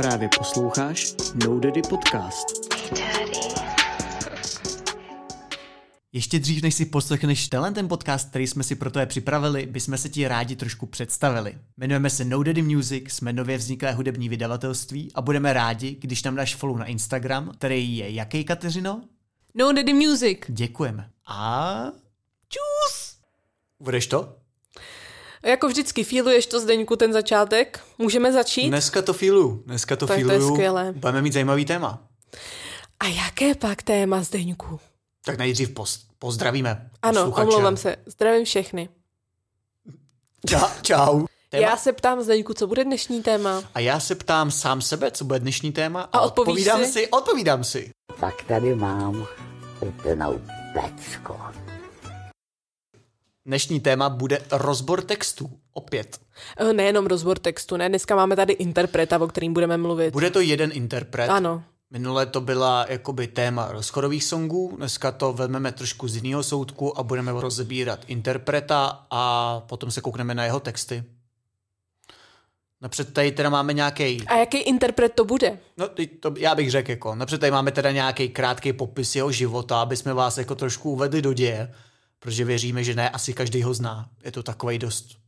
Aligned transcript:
Právě 0.00 0.28
posloucháš 0.38 1.14
No 1.46 1.60
Daddy 1.60 1.82
Podcast. 1.82 2.46
Ještě 6.12 6.38
dřív, 6.38 6.62
než 6.62 6.74
si 6.74 6.86
poslechneš 6.86 7.48
tenhle 7.48 7.72
ten 7.72 7.88
podcast, 7.88 8.30
který 8.30 8.46
jsme 8.46 8.62
si 8.62 8.74
pro 8.74 8.90
tebe 8.90 9.06
připravili, 9.06 9.66
bychom 9.66 9.98
se 9.98 10.08
ti 10.08 10.28
rádi 10.28 10.56
trošku 10.56 10.86
představili. 10.86 11.58
Jmenujeme 11.76 12.10
se 12.10 12.24
No 12.24 12.42
Daddy 12.42 12.62
Music, 12.62 13.04
jsme 13.08 13.32
nově 13.32 13.58
vzniklé 13.58 13.92
hudební 13.92 14.28
vydavatelství 14.28 15.12
a 15.14 15.22
budeme 15.22 15.52
rádi, 15.52 15.96
když 16.00 16.22
nám 16.22 16.36
dáš 16.36 16.56
follow 16.56 16.78
na 16.78 16.84
Instagram, 16.84 17.52
který 17.58 17.96
je 17.96 18.10
jaký, 18.10 18.44
Kateřino? 18.44 19.02
No 19.54 19.72
Daddy 19.72 19.92
Music. 19.92 20.38
Děkujeme. 20.48 21.10
A... 21.26 21.84
Čus! 22.48 23.16
Budeš 23.80 24.06
to? 24.06 24.39
Jako 25.44 25.68
vždycky, 25.68 26.04
feeluješ 26.04 26.46
to 26.46 26.60
Zdeňku 26.60 26.96
ten 26.96 27.12
začátek? 27.12 27.80
Můžeme 27.98 28.32
začít? 28.32 28.68
Dneska 28.68 29.02
to 29.02 29.12
feeluju. 29.12 29.62
Dneska 29.66 29.96
to 29.96 30.06
Tak 30.06 30.22
to 30.22 30.32
je 30.32 30.40
skvělé. 30.40 30.92
Budeme 30.92 31.22
mít 31.22 31.32
zajímavý 31.32 31.64
téma. 31.64 32.02
A 33.00 33.06
jaké 33.06 33.54
pak 33.54 33.82
téma 33.82 34.22
Zdeňku? 34.22 34.80
Tak 35.24 35.38
nejdřív 35.38 35.70
poz, 35.70 35.98
pozdravíme 36.18 36.90
Ano, 37.02 37.20
posluchače. 37.20 37.48
omlouvám 37.48 37.76
se. 37.76 37.96
Zdravím 38.06 38.44
všechny. 38.44 38.88
Čau. 40.48 40.68
čau. 40.82 41.24
Téma? 41.50 41.62
Já 41.62 41.76
se 41.76 41.92
ptám 41.92 42.22
Zdeňku, 42.22 42.54
co 42.54 42.66
bude 42.66 42.84
dnešní 42.84 43.22
téma? 43.22 43.62
A 43.74 43.80
já 43.80 44.00
se 44.00 44.14
ptám 44.14 44.50
sám 44.50 44.82
sebe, 44.82 45.10
co 45.10 45.24
bude 45.24 45.38
dnešní 45.38 45.72
téma. 45.72 46.08
A 46.12 46.20
odpovíš 46.20 46.48
odpovídám 46.66 46.84
si? 46.86 46.92
si? 46.92 47.08
Odpovídám 47.08 47.64
si. 47.64 47.90
Tak 48.20 48.42
tady 48.42 48.74
mám 48.74 49.26
úplnou 49.80 50.40
pecku. 50.74 51.34
Dnešní 53.46 53.80
téma 53.80 54.08
bude 54.08 54.38
rozbor 54.52 55.02
textů. 55.02 55.50
Opět. 55.72 56.18
Eh, 56.56 56.72
Nejenom 56.72 57.06
rozbor 57.06 57.38
textu, 57.38 57.76
ne? 57.76 57.88
Dneska 57.88 58.16
máme 58.16 58.36
tady 58.36 58.52
interpreta, 58.52 59.18
o 59.20 59.26
kterým 59.28 59.52
budeme 59.52 59.76
mluvit. 59.76 60.10
Bude 60.12 60.30
to 60.30 60.40
jeden 60.40 60.70
interpret. 60.74 61.28
Ano. 61.28 61.62
Minule 61.90 62.26
to 62.26 62.40
byla 62.40 62.86
jakoby 62.88 63.26
téma 63.26 63.68
rozchodových 63.72 64.24
songů, 64.24 64.72
dneska 64.76 65.12
to 65.12 65.32
vezmeme 65.32 65.72
trošku 65.72 66.08
z 66.08 66.16
jiného 66.16 66.42
soudku 66.42 66.98
a 66.98 67.02
budeme 67.02 67.32
rozebírat 67.32 68.00
interpreta 68.06 69.06
a 69.10 69.60
potom 69.68 69.90
se 69.90 70.00
koukneme 70.00 70.34
na 70.34 70.44
jeho 70.44 70.60
texty. 70.60 71.04
Napřed 72.80 73.12
tady 73.14 73.32
teda 73.32 73.50
máme 73.50 73.72
nějaký, 73.72 74.26
A 74.26 74.36
jaký 74.36 74.58
interpret 74.58 75.12
to 75.14 75.24
bude? 75.24 75.58
no 75.76 75.88
to, 76.20 76.34
já 76.38 76.54
bych 76.54 76.70
řekl 76.70 76.90
jako, 76.90 77.14
napřed 77.14 77.40
tady 77.40 77.50
máme 77.52 77.70
teda 77.70 77.90
nějaký 77.90 78.28
krátký 78.28 78.72
popis 78.72 79.16
jeho 79.16 79.32
života, 79.32 79.80
aby 79.82 79.96
jsme 79.96 80.14
vás 80.14 80.38
jako 80.38 80.54
trošku 80.54 80.90
uvedli 80.90 81.22
do 81.22 81.32
děje, 81.32 81.74
protože 82.20 82.44
věříme, 82.44 82.84
že 82.84 82.94
ne, 82.94 83.10
asi 83.10 83.32
každý 83.32 83.62
ho 83.62 83.74
zná. 83.74 84.10
Je 84.24 84.32
to 84.32 84.42
takovej 84.42 84.78
dost, 84.78 85.18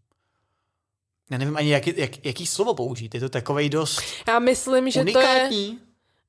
já 1.30 1.38
nevím 1.38 1.56
ani 1.56 1.70
jaký, 1.70 1.92
jak, 1.96 2.24
jaký 2.26 2.46
slovo 2.46 2.74
použít, 2.74 3.14
je 3.14 3.20
to 3.20 3.28
takovej 3.28 3.68
dost 3.68 4.00
Já 4.28 4.38
myslím, 4.38 4.90
že 4.90 5.04
to 5.04 5.08
je 5.08 5.14
unikátní. 5.14 5.78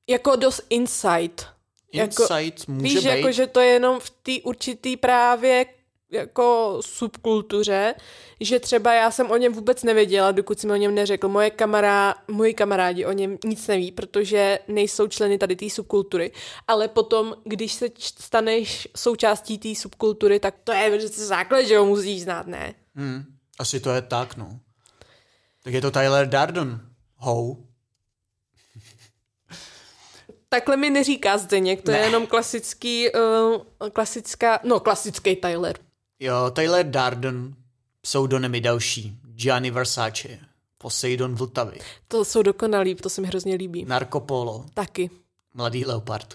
jako 0.06 0.36
dost 0.36 0.60
insight. 0.70 1.46
Jako- 1.92 2.22
Insight 2.22 2.68
může 2.68 2.82
Víš, 2.82 2.98
být. 2.98 3.04
jako, 3.04 3.32
že 3.32 3.46
to 3.46 3.60
je 3.60 3.66
jenom 3.66 4.00
v 4.00 4.10
té 4.10 4.32
určitý 4.42 4.96
právě 4.96 5.66
jako 6.14 6.78
subkultuře, 6.80 7.94
že 8.40 8.60
třeba 8.60 8.94
já 8.94 9.10
jsem 9.10 9.30
o 9.30 9.36
něm 9.36 9.52
vůbec 9.52 9.82
nevěděla, 9.82 10.32
dokud 10.32 10.60
si 10.60 10.66
mi 10.66 10.72
o 10.72 10.76
něm 10.76 10.94
neřekl. 10.94 11.28
Moje 11.28 11.50
kamará, 11.50 12.14
moji 12.28 12.54
kamarádi 12.54 13.06
o 13.06 13.12
něm 13.12 13.38
nic 13.44 13.66
neví, 13.66 13.92
protože 13.92 14.58
nejsou 14.68 15.06
členy 15.06 15.38
tady 15.38 15.56
té 15.56 15.70
subkultury. 15.70 16.32
Ale 16.68 16.88
potom, 16.88 17.34
když 17.44 17.72
se 17.72 17.88
staneš 17.98 18.88
součástí 18.96 19.58
té 19.58 19.74
subkultury, 19.74 20.40
tak 20.40 20.54
to 20.64 20.72
je 20.72 20.98
přece 20.98 21.26
základ, 21.26 21.62
že 21.62 21.78
ho 21.78 21.84
musíš 21.86 22.22
znát, 22.22 22.46
ne? 22.46 22.74
Hmm, 22.94 23.24
asi 23.58 23.80
to 23.80 23.90
je 23.90 24.02
tak, 24.02 24.36
no. 24.36 24.60
Tak 25.62 25.74
je 25.74 25.80
to 25.80 25.90
Tyler 25.90 26.28
Darden. 26.28 26.80
How? 27.16 27.56
Takhle 30.48 30.76
mi 30.76 30.90
neříká 30.90 31.38
Zdeněk, 31.38 31.82
to 31.82 31.90
Ne. 31.90 31.98
je 31.98 32.04
jenom 32.04 32.26
klasický, 32.26 33.08
uh, 33.12 33.88
klasická, 33.92 34.60
no 34.64 34.80
klasický 34.80 35.36
Tyler. 35.36 35.78
Jo, 36.20 36.50
Tyler 36.50 36.90
Darden, 36.90 37.54
pseudonymy 38.00 38.60
další. 38.60 39.18
Gianni 39.34 39.70
Versace, 39.70 40.28
Poseidon 40.78 41.34
Vltavy, 41.34 41.78
To 42.08 42.24
jsou 42.24 42.42
dokonalí, 42.42 42.94
to 42.94 43.10
se 43.10 43.20
mi 43.20 43.26
hrozně 43.26 43.54
líbí. 43.54 43.84
Narco 43.84 44.20
Polo, 44.20 44.64
Taky. 44.74 45.10
Mladý 45.54 45.84
Leopard. 45.84 46.34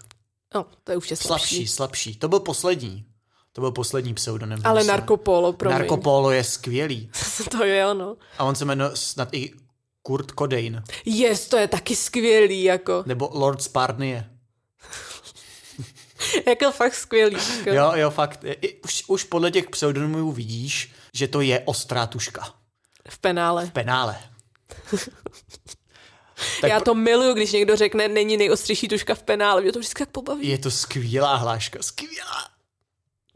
No, 0.56 0.66
to 0.84 0.92
je 0.92 0.98
už 0.98 1.12
je 1.12 1.16
slabší. 1.18 1.56
Slabší, 1.56 1.68
slabší. 1.68 2.16
To 2.16 2.28
byl 2.28 2.40
poslední. 2.40 3.06
To 3.54 3.62
byl 3.62 3.72
poslední 3.72 4.14
pseudonym. 4.14 4.60
Ale 4.64 4.80
myslím. 4.80 4.88
Narco 4.88 5.18
Polo, 5.18 5.54
promiň. 5.54 5.80
Narco 5.80 5.98
Polo 5.98 6.32
je 6.32 6.44
skvělý. 6.44 7.12
to 7.52 7.64
je 7.64 7.88
ono. 7.88 8.18
A 8.38 8.44
on 8.44 8.56
se 8.56 8.66
jmenuje 8.66 8.92
snad 8.94 9.34
i 9.34 9.54
Kurt 10.02 10.32
Cobain. 10.40 10.84
Yes, 11.06 11.48
to 11.48 11.58
je 11.58 11.68
taky 11.68 11.96
skvělý, 11.96 12.64
jako. 12.64 13.04
Nebo 13.06 13.30
Lord 13.34 13.62
Sparnie. 13.64 14.30
jako 16.48 16.72
fakt 16.72 16.96
skvělý. 16.96 17.38
Jako. 17.58 17.70
Jo, 17.70 17.92
jo, 17.96 18.10
fakt. 18.10 18.40
I- 18.62 18.82
Už, 18.82 19.04
už 19.08 19.24
podle 19.24 19.52
těch 19.52 19.70
pseudonymů 19.70 20.32
vidíš, 20.32 20.92
že 21.14 21.28
to 21.28 21.42
je 21.42 21.60
ostrá 21.66 22.08
tuška. 22.08 22.54
V 23.10 23.18
penále. 23.20 23.68
Penále. 23.74 24.20
Tak 26.62 26.70
Já 26.70 26.80
to 26.80 26.96
miluju, 26.96 27.34
když 27.34 27.52
někdo 27.52 27.76
řekne, 27.76 28.08
není 28.08 28.38
nejostřejší 28.38 28.88
tuška 28.88 29.16
v 29.16 29.24
penále. 29.24 29.62
Mě 29.62 29.72
to 29.72 29.80
vždycky 29.80 30.00
tak 30.06 30.10
pobaví. 30.10 30.48
Je 30.48 30.58
to 30.58 30.72
skvělá 30.72 31.36
hláška, 31.36 31.80
skvělá. 31.82 32.50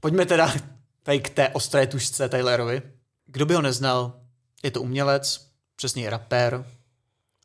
Pojďme 0.02 0.26
teda 0.26 0.54
tady 1.04 1.20
k 1.20 1.30
té 1.30 1.50
ostré 1.50 1.88
tušce 1.88 2.30
Tylerovi. 2.30 2.82
Kdo 3.26 3.46
by 3.46 3.54
ho 3.54 3.62
neznal, 3.62 4.20
je 4.64 4.72
to 4.72 4.82
umělec, 4.82 5.48
přesně 5.76 6.10
rapper 6.10 6.66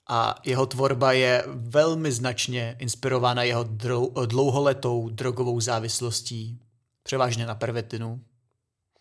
a 0.09 0.35
jeho 0.45 0.67
tvorba 0.67 1.13
je 1.13 1.45
velmi 1.47 2.13
značně 2.13 2.77
inspirována 2.79 3.43
jeho 3.43 3.63
drou, 3.63 4.13
dlouholetou 4.27 5.09
drogovou 5.09 5.61
závislostí, 5.61 6.59
převážně 7.03 7.47
na 7.47 7.55
pervitinu. 7.55 8.21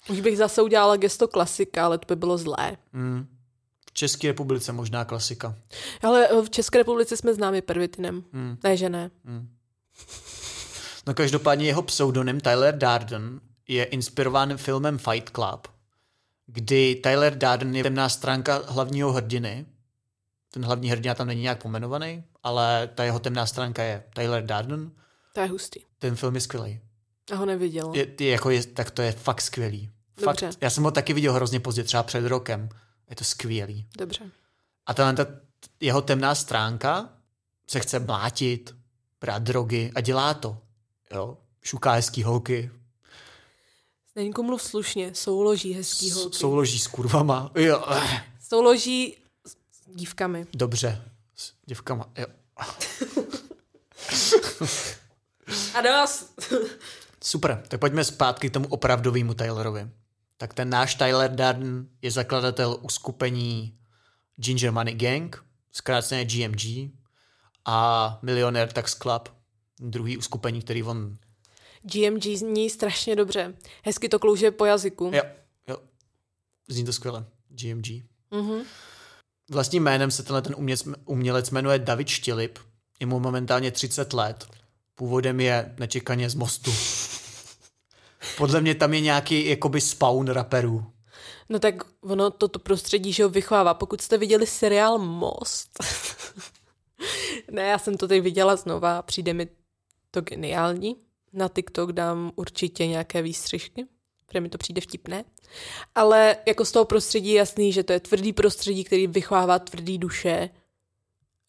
Už 0.09 0.22
bych 0.22 0.38
zase 0.38 0.62
udělala 0.62 0.95
gesto 0.95 1.28
klasika, 1.28 1.85
ale 1.85 1.97
to 1.97 2.06
by 2.07 2.16
bylo 2.16 2.38
zlé. 2.38 2.78
V 3.90 3.94
České 3.94 4.28
republice 4.28 4.72
možná 4.72 5.06
klasika. 5.06 5.56
Ale 6.03 6.28
eh, 6.28 6.41
v 6.41 6.50
České 6.50 6.78
republice 6.78 7.18
jsme 7.18 7.34
známi 7.34 7.62
pervitinem. 7.62 8.24
Hmm. 8.34 8.57
Ne, 8.63 8.78
že 8.78 8.89
ne. 8.89 9.12
No 11.07 11.13
každopádně 11.13 11.66
jeho 11.66 11.81
pseudonym 11.81 12.39
Tyler 12.39 12.78
Darden 12.78 13.39
je 13.68 13.84
inspirován 13.84 14.57
filmem 14.57 14.97
Fight 14.97 15.29
Club, 15.29 15.68
kdy 16.45 16.95
Tyler 16.95 17.38
Darden 17.38 17.75
je 17.75 17.84
temná 17.84 18.09
stránka 18.09 18.62
hlavního 18.68 19.12
hrdiny. 19.12 19.66
Ten 20.57 20.66
hlavní 20.66 20.90
hrdina 20.90 21.16
tam 21.16 21.28
není 21.28 21.41
nějak 21.41 21.62
pomenovaný, 21.63 22.23
ale 22.44 22.90
ta 22.95 23.03
jeho 23.03 23.19
temná 23.19 23.45
stránka 23.45 23.84
je 23.84 24.03
Tyler 24.13 24.44
Darden. 24.45 24.91
To 25.34 25.40
je 25.40 25.47
hustý. 25.47 25.79
Ten 26.00 26.16
film 26.16 26.35
je 26.35 26.41
skvělý. 26.41 26.79
Já 27.31 27.35
ho 27.38 27.45
neviděla. 27.45 27.91
Je, 27.95 28.07
je, 28.19 28.29
jako 28.31 28.50
je, 28.50 28.66
tak 28.66 28.91
to 28.91 29.01
je 29.01 29.12
fakt 29.12 29.41
skvělý. 29.41 29.90
Fakt, 30.23 30.41
Dobře. 30.41 30.57
já 30.62 30.69
jsem 30.69 30.84
ho 30.84 30.91
taky 30.91 31.13
viděl 31.13 31.34
hrozně 31.34 31.59
pozdě, 31.59 31.84
třeba 31.84 32.03
před 32.03 32.28
rokem. 32.28 32.69
Je 33.09 33.16
to 33.16 33.23
skvělý. 33.23 33.85
Dobře. 33.97 34.31
A 34.85 34.94
ta, 34.94 35.13
ta 35.13 35.25
jeho 35.79 36.01
temná 36.01 36.35
stránka 36.35 37.09
se 37.68 37.79
chce 37.79 38.00
mlátit, 38.00 38.75
brát 39.22 39.44
drogy 39.44 39.91
a 39.95 40.01
dělá 40.01 40.34
to. 40.34 40.57
Jo? 41.13 41.38
Šuká 41.63 41.91
hezký 41.91 42.24
holky, 42.24 42.72
Zdeňku 44.12 44.44
mluv 44.44 44.62
slušně, 44.63 45.16
souloží 45.16 45.74
hezký 45.74 46.12
holky. 46.12 46.38
souloží 46.38 46.79
s 46.79 46.88
kurvama. 46.88 47.51
Jo, 47.56 47.84
Souloží 48.41 49.18
dívkami. 49.97 50.47
dobře, 50.53 51.01
s 51.35 51.53
děvkama. 51.65 52.09
Jo. 52.17 52.25
A 55.73 55.81
dost. 55.81 56.53
Super, 57.23 57.63
tak 57.67 57.79
pojďme 57.79 58.03
zpátky 58.03 58.49
k 58.49 58.53
tomu 58.53 58.67
opravdovému 58.67 59.33
Tylerovi. 59.33 59.89
Tak 60.37 60.53
ten 60.53 60.69
náš 60.69 60.95
Tyler 60.95 61.31
Darden 61.31 61.87
je 62.01 62.11
zakladatel 62.11 62.77
uskupení 62.81 63.77
Ginger 64.35 64.71
Money 64.71 64.93
Gang, 64.93 65.45
zkráceně 65.71 66.25
GMG, 66.25 66.91
a 67.65 68.19
Millionaire 68.21 68.73
Tax 68.73 68.95
Club, 68.95 69.29
druhý 69.79 70.17
uskupení, 70.17 70.61
který 70.61 70.83
on... 70.83 71.17
GMG 71.81 72.23
zní 72.23 72.69
strašně 72.69 73.15
dobře. 73.15 73.53
Hezky 73.83 74.09
to 74.09 74.19
klouže 74.19 74.51
po 74.51 74.65
jazyku. 74.65 75.11
Jo, 75.13 75.23
jo, 75.67 75.77
zní 76.67 76.85
to 76.85 76.93
skvěle. 76.93 77.25
GMG. 77.50 77.85
Mm-hmm. 78.31 78.63
Vlastním 79.51 79.83
jménem 79.83 80.11
se 80.11 80.23
tenhle 80.23 80.41
ten 80.41 80.55
umělec, 80.57 80.83
umělec 81.05 81.49
jmenuje 81.49 81.79
David 81.79 82.07
Štilip. 82.07 82.59
Je 82.99 83.05
mu 83.05 83.19
momentálně 83.19 83.71
30 83.71 84.13
let. 84.13 84.47
Původem 84.95 85.39
je 85.39 85.75
nečekaně 85.79 86.29
z 86.29 86.35
mostu. 86.35 86.71
Podle 88.38 88.61
mě 88.61 88.75
tam 88.75 88.94
je 88.94 89.01
nějaký 89.01 89.49
jakoby 89.49 89.81
spawn 89.81 90.27
raperů. 90.27 90.85
No 91.49 91.59
tak 91.59 91.75
ono 92.01 92.31
toto 92.31 92.59
prostředí, 92.59 93.13
že 93.13 93.23
ho 93.23 93.29
vychovává. 93.29 93.73
Pokud 93.73 94.01
jste 94.01 94.17
viděli 94.17 94.47
seriál 94.47 94.97
Most, 94.97 95.69
ne, 97.51 97.61
já 97.61 97.79
jsem 97.79 97.97
to 97.97 98.07
teď 98.07 98.21
viděla 98.21 98.55
znova, 98.55 99.01
přijde 99.01 99.33
mi 99.33 99.47
to 100.11 100.21
geniální. 100.21 100.95
Na 101.33 101.47
TikTok 101.47 101.91
dám 101.91 102.31
určitě 102.35 102.88
nějaké 102.88 103.21
výstřižky, 103.21 103.85
protože 104.27 104.41
mi 104.41 104.50
to 104.50 104.57
přijde 104.57 104.81
vtipné. 104.81 105.24
Ale 105.95 106.38
jako 106.47 106.65
z 106.65 106.71
toho 106.71 106.85
prostředí 106.85 107.29
je 107.29 107.38
jasný, 107.38 107.74
že 107.74 107.83
to 107.83 107.94
je 107.94 108.00
tvrdý 108.00 108.33
prostředí, 108.33 108.83
který 108.83 109.07
vychovává 109.07 109.59
tvrdý 109.59 109.97
duše. 109.97 110.50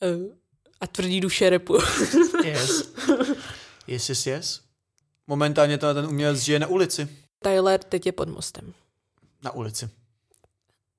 Eh, 0.03 0.37
A 0.81 0.87
tvrdí 0.87 1.21
duše 1.21 1.51
repu. 1.51 1.79
Yes. 2.45 2.93
Yes, 3.87 4.09
yes, 4.09 4.27
yes. 4.27 4.61
Momentálně 5.27 5.79
to 5.79 5.95
ten 5.95 6.07
umělec 6.07 6.39
žije 6.41 6.59
na 6.59 6.67
ulici. 6.67 7.09
Tyler 7.43 7.83
teď 7.83 8.07
je 8.07 8.13
pod 8.13 8.29
mostem. 8.29 8.75
Na 9.43 9.51
ulici. 9.51 9.91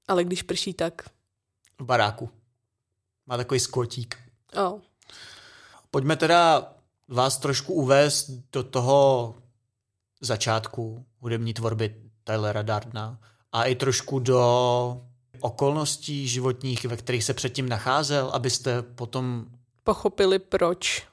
Ale 0.08 0.24
když 0.24 0.42
prší, 0.42 0.74
tak... 0.74 1.02
V 1.80 1.84
baráku. 1.86 2.30
Má 3.28 3.38
takový 3.38 3.60
skotík. 3.60 4.18
Oh. 4.56 4.80
Pojďme 5.92 6.16
teda 6.16 6.74
vás 7.08 7.38
trošku 7.38 7.74
uvést 7.74 8.30
do 8.52 8.64
toho 8.64 9.36
začátku 10.22 11.06
hudební 11.20 11.54
tvorby 11.54 11.96
Tylera 12.24 12.62
Dardna 12.62 13.20
a 13.52 13.64
i 13.64 13.76
trošku 13.76 14.20
do 14.20 15.02
okolností 15.40 16.28
životních, 16.28 16.86
ve 16.86 16.98
kterých 16.98 17.24
se 17.24 17.34
předtím 17.34 17.70
nacházel, 17.70 18.30
abyste 18.34 18.82
potom 18.82 19.46
Pochopili, 19.84 20.40
proč 20.40 21.08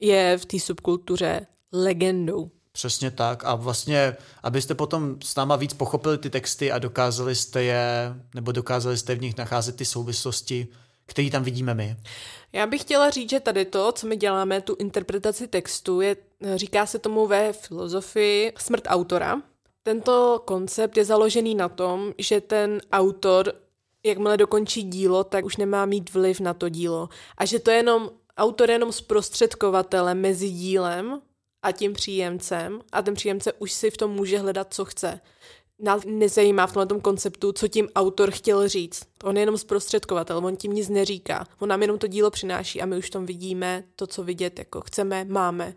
je 0.00 0.38
v 0.38 0.46
té 0.46 0.60
subkultuře 0.60 1.46
legendou. 1.72 2.50
přesně 2.72 3.10
tak 3.10 3.44
a 3.44 3.54
vlastně, 3.54 4.16
abyste 4.42 4.74
potom 4.74 5.16
s 5.24 5.36
náma 5.36 5.56
víc 5.56 5.74
pochopili 5.74 6.18
ty 6.18 6.30
texty 6.30 6.72
a 6.72 6.78
dokázali 6.78 7.34
jste 7.34 7.62
je, 7.62 8.14
nebo 8.34 8.52
dokázali 8.52 8.98
jste 8.98 9.14
v 9.14 9.20
nich 9.20 9.36
nacházet 9.36 9.76
ty 9.76 9.84
souvislosti, 9.84 10.68
které 11.06 11.30
tam 11.30 11.42
vidíme 11.42 11.74
my. 11.74 11.96
Já 12.52 12.66
bych 12.66 12.80
chtěla 12.80 13.10
říct, 13.10 13.30
že 13.30 13.40
tady 13.40 13.64
to, 13.64 13.92
co 13.92 14.06
my 14.06 14.16
děláme, 14.16 14.60
tu 14.60 14.76
interpretaci 14.78 15.48
textu, 15.48 16.00
je, 16.00 16.16
říká 16.54 16.86
se 16.86 16.98
tomu 16.98 17.26
ve 17.26 17.52
filozofii 17.52 18.52
smrt 18.58 18.84
autora. 18.86 19.42
Tento 19.82 20.42
koncept 20.44 20.96
je 20.96 21.04
založený 21.04 21.54
na 21.54 21.68
tom, 21.68 22.12
že 22.18 22.40
ten 22.40 22.80
autor, 22.92 23.52
jakmile 24.04 24.36
dokončí 24.36 24.82
dílo, 24.82 25.24
tak 25.24 25.44
už 25.44 25.56
nemá 25.56 25.86
mít 25.86 26.14
vliv 26.14 26.40
na 26.40 26.54
to 26.54 26.68
dílo. 26.68 27.08
A 27.36 27.44
že 27.44 27.58
to 27.58 27.70
je 27.70 27.76
jenom, 27.76 28.10
autor 28.36 28.70
je 28.70 28.74
jenom 28.74 28.92
zprostředkovatelem 28.92 30.20
mezi 30.20 30.50
dílem 30.50 31.20
a 31.62 31.72
tím 31.72 31.92
příjemcem 31.92 32.80
a 32.92 33.02
ten 33.02 33.14
příjemce 33.14 33.52
už 33.52 33.72
si 33.72 33.90
v 33.90 33.96
tom 33.96 34.10
může 34.10 34.38
hledat, 34.38 34.74
co 34.74 34.84
chce. 34.84 35.20
Nás 35.78 36.02
nezajímá 36.06 36.66
v 36.66 36.72
tomhle 36.72 37.00
konceptu, 37.00 37.52
co 37.52 37.68
tím 37.68 37.88
autor 37.94 38.30
chtěl 38.30 38.68
říct. 38.68 39.02
On 39.24 39.36
je 39.36 39.42
jenom 39.42 39.58
zprostředkovatel, 39.58 40.46
on 40.46 40.56
tím 40.56 40.72
nic 40.72 40.88
neříká. 40.88 41.46
On 41.58 41.68
nám 41.68 41.82
jenom 41.82 41.98
to 41.98 42.06
dílo 42.06 42.30
přináší 42.30 42.82
a 42.82 42.86
my 42.86 42.98
už 42.98 43.06
v 43.06 43.10
tom 43.10 43.26
vidíme 43.26 43.84
to, 43.96 44.06
co 44.06 44.22
vidět 44.22 44.58
jako 44.58 44.80
chceme, 44.80 45.24
máme 45.24 45.74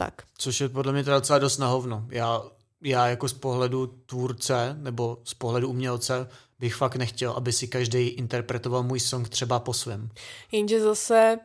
tak. 0.00 0.22
Což 0.38 0.60
je 0.60 0.68
podle 0.68 0.92
mě 0.92 1.04
teda 1.04 1.18
docela 1.18 1.38
dost 1.38 1.58
na 1.58 1.66
hovno. 1.66 2.06
Já, 2.08 2.42
já 2.82 3.08
jako 3.08 3.28
z 3.28 3.32
pohledu 3.32 3.86
tvůrce 3.86 4.76
nebo 4.80 5.18
z 5.24 5.34
pohledu 5.34 5.68
umělce 5.68 6.28
bych 6.58 6.74
fakt 6.74 6.96
nechtěl, 6.96 7.32
aby 7.32 7.52
si 7.52 7.68
každý 7.68 8.08
interpretoval 8.08 8.82
můj 8.82 9.00
song 9.00 9.28
třeba 9.28 9.60
po 9.60 9.74
svém. 9.74 10.10
Jenže 10.52 10.80
zase 10.80 11.38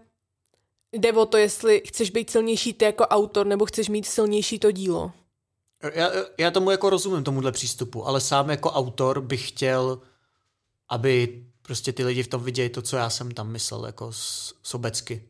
jde 0.91 1.13
o 1.13 1.25
to, 1.25 1.37
jestli 1.37 1.81
chceš 1.87 2.09
být 2.09 2.29
silnější 2.29 2.73
ty 2.73 2.85
jako 2.85 3.03
autor, 3.03 3.45
nebo 3.45 3.65
chceš 3.65 3.89
mít 3.89 4.05
silnější 4.05 4.59
to 4.59 4.71
dílo. 4.71 5.11
Já, 5.93 6.11
já 6.37 6.51
tomu 6.51 6.71
jako 6.71 6.89
rozumím, 6.89 7.23
tomuhle 7.23 7.51
přístupu, 7.51 8.07
ale 8.07 8.21
sám 8.21 8.49
jako 8.49 8.71
autor 8.71 9.21
bych 9.21 9.47
chtěl, 9.47 10.01
aby 10.89 11.45
prostě 11.61 11.93
ty 11.93 12.03
lidi 12.03 12.23
v 12.23 12.27
tom 12.27 12.43
viděli 12.43 12.69
to, 12.69 12.81
co 12.81 12.97
já 12.97 13.09
jsem 13.09 13.31
tam 13.31 13.51
myslel, 13.51 13.85
jako 13.85 14.11
sobecky. 14.63 15.29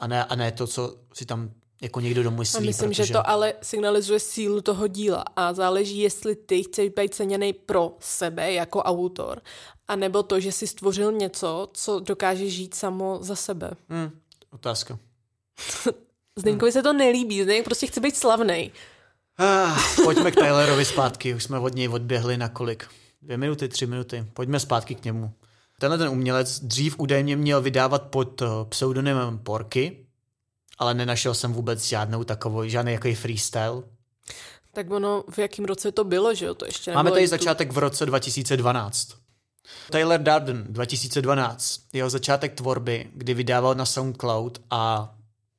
A 0.00 0.06
ne, 0.06 0.24
a 0.24 0.34
ne 0.34 0.52
to, 0.52 0.66
co 0.66 0.96
si 1.12 1.26
tam 1.26 1.50
jako 1.80 2.00
někdo 2.00 2.22
domyslí. 2.22 2.58
A 2.58 2.60
myslím, 2.60 2.90
protože... 2.90 3.06
že 3.06 3.12
to 3.12 3.30
ale 3.30 3.54
signalizuje 3.62 4.20
sílu 4.20 4.60
toho 4.60 4.86
díla 4.86 5.24
a 5.36 5.52
záleží, 5.52 5.98
jestli 5.98 6.36
ty 6.36 6.62
chceš 6.62 6.88
být 6.88 7.14
ceněný 7.14 7.52
pro 7.52 7.96
sebe 8.00 8.52
jako 8.52 8.82
autor, 8.82 9.42
anebo 9.88 10.22
to, 10.22 10.40
že 10.40 10.52
jsi 10.52 10.66
stvořil 10.66 11.12
něco, 11.12 11.68
co 11.72 12.00
dokáže 12.00 12.50
žít 12.50 12.74
samo 12.74 13.18
za 13.20 13.36
sebe. 13.36 13.70
Hmm, 13.88 14.10
otázka. 14.50 14.98
Zdeňkovi 16.38 16.72
se 16.72 16.82
to 16.82 16.92
nelíbí, 16.92 17.42
Zdeněk 17.42 17.64
prostě 17.64 17.86
chce 17.86 18.00
být 18.00 18.16
slavný. 18.16 18.72
Ah, 19.38 19.80
pojďme 20.04 20.30
k 20.30 20.34
Tylerovi 20.34 20.84
zpátky, 20.84 21.34
už 21.34 21.44
jsme 21.44 21.58
od 21.58 21.74
něj 21.74 21.88
odběhli 21.88 22.36
na 22.36 22.48
kolik? 22.48 22.86
Dvě 23.22 23.36
minuty, 23.36 23.68
tři 23.68 23.86
minuty. 23.86 24.26
Pojďme 24.34 24.60
zpátky 24.60 24.94
k 24.94 25.04
němu. 25.04 25.32
Tenhle 25.80 25.98
ten 25.98 26.08
umělec 26.08 26.60
dřív 26.60 26.98
údajně 26.98 27.36
měl 27.36 27.62
vydávat 27.62 28.02
pod 28.02 28.42
eh, 28.42 28.46
pseudonymem 28.68 29.38
Porky, 29.38 30.07
ale 30.78 30.94
nenašel 30.94 31.34
jsem 31.34 31.52
vůbec 31.52 31.84
žádnou 31.84 32.24
takovou, 32.24 32.68
žádný 32.68 32.92
jaký 32.92 33.14
freestyle. 33.14 33.82
Tak 34.72 34.90
ono, 34.90 35.24
v 35.30 35.38
jakém 35.38 35.64
roce 35.64 35.92
to 35.92 36.04
bylo, 36.04 36.34
že 36.34 36.46
jo? 36.46 36.54
To 36.54 36.66
ještě 36.66 36.92
Máme 36.92 37.10
tady 37.10 37.28
začátek 37.28 37.72
v 37.72 37.78
roce 37.78 38.06
2012. 38.06 39.14
Taylor 39.90 40.20
Darden 40.20 40.64
2012, 40.68 41.80
jeho 41.92 42.10
začátek 42.10 42.54
tvorby, 42.54 43.10
kdy 43.14 43.34
vydával 43.34 43.74
na 43.74 43.86
SoundCloud 43.86 44.58
a 44.70 45.14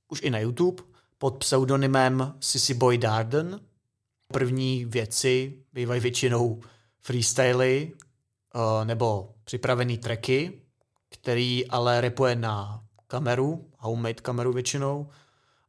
už 0.07 0.21
i 0.21 0.29
na 0.29 0.39
YouTube 0.39 0.83
pod 1.17 1.37
pseudonymem 1.37 2.33
Sissy 2.39 2.73
Boy 2.73 2.97
Darden. 2.97 3.59
První 4.33 4.85
věci 4.85 5.53
bývají 5.73 6.01
většinou 6.01 6.61
freestyly 6.99 7.91
eh, 7.91 8.85
nebo 8.85 9.33
připravený 9.43 9.97
tracky, 9.97 10.61
který 11.09 11.67
ale 11.67 12.01
repuje 12.01 12.35
na 12.35 12.83
kameru, 13.07 13.68
homemade 13.79 14.13
kameru 14.13 14.53
většinou 14.53 15.09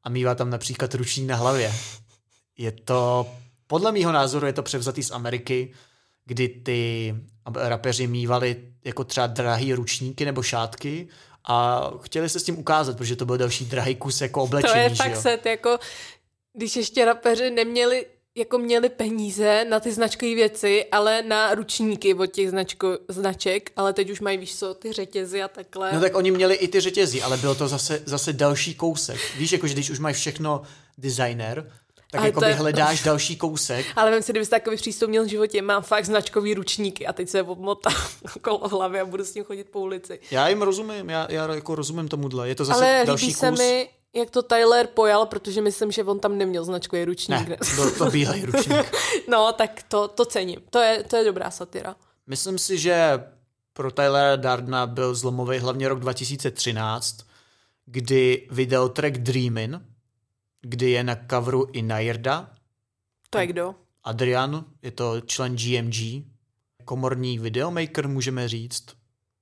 a 0.05 0.09
mývá 0.09 0.35
tam 0.35 0.51
například 0.51 0.95
ruční 0.95 1.27
na 1.27 1.37
hlavě. 1.37 1.75
Je 2.59 2.73
to, 2.73 3.29
podle 3.67 3.93
mýho 3.93 4.13
názoru 4.13 4.47
je 4.47 4.53
to 4.53 4.63
převzatý 4.63 5.03
z 5.03 5.11
Ameriky, 5.11 5.73
kdy 6.25 6.49
ty 6.49 7.15
rapeři 7.57 8.07
mývali 8.07 8.73
jako 8.85 9.05
třeba 9.05 9.27
drahý 9.27 9.75
ručníky 9.75 10.25
nebo 10.25 10.43
šátky 10.43 11.09
a 11.45 11.83
chtěli 12.03 12.29
se 12.29 12.41
s 12.41 12.45
tím 12.45 12.59
ukázat, 12.59 12.97
protože 12.97 13.17
to 13.17 13.27
byl 13.27 13.39
další 13.39 13.65
drahý 13.65 13.95
kus 13.95 14.21
jako 14.21 14.43
oblečení. 14.43 14.73
To 14.73 14.79
je 14.79 14.95
fakt 14.95 15.17
set, 15.17 15.47
jako 15.47 15.79
když 16.53 16.77
ještě 16.77 17.05
rapeři 17.05 17.51
neměli 17.51 18.07
jako 18.35 18.59
měli 18.59 18.89
peníze 18.89 19.65
na 19.65 19.81
ty 19.81 19.93
značkové 19.93 20.35
věci, 20.35 20.85
ale 20.93 21.23
na 21.23 21.55
ručníky 21.55 22.15
od 22.15 22.27
těch 22.27 22.51
značko, 22.51 22.99
značek, 23.09 23.73
ale 23.77 23.93
teď 23.93 24.11
už 24.11 24.21
mají, 24.21 24.39
víš 24.39 24.57
co, 24.57 24.75
ty 24.75 24.93
řetězy 24.93 25.43
a 25.43 25.49
takhle. 25.49 25.93
No 25.93 26.01
tak 26.01 26.15
oni 26.15 26.31
měli 26.31 26.55
i 26.55 26.69
ty 26.69 26.81
řetězy, 26.81 27.23
ale 27.23 27.37
bylo 27.37 27.55
to 27.55 27.69
zase, 27.69 28.03
zase 28.07 28.33
další 28.33 28.75
kousek. 28.75 29.21
Víš, 29.37 29.53
jako 29.53 29.67
že 29.67 29.75
když 29.75 29.91
už 29.91 29.99
mají 29.99 30.15
všechno 30.15 30.63
designer, 30.99 31.73
tak 32.11 32.19
Ale 32.19 32.29
jako 32.29 32.41
by 32.41 32.53
hledáš 32.53 33.03
další 33.03 33.37
kousek. 33.37 33.87
Ale 33.97 34.11
vím 34.11 34.23
si, 34.23 34.33
kdybys 34.33 34.49
takový 34.49 34.77
přístup 34.77 35.09
měl 35.09 35.25
v 35.25 35.29
životě, 35.29 35.63
mám 35.63 35.83
fakt 35.83 36.05
značkový 36.05 36.55
ručníky 36.55 37.07
a 37.07 37.13
teď 37.13 37.29
se 37.29 37.43
obmotám 37.43 37.95
kolo 38.41 38.69
hlavy 38.69 39.01
a 39.01 39.05
budu 39.05 39.25
s 39.25 39.33
tím 39.33 39.45
chodit 39.45 39.69
po 39.71 39.81
ulici. 39.81 40.21
Já 40.31 40.49
jim 40.49 40.63
rozumím, 40.63 41.11
já, 41.11 41.27
já 41.31 41.55
jako 41.55 41.75
rozumím 41.75 42.09
tomuhle. 42.09 42.49
Je 42.49 42.55
to 42.55 42.65
zase 42.65 42.85
Ale 42.85 43.07
další 43.07 43.27
líbí 43.27 43.35
se 43.35 43.51
kus. 43.51 43.59
mi, 43.59 43.89
jak 44.15 44.31
to 44.31 44.43
Tyler 44.43 44.87
pojal, 44.87 45.27
protože 45.27 45.63
myslím, 45.63 45.93
že 45.93 46.05
on 46.05 46.21
tam 46.21 46.39
neměl 46.39 46.65
značkový 46.65 47.05
ručník. 47.05 47.49
Ne, 47.49 47.57
byl 47.75 47.91
to 47.91 48.11
bílej 48.11 48.43
ručník. 48.45 48.93
No, 49.29 49.53
tak 49.53 49.83
to, 49.89 50.09
to 50.09 50.25
cením. 50.25 50.61
To 50.71 50.79
je, 50.79 51.03
to 51.03 51.17
je 51.17 51.25
dobrá 51.25 51.51
satira. 51.51 51.97
Myslím 52.27 52.59
si, 52.59 52.79
že 52.79 53.25
pro 53.73 53.91
Tylera 53.91 54.37
Dardna 54.37 54.87
byl 54.87 55.15
zlomový 55.15 55.59
hlavně 55.59 55.89
rok 55.89 56.01
2013, 56.01 57.27
kdy 57.87 58.49
vydal 58.51 58.89
track 58.89 59.19
Dreamin, 59.19 59.87
kdy 60.61 60.91
je 60.91 61.05
na 61.05 61.17
coveru 61.31 61.67
i 61.73 61.83
Nairda. 61.83 62.51
To 63.31 63.39
je 63.39 63.47
kdo? 63.47 63.75
Adrian, 64.05 64.65
je 64.83 64.91
to 64.91 65.21
člen 65.21 65.57
GMG, 65.57 66.25
komorní 66.85 67.39
videomaker, 67.39 68.09
můžeme 68.09 68.49
říct. 68.49 69.00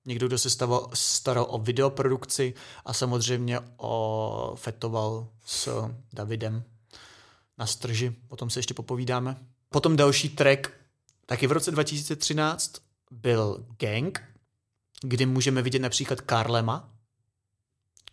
Někdo, 0.09 0.27
kdo 0.29 0.38
se 0.38 0.50
staval, 0.50 0.91
staral 0.95 1.47
o 1.49 1.59
videoprodukci 1.59 2.55
a 2.85 2.93
samozřejmě 2.93 3.61
o 3.77 4.53
fetoval 4.57 5.29
s 5.45 5.88
Davidem 6.12 6.65
na 7.59 7.67
strži. 7.67 8.17
O 8.29 8.37
tom 8.37 8.50
se 8.50 8.59
ještě 8.59 8.75
popovídáme. 8.75 9.37
Potom 9.69 9.97
další 9.97 10.29
track, 10.29 10.71
taky 11.27 11.47
v 11.47 11.53
roce 11.53 11.71
2013, 11.71 12.73
byl 13.11 13.67
Gang, 13.79 14.25
kdy 15.03 15.27
můžeme 15.27 15.62
vidět 15.62 15.79
například 15.79 16.21
Karlema. 16.21 16.91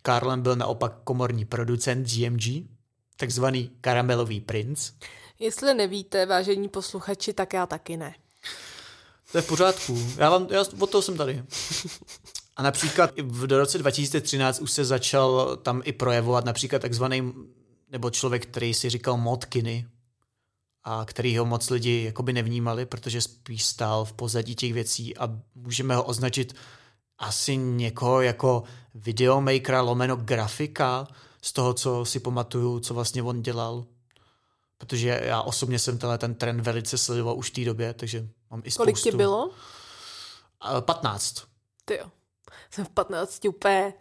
Karlem 0.01 0.41
byl 0.41 0.55
naopak 0.55 0.93
komorní 1.03 1.45
producent 1.45 2.07
GMG, 2.07 2.67
takzvaný 3.17 3.71
karamelový 3.81 4.41
princ. 4.41 4.91
Jestli 5.39 5.73
nevíte, 5.73 6.25
vážení 6.25 6.69
posluchači, 6.69 7.33
tak 7.33 7.53
já 7.53 7.65
taky 7.65 7.97
ne. 7.97 8.15
To 9.35 9.39
je 9.39 9.41
v 9.41 9.47
pořádku. 9.47 10.07
Já 10.17 10.29
vám, 10.29 10.47
já 10.51 10.65
od 10.79 10.89
toho 10.89 11.01
jsem 11.01 11.17
tady. 11.17 11.43
A 12.55 12.63
například 12.63 13.11
v 13.21 13.43
roce 13.43 13.77
2013 13.77 14.59
už 14.59 14.71
se 14.71 14.85
začal 14.85 15.57
tam 15.57 15.81
i 15.85 15.91
projevovat 15.91 16.45
například 16.45 16.81
takzvaný, 16.81 17.33
nebo 17.91 18.09
člověk, 18.09 18.45
který 18.45 18.73
si 18.73 18.89
říkal 18.89 19.17
Motkiny, 19.17 19.85
a 20.83 21.05
který 21.05 21.37
ho 21.37 21.45
moc 21.45 21.69
lidi 21.69 22.03
jakoby 22.03 22.33
nevnímali, 22.33 22.85
protože 22.85 23.21
spíš 23.21 23.65
stál 23.65 24.05
v 24.05 24.13
pozadí 24.13 24.55
těch 24.55 24.73
věcí 24.73 25.17
a 25.17 25.39
můžeme 25.55 25.95
ho 25.95 26.03
označit 26.03 26.55
asi 27.17 27.57
někoho 27.57 28.21
jako 28.21 28.63
videomakera 28.93 29.81
lomeno 29.81 30.15
grafika 30.15 31.07
z 31.41 31.53
toho, 31.53 31.73
co 31.73 32.05
si 32.05 32.19
pamatuju, 32.19 32.79
co 32.79 32.93
vlastně 32.93 33.23
on 33.23 33.41
dělal. 33.41 33.85
Protože 34.77 35.21
já 35.23 35.41
osobně 35.41 35.79
jsem 35.79 35.97
tenhle 35.97 36.17
ten 36.17 36.35
trend 36.35 36.61
velice 36.61 36.97
sledoval 36.97 37.37
už 37.37 37.49
v 37.49 37.53
té 37.53 37.65
době, 37.65 37.93
takže 37.93 38.27
mám 38.55 38.61
i 38.65 38.71
Kolik 38.71 38.97
spoustu. 38.97 39.09
ti 39.11 39.17
bylo? 39.17 39.49
A 40.59 40.81
15. 40.81 41.35
Ty 41.85 41.95
jo. 41.97 42.05
Jsem 42.71 42.85
v 42.85 42.89
15 42.89 43.45
úplně 43.45 43.93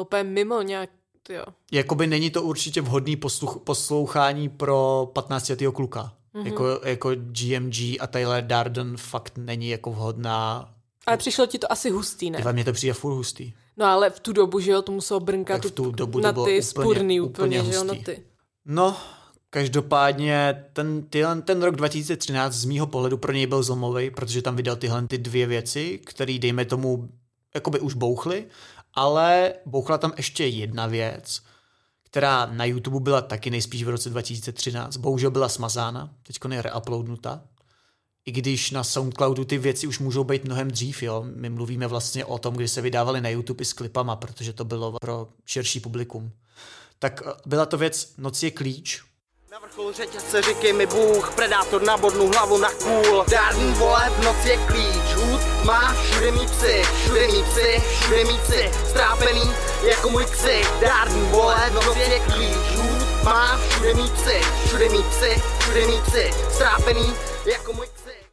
Úplně 0.00 0.22
mimo 0.24 0.62
nějak, 0.62 0.90
jo. 1.28 1.44
Jakoby 1.72 2.06
není 2.06 2.30
to 2.30 2.42
určitě 2.42 2.80
vhodný 2.80 3.16
posluch, 3.16 3.58
poslouchání 3.64 4.48
pro 4.48 5.10
15 5.12 5.48
letého 5.48 5.72
kluka. 5.72 6.12
Mm-hmm. 6.34 6.46
Jako, 6.46 6.80
jako 6.84 7.10
GMG 7.14 7.76
a 8.00 8.06
Tyler 8.06 8.46
Darden 8.46 8.96
fakt 8.96 9.32
není 9.38 9.68
jako 9.68 9.90
vhodná. 9.90 10.74
Ale 11.06 11.16
přišlo 11.16 11.46
ti 11.46 11.58
to 11.58 11.72
asi 11.72 11.90
hustý, 11.90 12.30
ne? 12.30 12.44
Mě 12.52 12.64
to 12.64 12.72
přijde 12.72 12.92
furt 12.92 13.14
hustý. 13.14 13.52
No 13.76 13.86
ale 13.86 14.10
v 14.10 14.20
tu 14.20 14.32
dobu, 14.32 14.60
že 14.60 14.70
jo, 14.70 14.82
to 14.82 14.92
muselo 14.92 15.20
brnkat 15.20 15.62
Tak 15.62 15.70
v 15.72 15.74
tu 15.74 15.90
dobu 15.90 16.20
na 16.20 16.32
ty 16.32 16.40
úplně- 16.40 16.62
spurný 16.62 17.20
úplně, 17.20 17.60
úplně 17.60 17.70
že 17.72 17.76
jo, 17.76 17.84
na 17.84 17.92
hustý. 17.92 18.04
ty. 18.04 18.22
No, 18.64 18.96
každopádně 19.50 20.64
ten, 20.72 21.02
tyhle, 21.02 21.42
ten 21.42 21.62
rok 21.62 21.76
2013 21.76 22.54
z 22.54 22.64
mýho 22.64 22.86
pohledu 22.86 23.18
pro 23.18 23.32
něj 23.32 23.46
byl 23.46 23.62
zlomový, 23.62 24.10
protože 24.10 24.42
tam 24.42 24.56
vydal 24.56 24.76
tyhle 24.76 25.06
ty 25.06 25.18
dvě 25.18 25.46
věci, 25.46 26.00
které 26.06 26.38
dejme 26.38 26.64
tomu 26.64 27.08
jakoby 27.54 27.80
už 27.80 27.94
bouchly, 27.94 28.46
ale 28.94 29.52
bouchla 29.66 29.98
tam 29.98 30.12
ještě 30.16 30.46
jedna 30.46 30.86
věc, 30.86 31.42
která 32.04 32.46
na 32.46 32.64
YouTube 32.64 33.00
byla 33.00 33.22
taky 33.22 33.50
nejspíš 33.50 33.84
v 33.84 33.88
roce 33.88 34.10
2013. 34.10 34.96
Bohužel 34.96 35.30
byla 35.30 35.48
smazána, 35.48 36.14
teď 36.22 36.36
je 36.52 36.62
reuploadnuta. 36.62 37.42
I 38.24 38.32
když 38.32 38.70
na 38.70 38.84
Soundcloudu 38.84 39.44
ty 39.44 39.58
věci 39.58 39.86
už 39.86 39.98
můžou 39.98 40.24
být 40.24 40.44
mnohem 40.44 40.70
dřív, 40.70 41.02
jo. 41.02 41.24
My 41.34 41.50
mluvíme 41.50 41.86
vlastně 41.86 42.24
o 42.24 42.38
tom, 42.38 42.54
kdy 42.54 42.68
se 42.68 42.80
vydávaly 42.80 43.20
na 43.20 43.28
YouTube 43.28 43.62
i 43.62 43.64
s 43.64 43.72
klipama, 43.72 44.16
protože 44.16 44.52
to 44.52 44.64
bylo 44.64 44.92
pro 45.00 45.28
širší 45.46 45.80
publikum. 45.80 46.32
Tak 46.98 47.22
eh, 47.26 47.32
byla 47.46 47.66
to 47.66 47.78
věc 47.78 48.14
Noc 48.18 48.42
je 48.42 48.50
klíč, 48.50 49.02
Na 49.58 49.66
vrcholu 49.66 49.92
řetězce 49.92 50.42
říkej 50.42 50.72
mi 50.72 50.86
Bůh, 50.86 51.34
predátor 51.34 51.82
na 51.82 51.96
bodnu 51.96 52.28
hlavu 52.28 52.58
na 52.58 52.68
kůl. 52.72 53.24
Dárný 53.30 53.72
vole, 53.72 54.10
v 54.10 54.24
noci 54.24 54.48
je 54.48 54.56
klíč, 54.56 55.14
hud 55.14 55.64
má 55.64 55.94
všude 55.94 56.30
mý 56.30 56.46
psy, 56.46 56.82
všude 57.02 57.26
mý 57.26 57.42
psy, 57.42 57.82
všude 58.00 58.24
mý 58.24 58.38
psy, 58.38 58.70
strápený 58.90 59.42
jako 59.90 60.10
můj 60.10 60.24
ksik. 60.24 60.66
Dárný 60.80 61.20
vole, 61.20 61.70
v 61.70 61.74
noci 61.74 61.98
je 61.98 62.20
klíč, 62.20 62.76
hud 62.76 63.24
má 63.24 63.58
všude 63.58 63.94
mý 63.94 64.10
psy, 64.10 64.40
všude 64.66 64.88
mý 64.88 65.02
psy, 65.10 65.42
všude 65.60 65.86
mý 65.86 66.00
psy, 66.06 66.30
strápený 66.54 67.12
jako 67.52 67.72
můj 67.72 67.86
ksik. 67.86 68.28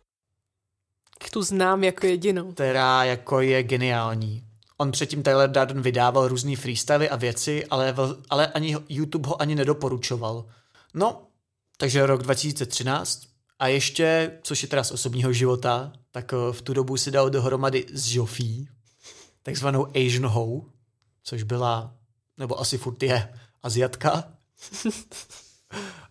Tu 1.32 1.42
znám 1.42 1.84
jako 1.84 2.06
jedinou. 2.06 2.52
která 2.52 3.04
jako 3.04 3.42
je 3.42 3.64
geniální. 3.64 4.44
On 4.78 4.92
předtím 4.92 5.24
Tyler 5.24 5.50
Darden 5.50 5.82
vydával 5.82 6.28
různý 6.28 6.56
freestyly 6.56 7.10
a 7.10 7.16
věci, 7.16 7.66
ale, 7.66 7.96
ale 8.30 8.48
ani 8.48 8.78
YouTube 8.90 9.30
ho 9.30 9.42
ani 9.42 9.56
nedoporučoval. 9.56 10.46
No, 10.96 11.28
takže 11.78 12.06
rok 12.06 12.24
2013 12.24 13.28
a 13.60 13.68
ještě, 13.68 14.40
což 14.44 14.64
je 14.64 14.70
teda 14.70 14.84
z 14.84 14.92
osobního 14.92 15.34
života, 15.34 15.94
tak 16.12 16.34
eh, 16.34 16.54
v 16.54 16.62
tu 16.62 16.74
dobu 16.74 16.98
si 16.98 17.12
dal 17.12 17.30
dohromady 17.30 17.86
s 17.94 18.16
Joffy, 18.16 18.68
takzvanou 19.44 19.88
Asian 19.88 20.26
Ho, 20.26 20.66
což 21.24 21.44
byla, 21.44 21.94
nebo 22.38 22.60
asi 22.60 22.78
furt 22.78 23.04
je, 23.04 23.34
Aziatka. 23.64 24.24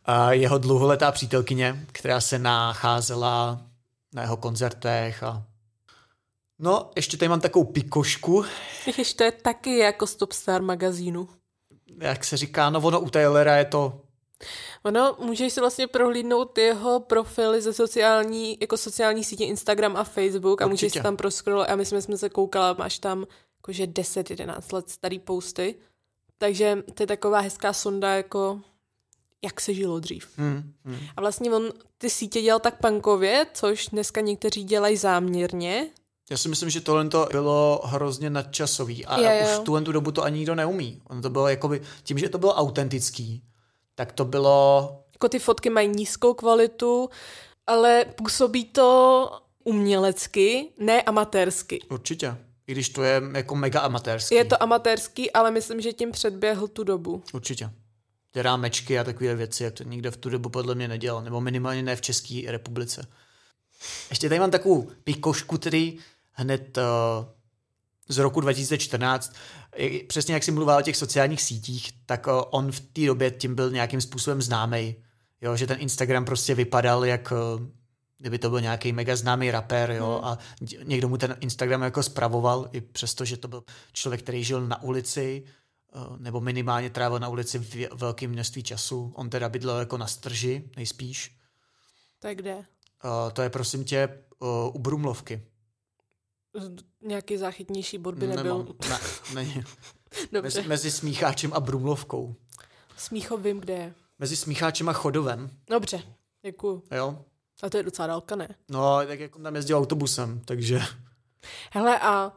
a 0.04 0.32
jeho 0.32 0.58
dlouholetá 0.58 1.12
přítelkyně, 1.12 1.86
která 1.92 2.20
se 2.20 2.38
nacházela 2.38 3.66
na 4.12 4.22
jeho 4.22 4.36
koncertech 4.36 5.22
a 5.22 5.46
No, 6.58 6.90
ještě 6.96 7.16
tady 7.16 7.28
mám 7.28 7.40
takovou 7.40 7.64
pikošku, 7.64 8.44
Ježiš, 8.86 9.14
to 9.14 9.24
je 9.24 9.32
taky 9.32 9.78
jako 9.78 10.06
Stop 10.06 10.32
Star 10.32 10.62
magazínu. 10.62 11.28
jak 12.00 12.24
se 12.24 12.36
říká, 12.36 12.70
no 12.70 12.80
ono 12.80 13.00
u 13.00 13.10
Taylora 13.10 13.56
je 13.56 13.64
to, 13.64 14.03
Ono, 14.82 15.16
můžeš 15.20 15.52
si 15.52 15.60
vlastně 15.60 15.86
prohlídnout 15.86 16.58
jeho 16.58 17.00
profily 17.00 17.62
ze 17.62 17.72
sociální, 17.72 18.58
jako 18.60 18.76
sociální 18.76 19.24
sítě 19.24 19.44
Instagram 19.44 19.96
a 19.96 20.04
Facebook 20.04 20.62
a 20.62 20.66
můžeš 20.66 20.82
Určitě. 20.82 20.98
si 20.98 21.02
tam 21.02 21.16
proscrollovat 21.16 21.70
a 21.70 21.76
my 21.76 21.86
jsme, 21.86 22.02
jsme 22.02 22.18
se 22.18 22.28
koukala, 22.28 22.72
máš 22.78 22.98
tam 22.98 23.26
jakože 23.58 23.86
10-11 23.86 24.74
let 24.74 24.90
starý 24.90 25.18
posty, 25.18 25.74
takže 26.38 26.82
to 26.94 27.02
je 27.02 27.06
taková 27.06 27.40
hezká 27.40 27.72
sonda, 27.72 28.16
jako 28.16 28.60
jak 29.44 29.60
se 29.60 29.74
žilo 29.74 30.00
dřív. 30.00 30.28
hmm, 30.36 30.72
hmm. 30.84 30.98
A 31.16 31.20
vlastně 31.20 31.52
on 31.52 31.70
ty 31.98 32.10
sítě 32.10 32.42
dělal 32.42 32.60
tak 32.60 32.80
punkově, 32.80 33.46
což 33.54 33.86
dneska 33.86 34.20
někteří 34.20 34.64
dělají 34.64 34.96
záměrně. 34.96 35.90
Já 36.30 36.36
si 36.36 36.48
myslím, 36.48 36.70
že 36.70 36.80
tohle 36.80 37.08
to 37.08 37.28
bylo 37.30 37.82
hrozně 37.84 38.30
nadčasový 38.30 39.06
a 39.06 39.20
jo. 39.20 39.46
už 39.50 39.64
tuhle 39.64 39.82
tu 39.82 39.92
dobu 39.92 40.12
to 40.12 40.22
ani 40.22 40.38
nikdo 40.38 40.54
neumí. 40.54 41.02
On 41.08 41.22
to 41.22 41.30
bylo 41.30 41.48
jakoby, 41.48 41.82
tím, 42.02 42.18
že 42.18 42.28
to 42.28 42.38
bylo 42.38 42.54
autentický, 42.54 43.42
tak 43.94 44.12
to 44.12 44.24
bylo, 44.24 44.90
Jako 45.12 45.28
ty 45.28 45.38
fotky 45.38 45.70
mají 45.70 45.88
nízkou 45.88 46.34
kvalitu, 46.34 47.10
ale 47.66 48.04
působí 48.04 48.64
to 48.64 49.30
umělecky, 49.64 50.68
ne 50.78 51.02
amatérsky. 51.02 51.80
určitě, 51.90 52.36
i 52.66 52.72
když 52.72 52.88
to 52.88 53.02
je 53.02 53.22
jako 53.34 53.54
mega 53.54 53.80
amatérský. 53.80 54.34
Je 54.34 54.44
to 54.44 54.62
amatérský, 54.62 55.30
ale 55.30 55.50
myslím, 55.50 55.80
že 55.80 55.92
tím 55.92 56.10
předběhl 56.12 56.68
tu 56.68 56.84
dobu. 56.84 57.22
Určitě. 57.32 57.70
Ty 58.30 58.42
rámečky 58.42 58.98
a 58.98 59.04
takové 59.04 59.34
věci, 59.34 59.64
jak 59.64 59.74
to 59.74 59.84
nikdo 59.84 60.10
v 60.10 60.16
tu 60.16 60.30
dobu 60.30 60.48
podle 60.48 60.74
mě 60.74 60.88
nedělal, 60.88 61.22
nebo 61.22 61.40
minimálně 61.40 61.82
ne 61.82 61.96
v 61.96 62.00
České 62.00 62.42
republice. 62.46 63.06
Ještě 64.10 64.28
tady 64.28 64.38
mám 64.40 64.50
takovou 64.50 64.90
pikošku, 65.04 65.58
který 65.58 65.98
hned 66.32 66.78
uh, 66.78 66.84
z 68.08 68.18
roku 68.18 68.40
2014, 68.40 69.34
I- 69.76 70.04
přesně 70.04 70.34
jak 70.34 70.44
jsi 70.44 70.50
mluvil 70.52 70.76
o 70.76 70.82
těch 70.82 70.96
sociálních 70.96 71.42
sítích, 71.42 71.92
tak 72.06 72.26
uh, 72.26 72.32
on 72.50 72.72
v 72.72 72.80
té 72.80 73.06
době 73.06 73.30
tím 73.30 73.54
byl 73.54 73.70
nějakým 73.70 74.00
způsobem 74.00 74.42
známý. 74.42 74.96
Jo, 75.40 75.56
že 75.56 75.66
ten 75.66 75.76
Instagram 75.80 76.24
prostě 76.24 76.54
vypadal 76.54 77.04
jak 77.04 77.32
uh, 77.56 77.66
kdyby 78.18 78.38
to 78.38 78.50
byl 78.50 78.60
nějaký 78.60 78.92
mega 78.92 79.16
známý 79.16 79.50
rapper, 79.50 79.90
jo, 79.90 80.20
a 80.24 80.38
dě- 80.62 80.84
někdo 80.84 81.08
mu 81.08 81.16
ten 81.16 81.36
Instagram 81.40 81.82
jako 81.82 82.02
spravoval, 82.02 82.68
i 82.72 82.80
přesto, 82.80 83.24
že 83.24 83.36
to 83.36 83.48
byl 83.48 83.64
člověk, 83.92 84.22
který 84.22 84.44
žil 84.44 84.66
na 84.66 84.82
ulici, 84.82 85.44
eh, 85.94 85.98
nebo 86.18 86.40
minimálně 86.40 86.90
trávil 86.90 87.18
na 87.18 87.28
ulici 87.28 87.58
v 87.58 87.88
velkém 87.94 88.30
množství 88.30 88.62
času. 88.62 89.12
On 89.16 89.30
teda 89.30 89.48
bydlel 89.48 89.78
jako 89.78 89.98
na 89.98 90.06
strži, 90.06 90.70
nejspíš. 90.76 91.36
Tak 92.20 92.36
kde? 92.36 92.50
Eh, 93.04 93.30
To 93.32 93.42
je 93.42 93.50
prosím 93.50 93.84
tě 93.84 93.96
eh, 93.98 94.16
u 94.72 94.78
Brumlovky. 94.78 95.42
Nějaký 97.02 97.36
záchytnější 97.36 97.98
bod 97.98 98.14
by 98.14 98.26
nebyl. 98.26 98.58
Nemám. 98.58 98.74
Ne, 99.34 99.44
ne, 99.44 99.64
Dobře. 100.32 100.58
mezi, 100.58 100.68
mezi 100.68 100.90
Smícháčem 100.90 101.52
a 101.52 101.60
Brumlovkou. 101.60 102.34
Smíchov 102.96 103.40
vím, 103.40 103.60
kde 103.60 103.72
je. 103.74 103.94
Mezi 104.18 104.36
Smícháčem 104.36 104.88
a 104.88 104.92
Chodovem, 104.92 105.50
Dobře, 105.70 106.02
děkuju. 106.46 106.82
jo. 106.96 107.24
A 107.62 107.70
to 107.70 107.76
je 107.76 107.82
docela 107.82 108.08
dálka, 108.08 108.36
ne? 108.36 108.48
No, 108.68 108.98
tak 109.06 109.20
jako 109.20 109.38
tam 109.38 109.56
jezdil 109.56 109.78
autobusem, 109.78 110.40
takže... 110.44 110.80
Hele, 111.72 112.00
a 112.00 112.32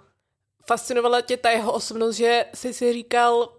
fascinovala 0.68 1.22
tě 1.22 1.38
ta 1.38 1.50
jeho 1.50 1.74
osobnost, 1.74 2.16
že 2.16 2.46
jsi 2.54 2.74
si 2.74 2.94
říkal, 2.94 3.54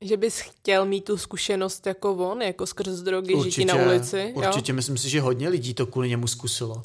že 0.00 0.16
bys 0.16 0.40
chtěl 0.40 0.84
mít 0.86 1.04
tu 1.04 1.16
zkušenost 1.16 1.86
jako 1.86 2.14
on, 2.14 2.42
jako 2.42 2.66
skrz 2.66 3.00
drogy, 3.00 3.42
žití 3.42 3.64
na 3.64 3.74
ulici, 3.74 4.32
určitě, 4.36 4.72
jo? 4.72 4.76
myslím 4.76 4.98
si, 4.98 5.08
že 5.08 5.20
hodně 5.20 5.48
lidí 5.48 5.74
to 5.74 5.86
kvůli 5.86 6.08
němu 6.08 6.26
zkusilo. 6.26 6.82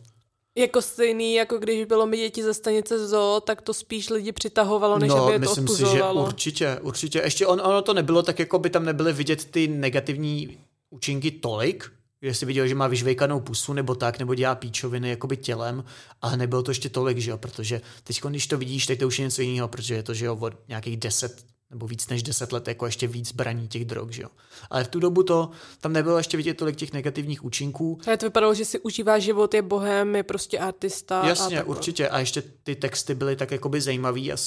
Jako 0.57 0.81
stejný, 0.81 1.33
jako 1.33 1.57
když 1.57 1.85
bylo 1.85 2.05
mi 2.05 2.17
děti 2.17 2.43
ze 2.43 2.53
stanice 2.53 3.07
zoo, 3.07 3.39
tak 3.39 3.61
to 3.61 3.73
spíš 3.73 4.09
lidi 4.09 4.31
přitahovalo, 4.31 4.99
než 4.99 5.09
no, 5.09 5.23
aby 5.23 5.33
je 5.33 5.39
to 5.39 5.49
myslím 5.49 5.67
si, 5.67 5.81
že 5.81 6.03
určitě, 6.03 6.79
určitě. 6.81 7.21
Ještě 7.23 7.47
on, 7.47 7.61
ono 7.61 7.81
to 7.81 7.93
nebylo 7.93 8.23
tak, 8.23 8.39
jako 8.39 8.59
by 8.59 8.69
tam 8.69 8.85
nebyly 8.85 9.13
vidět 9.13 9.45
ty 9.45 9.67
negativní 9.67 10.57
účinky 10.89 11.31
tolik, 11.31 11.91
že 12.21 12.33
si 12.33 12.45
viděl, 12.45 12.67
že 12.67 12.75
má 12.75 12.87
vyžvejkanou 12.87 13.39
pusu 13.39 13.73
nebo 13.73 13.95
tak, 13.95 14.19
nebo 14.19 14.35
dělá 14.35 14.55
píčoviny 14.55 15.09
jakoby 15.09 15.37
tělem, 15.37 15.83
ale 16.21 16.37
nebylo 16.37 16.63
to 16.63 16.71
ještě 16.71 16.89
tolik, 16.89 17.17
že 17.17 17.31
jo, 17.31 17.37
protože 17.37 17.81
teď, 18.03 18.21
když 18.21 18.47
to 18.47 18.57
vidíš, 18.57 18.85
tak 18.85 18.99
to 18.99 19.07
už 19.07 19.19
je 19.19 19.25
něco 19.25 19.41
jiného, 19.41 19.67
protože 19.67 19.95
je 19.95 20.03
to, 20.03 20.13
že 20.13 20.25
jo, 20.25 20.37
od 20.41 20.53
nějakých 20.67 20.97
deset 20.97 21.45
nebo 21.73 21.87
víc 21.87 22.07
než 22.07 22.23
deset 22.23 22.51
let, 22.51 22.67
jako 22.67 22.85
ještě 22.85 23.07
víc 23.07 23.31
braní 23.31 23.67
těch 23.67 23.85
drog, 23.85 24.11
že 24.11 24.21
jo. 24.21 24.29
Ale 24.69 24.83
v 24.83 24.87
tu 24.87 24.99
dobu 24.99 25.23
to, 25.23 25.49
tam 25.81 25.93
nebylo 25.93 26.17
ještě 26.17 26.37
vidět 26.37 26.53
tolik 26.53 26.75
těch 26.75 26.93
negativních 26.93 27.43
účinků, 27.43 27.99
Ale 28.07 28.17
to 28.17 28.25
vypadalo, 28.25 28.53
že 28.53 28.65
si 28.65 28.79
užívá 28.79 29.19
život, 29.19 29.53
je 29.53 29.61
bohem, 29.61 30.15
je 30.15 30.23
prostě 30.23 30.59
artista. 30.59 31.21
a 31.21 31.27
Jasně, 31.27 31.55
takhle. 31.55 31.75
určitě. 31.75 32.09
A 32.09 32.19
ještě 32.19 32.43
ty 32.63 32.75
texty 32.75 33.15
byly 33.15 33.35
tak 33.35 33.51
jakoby 33.51 33.81
zajímavý 33.81 34.31
a 34.33 34.37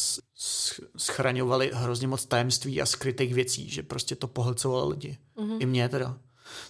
schraňovaly 0.96 1.70
hrozně 1.74 2.06
moc 2.08 2.24
tajemství 2.24 2.82
a 2.82 2.86
skrytých 2.86 3.34
věcí, 3.34 3.70
že 3.70 3.82
prostě 3.82 4.16
to 4.16 4.28
pohlcovalo 4.28 4.88
lidi. 4.88 5.18
Mm-hmm. 5.36 5.56
I 5.60 5.66
mě 5.66 5.88
teda. 5.88 6.18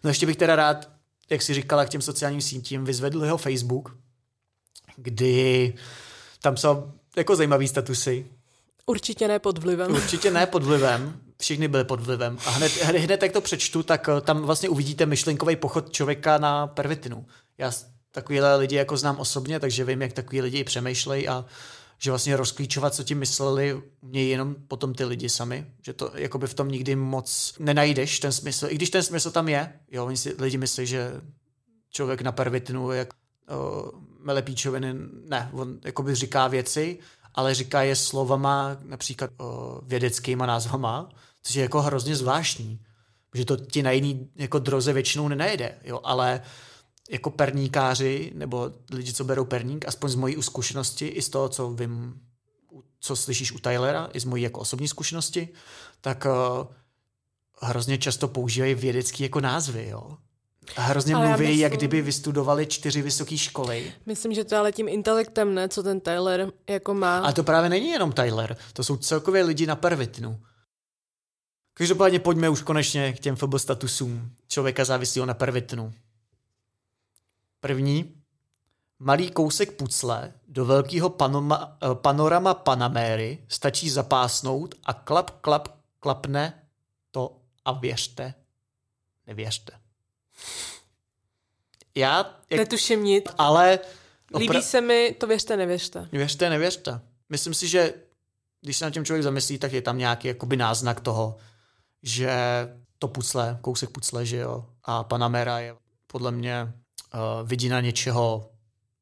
No 0.05 0.11
ještě 0.11 0.27
bych 0.27 0.37
teda 0.37 0.57
rád, 0.57 0.89
jak 1.31 1.43
si 1.43 1.55
říkala, 1.55 1.85
k 1.85 1.89
těm 1.89 2.03
sociálním 2.03 2.41
sítím 2.41 2.85
vyzvedl 2.85 3.25
jeho 3.25 3.37
Facebook, 3.37 3.97
kdy 4.97 5.75
tam 6.43 6.55
psal 6.55 6.93
jako 7.17 7.37
zajímavý 7.37 7.69
statusy. 7.69 8.27
Určitě 8.87 9.29
ne 9.29 9.39
pod 9.39 9.59
vlivem. 9.59 9.95
Určitě 9.95 10.31
ne 10.31 10.47
pod 10.47 10.63
vlivem, 10.63 11.21
všichni 11.41 11.69
byli 11.69 11.85
pod 11.85 12.01
vlivem. 12.01 12.39
A 12.47 12.51
hned, 12.51 12.73
hned, 12.83 13.23
jak 13.23 13.33
to 13.33 13.41
přečtu, 13.41 13.83
tak 13.83 14.09
eh, 14.09 14.21
tam 14.21 14.43
vlastně 14.43 14.69
uvidíte 14.69 15.07
myšlenkový 15.07 15.57
pochod 15.57 15.93
člověka 15.93 16.39
na 16.39 16.67
pervitinu. 16.67 17.27
Já 17.59 17.73
takovýhle 18.11 18.57
lidi 18.57 18.77
jako 18.77 18.97
znám 18.97 19.19
osobně, 19.19 19.61
takže 19.61 19.85
vím, 19.85 20.03
jak 20.03 20.13
takový 20.13 20.41
lidi 20.41 20.65
přemýšlejí 20.65 21.29
a 21.29 21.45
že 21.99 22.11
vlastně 22.11 22.37
rozklíčovat, 22.37 22.95
co 22.95 23.05
tím 23.05 23.19
mysleli, 23.19 23.83
mě 24.03 24.25
jenom 24.25 24.55
potom 24.69 24.95
ty 24.95 25.05
lidi 25.05 25.29
sami, 25.29 25.67
že 25.83 25.93
to 25.93 26.11
jakoby 26.15 26.47
v 26.47 26.55
tom 26.55 26.69
nikdy 26.69 26.97
moc 26.97 27.55
nenajdeš 27.59 28.21
ten 28.21 28.33
smysl, 28.33 28.67
i 28.69 28.75
když 28.75 28.91
ten 28.91 29.03
smysl 29.03 29.31
tam 29.31 29.49
je, 29.49 29.73
jo, 29.91 30.07
oni 30.07 30.17
si 30.17 30.35
lidi 30.39 30.59
myslí, 30.59 30.87
že 30.87 31.21
člověk 31.91 32.23
na 32.23 32.33
pervitinu 32.33 32.93
jak 32.93 33.09
uh, 33.15 34.01
mele 34.21 34.43
píčoviny, 34.43 34.95
ne, 35.29 35.51
on 35.53 35.79
jakoby 35.85 36.15
říká 36.15 36.49
věci 36.49 36.99
ale 37.37 37.55
říká 37.55 37.83
je 37.83 37.97
slovama, 37.97 38.77
například 38.83 39.31
o, 39.39 39.81
vědeckýma 39.83 40.47
názvama, 40.47 41.09
což 41.43 41.55
je 41.55 41.63
jako 41.63 41.83
hrozně 41.83 42.17
zvláštní. 42.17 42.81
Že 43.35 43.45
to 43.45 43.57
ti 43.57 43.83
na 43.83 43.91
jiný 43.91 44.31
jako 44.37 44.59
droze 44.59 44.93
většinou 44.93 45.29
nenajde, 45.29 45.79
jo, 45.85 46.01
ale 46.05 46.41
jako 47.11 47.31
perníkáři, 47.31 48.33
nebo 48.35 48.71
lidi, 48.91 49.13
co 49.13 49.25
berou 49.25 49.45
perník, 49.45 49.89
aspoň 49.89 50.11
z 50.11 50.15
mojí 50.15 50.43
zkušenosti, 50.43 51.07
i 51.07 51.23
z 51.23 51.29
toho, 51.29 51.49
co 51.49 51.71
vím, 51.71 52.21
co 53.01 53.17
slyšíš 53.17 53.53
u 53.53 53.59
Tylera, 53.59 54.09
i 54.13 54.21
z 54.21 54.25
mojí 54.25 54.43
jako 54.43 54.61
osobní 54.61 54.89
zkušenosti, 54.89 55.49
tak 56.01 56.27
uh, 56.27 56.67
hrozně 57.61 57.99
často 57.99 58.29
používají 58.29 58.75
vědecký 58.75 59.23
jako 59.23 59.41
názvy, 59.41 59.89
jo. 59.89 60.17
A 60.77 60.81
hrozně 60.81 61.15
Ale 61.15 61.29
mluví, 61.29 61.43
myslím- 61.47 61.61
jak 61.61 61.73
kdyby 61.73 62.03
vystudovali 62.03 62.67
čtyři 62.67 63.03
vysoké 63.03 63.39
školy. 63.39 63.93
Myslím, 64.07 64.35
že 64.35 64.45
to 64.45 64.57
ale 64.57 64.73
tím 64.73 64.89
intelektem, 64.89 65.55
ne, 65.55 65.69
co 65.69 65.83
ten 65.83 66.01
Tyler 66.01 66.53
jako 66.69 66.95
má. 66.95 67.19
Ale 67.19 67.33
to 67.33 67.43
právě 67.43 67.71
není 67.71 67.89
jenom 67.89 68.13
Tyler, 68.13 68.57
to 68.73 68.85
jsou 68.85 68.97
celkově 68.97 69.45
lidi 69.45 69.67
na 69.67 69.77
pervitnu. 69.77 70.41
Každopádně 71.75 72.19
pojďme 72.19 72.49
už 72.49 72.63
konečně 72.63 73.13
k 73.13 73.21
těm 73.21 73.37
FB 73.37 73.59
statusům 73.59 74.31
člověka 74.49 74.85
závislého 74.85 75.27
na 75.27 75.35
pervitnu. 75.35 75.93
První. 77.61 78.13
Malý 78.99 79.31
kousek 79.31 79.73
pucle 79.73 80.33
do 80.49 80.65
velkého 80.65 81.11
panoma, 81.11 81.79
eh, 81.83 81.95
panorama 81.95 82.55
Panaméry 82.55 83.39
stačí 83.49 83.91
zapásnout 83.91 84.75
a 84.85 84.93
klap, 84.93 85.31
klap, 85.31 85.69
klapne 86.01 86.63
to 87.11 87.37
a 87.65 87.73
věřte, 87.73 88.35
nevěřte. 89.27 89.73
Já, 91.95 92.41
jak, 92.51 92.59
Netuším 92.59 93.05
nic. 93.05 93.25
ale... 93.39 93.79
Líbí 94.39 94.63
se 94.63 94.81
mi, 94.81 95.17
to 95.19 95.27
věřte, 95.27 95.57
nevěřte. 95.57 96.09
Věřte, 96.13 96.51
nevěřte. 96.51 97.01
Myslím 97.29 97.55
si, 97.55 97.69
že 97.69 97.95
když 98.61 98.77
se 98.77 98.85
na 98.85 98.91
tím 98.91 99.05
člověk 99.05 99.23
zamyslí, 99.23 99.59
tak 99.59 99.73
je 99.73 99.83
tam 99.83 99.99
nějaký 99.99 100.29
jakoby 100.29 100.57
náznak 100.57 101.01
toho, 101.01 101.37
že 102.03 102.31
to 102.99 103.09
pucle, 103.09 103.59
kousek 103.61 103.91
pucle, 103.91 104.27
že 104.27 104.37
jo, 104.37 104.67
a 104.85 105.05
Panamera 105.05 105.59
je 105.59 105.77
podle 106.07 106.33
mě 106.33 106.63
uh, 106.63 107.49
vidina 107.49 107.81
něčeho 107.81 108.51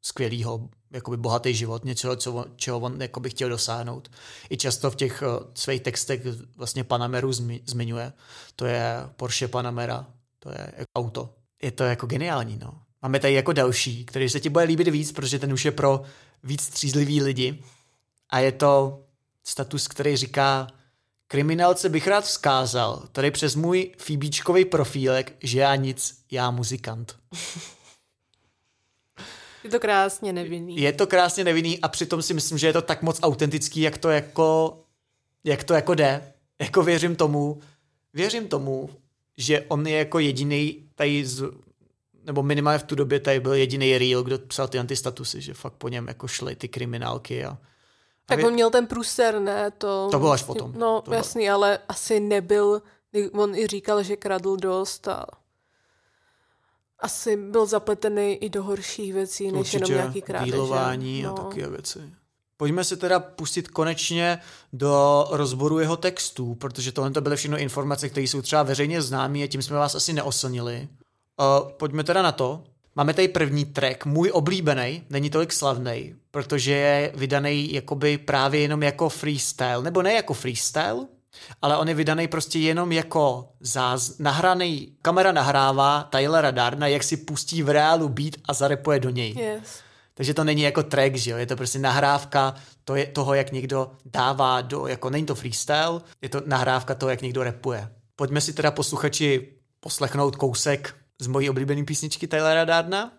skvělého, 0.03 0.69
jakoby 0.91 1.17
bohatý 1.17 1.55
život, 1.55 1.85
něčeho, 1.85 2.17
co, 2.17 2.45
čeho 2.57 2.81
on 2.81 3.03
jakoby 3.03 3.31
chtěl 3.31 3.49
dosáhnout. 3.49 4.11
I 4.51 4.57
často 4.57 4.91
v 4.91 4.97
těch 4.97 5.23
uh, 5.23 5.47
svých 5.55 5.81
textech 5.81 6.21
vlastně 6.57 6.85
Panameru 6.85 7.33
zmi, 7.33 7.61
zmiňuje. 7.67 8.13
To 8.57 8.67
je 8.67 8.97
Porsche 9.17 9.49
Panamera, 9.49 10.07
to 10.45 10.51
je 10.51 10.73
jako 10.77 10.91
auto. 10.97 11.35
Je 11.63 11.71
to 11.71 11.85
jako 11.85 12.07
geniální, 12.07 12.59
no. 12.63 12.81
Máme 13.03 13.21
tady 13.21 13.35
jako 13.35 13.53
další, 13.53 14.05
který 14.05 14.29
se 14.29 14.41
ti 14.41 14.49
bude 14.49 14.65
líbit 14.65 14.89
víc, 14.89 15.13
protože 15.13 15.39
ten 15.39 15.53
už 15.53 15.65
je 15.65 15.73
pro 15.73 16.03
víc 16.43 16.63
střízlivý 16.63 17.23
lidi. 17.23 17.63
A 18.31 18.39
je 18.39 18.53
to 18.53 19.03
status, 19.45 19.89
který 19.89 20.17
říká 20.17 20.67
Kriminálce 21.29 21.89
bych 21.89 22.07
rád 22.07 22.25
vzkázal, 22.25 23.09
tady 23.13 23.31
přes 23.31 23.55
můj 23.55 23.91
fíbíčkový 23.99 24.65
profílek, 24.65 25.37
že 25.43 25.61
já 25.61 25.77
nic, 25.77 26.19
já 26.31 26.51
muzikant. 26.51 27.17
Je 29.65 29.71
to 29.71 29.81
krásně 29.81 30.33
nevinný. 30.33 30.81
Je 30.81 30.93
to 30.93 31.07
krásně 31.07 31.45
nevinný 31.45 31.81
a 31.81 31.89
přitom 31.89 32.23
si 32.23 32.35
myslím, 32.35 32.59
že 32.59 32.67
je 32.67 32.73
to 32.73 32.83
tak 32.83 33.03
moc 33.03 33.21
autentický, 33.23 33.81
jak 33.81 33.99
to 33.99 34.11
jako, 34.11 34.79
jak 35.45 35.65
to 35.65 35.75
jako 35.75 35.95
jde. 35.95 36.33
Jako 36.61 36.83
věřím 36.83 37.17
tomu, 37.17 37.61
věřím 38.13 38.49
tomu, 38.49 38.91
že 39.37 39.61
on 39.69 39.87
je 39.87 39.99
jako 39.99 40.19
jediný 40.19 40.89
tady 40.95 41.27
z, 41.27 41.45
nebo 42.25 42.43
minimálně 42.43 42.79
v 42.79 42.83
tu 42.85 42.95
době 42.95 43.21
tady 43.21 43.41
byl 43.41 43.53
jediný 43.55 43.99
real, 43.99 44.23
kdo 44.23 44.39
psal 44.39 44.69
ty 44.69 44.79
antistatusy, 44.79 45.41
že 45.41 45.55
fakt 45.55 45.73
po 45.75 45.89
něm 45.89 46.09
jako 46.09 46.29
šly 46.29 46.57
ty 46.57 46.69
kriminálky 46.69 47.45
a, 47.45 47.59
Tak 48.27 48.45
on 48.45 48.53
měl 48.53 48.71
ten 48.71 48.87
průser, 48.87 49.41
ne? 49.41 49.71
To, 49.71 50.09
To 50.11 50.19
bylo 50.19 50.31
až 50.33 50.43
potom. 50.43 50.73
No, 50.77 51.01
To 51.05 51.11
bylo- 51.11 51.17
jasný, 51.17 51.51
ale 51.51 51.79
asi 51.89 52.21
nebyl, 52.21 52.83
on 53.33 53.55
i 53.55 53.67
říkal, 53.67 54.03
že 54.03 54.17
kradl 54.17 54.57
dost 54.57 55.09
a 55.09 55.27
asi 56.99 57.37
byl 57.37 57.67
zapletený 57.67 58.35
i 58.35 58.49
do 58.49 58.63
horších 58.63 59.13
věcí, 59.13 59.53
než 59.53 59.75
jenom 59.75 59.91
nějaký 59.91 60.23
krádeže. 60.23 60.53
dílování 60.53 61.23
no. 61.23 61.31
a 61.31 61.37
takové 61.37 61.69
věci. 61.69 61.99
Pojďme 62.57 62.85
se 62.85 62.97
teda 62.97 63.21
pustit 63.21 63.69
konečně 63.69 64.39
do 64.73 65.27
rozboru 65.31 65.79
jeho 65.79 65.97
textů, 65.97 66.55
protože 66.55 66.93
tohle 66.93 67.11
to 67.11 67.21
byly 67.21 67.37
všechno 67.37 67.59
informace, 67.59 68.09
které 68.09 68.25
jsou 68.25 68.43
třeba 68.43 68.63
veřejně 68.63 69.03
známé 69.03 69.39
a 69.39 69.47
tím 69.47 69.63
jsme 69.63 69.77
vás 69.77 69.95
asi 69.95 70.13
neoslnili. 70.13 70.89
Uh, 71.41 71.71
pojďme 71.71 72.05
teda 72.05 72.23
na 72.23 72.33
to. 72.33 72.65
Máme 72.97 73.15
tady 73.15 73.29
první 73.29 73.65
track, 73.65 74.07
můj 74.07 74.31
oblíbený, 74.31 75.03
není 75.11 75.31
tolik 75.31 75.53
slavný, 75.53 76.15
protože 76.31 76.73
je 76.73 77.13
vydaný 77.15 77.73
jakoby 77.73 78.19
právě 78.19 78.61
jenom 78.61 78.83
jako 78.83 79.09
freestyle, 79.09 79.83
nebo 79.83 80.03
ne 80.03 80.13
jako 80.13 80.35
freestyle, 80.35 81.07
ale 81.63 81.77
on 81.77 81.89
je 81.89 81.95
vydaný 81.95 82.29
prostě 82.29 82.59
jenom 82.59 82.93
jako 82.93 83.49
záz... 83.61 84.19
nahraný, 84.19 84.93
kamera 85.03 85.33
nahrává 85.33 86.03
Tylera 86.03 86.51
Darna, 86.51 86.87
jak 86.87 87.03
si 87.03 87.17
pustí 87.17 87.63
v 87.63 87.69
reálu 87.69 88.09
beat 88.09 88.35
a 88.45 88.53
zarepuje 88.53 89.01
do 89.01 89.11
něj. 89.11 89.35
Yes. 89.39 89.81
Takže 90.15 90.35
to 90.35 90.45
není 90.45 90.63
jako 90.63 90.83
track, 90.83 91.15
že 91.15 91.31
jo? 91.31 91.37
Je 91.37 91.47
to 91.47 91.57
prostě 91.57 91.79
nahrávka 91.79 92.55
to 92.85 92.97
je 92.97 93.07
toho, 93.07 93.35
jak 93.35 93.53
někdo 93.53 93.93
dává 94.05 94.61
do, 94.61 94.87
jako 94.87 95.11
není 95.11 95.27
to 95.27 95.35
freestyle, 95.35 96.01
je 96.23 96.29
to 96.29 96.43
nahrávka 96.47 96.95
toho, 96.95 97.11
jak 97.11 97.23
někdo 97.23 97.43
repuje. 97.43 97.89
Pojďme 98.17 98.41
si 98.41 98.53
teda 98.53 98.71
posluchači 98.71 99.55
poslechnout 99.81 100.37
kousek 100.37 100.95
z 101.19 101.27
mojí 101.27 101.51
oblíbené 101.51 101.85
písničky 101.85 102.27
Tylera 102.27 102.65
Darna. 102.65 103.13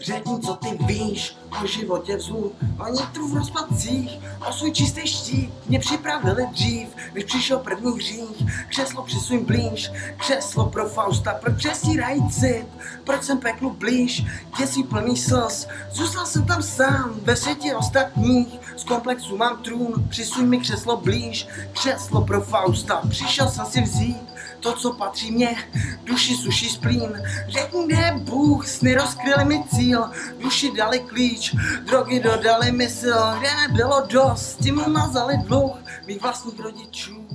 Řekni, 0.00 0.40
co 0.40 0.54
ty 0.54 0.84
víš 0.84 1.36
o 1.62 1.66
životě 1.66 2.16
vzů, 2.16 2.52
o 2.78 2.92
nitru 2.92 3.28
v 3.28 3.34
rozpadcích, 3.34 4.18
o 4.48 4.52
svůj 4.52 4.72
čistý 4.72 5.06
štít. 5.06 5.52
Mě 5.68 5.78
připravili 5.78 6.46
dřív, 6.52 6.88
než 7.14 7.24
přišel 7.24 7.58
první 7.58 7.92
hřích. 7.92 8.66
Křeslo 8.68 9.02
přisuň 9.02 9.44
blíž, 9.44 9.90
křeslo 10.16 10.66
pro 10.66 10.88
Fausta, 10.88 11.34
proč 11.34 11.56
přesírají 11.56 12.28
cit, 12.30 12.66
proč 13.04 13.22
jsem 13.22 13.38
peklu 13.38 13.70
blíž, 13.70 14.24
děsí 14.58 14.82
plný 14.82 15.16
slz. 15.16 15.66
Zůstal 15.92 16.26
jsem 16.26 16.46
tam 16.46 16.62
sám, 16.62 17.20
ve 17.22 17.36
světě 17.36 17.74
ostatních, 17.74 18.60
z 18.76 18.84
komplexu 18.84 19.36
mám 19.36 19.62
trůn, 19.62 20.08
přisuň 20.08 20.46
mi 20.46 20.58
křeslo 20.58 20.96
blíž, 20.96 21.48
křeslo 21.72 22.24
pro 22.24 22.40
Fausta, 22.40 23.02
přišel 23.08 23.48
jsem 23.48 23.66
si 23.66 23.80
vzít 23.80 24.36
to, 24.60 24.72
co 24.72 24.92
patří 24.92 25.30
mně, 25.30 25.56
duši 26.04 26.34
suší 26.34 26.68
splín. 26.68 27.22
Řekni, 27.48 27.86
kde 27.86 27.96
je 27.96 28.12
Bůh, 28.18 28.68
sny 28.68 28.94
rozkryli 28.94 29.44
mi 29.44 29.64
cíl, 29.74 30.10
duši 30.38 30.72
dali 30.76 30.98
klíč, 30.98 31.45
drogy 31.86 32.20
dodali 32.20 32.72
mysl, 32.72 33.14
kde 33.38 33.54
nebylo 33.56 34.06
dost, 34.06 34.56
tím 34.56 34.82
umazali 34.86 35.36
dluh 35.36 35.76
mých 36.06 36.22
vlastních 36.22 36.60
rodičů. 36.60 37.28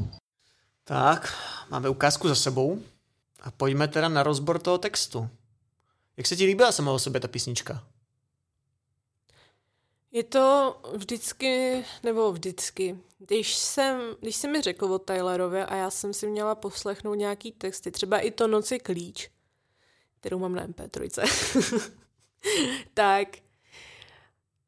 Tak, 0.83 1.33
máme 1.69 1.89
ukázku 1.89 2.27
za 2.27 2.35
sebou 2.35 2.79
a 3.41 3.51
pojďme 3.51 3.87
teda 3.87 4.09
na 4.09 4.23
rozbor 4.23 4.59
toho 4.59 4.77
textu. 4.77 5.29
Jak 6.17 6.27
se 6.27 6.35
ti 6.35 6.45
líbila 6.45 6.71
sama 6.71 6.91
o 6.91 6.99
sobě 6.99 7.21
ta 7.21 7.27
písnička? 7.27 7.83
Je 10.11 10.23
to 10.23 10.75
vždycky, 10.93 11.83
nebo 12.03 12.31
vždycky, 12.31 12.99
když 13.19 13.55
jsem, 13.55 14.01
když 14.19 14.35
jsem 14.35 14.51
mi 14.51 14.61
řekl 14.61 14.85
o 14.85 14.99
Tylerovi 14.99 15.61
a 15.61 15.75
já 15.75 15.89
jsem 15.89 16.13
si 16.13 16.27
měla 16.27 16.55
poslechnout 16.55 17.13
nějaký 17.13 17.51
texty, 17.51 17.91
třeba 17.91 18.19
i 18.19 18.31
to 18.31 18.47
Noci 18.47 18.79
klíč, 18.79 19.31
kterou 20.19 20.39
mám 20.39 20.55
na 20.55 20.67
MP3, 20.67 21.91
tak 22.93 23.27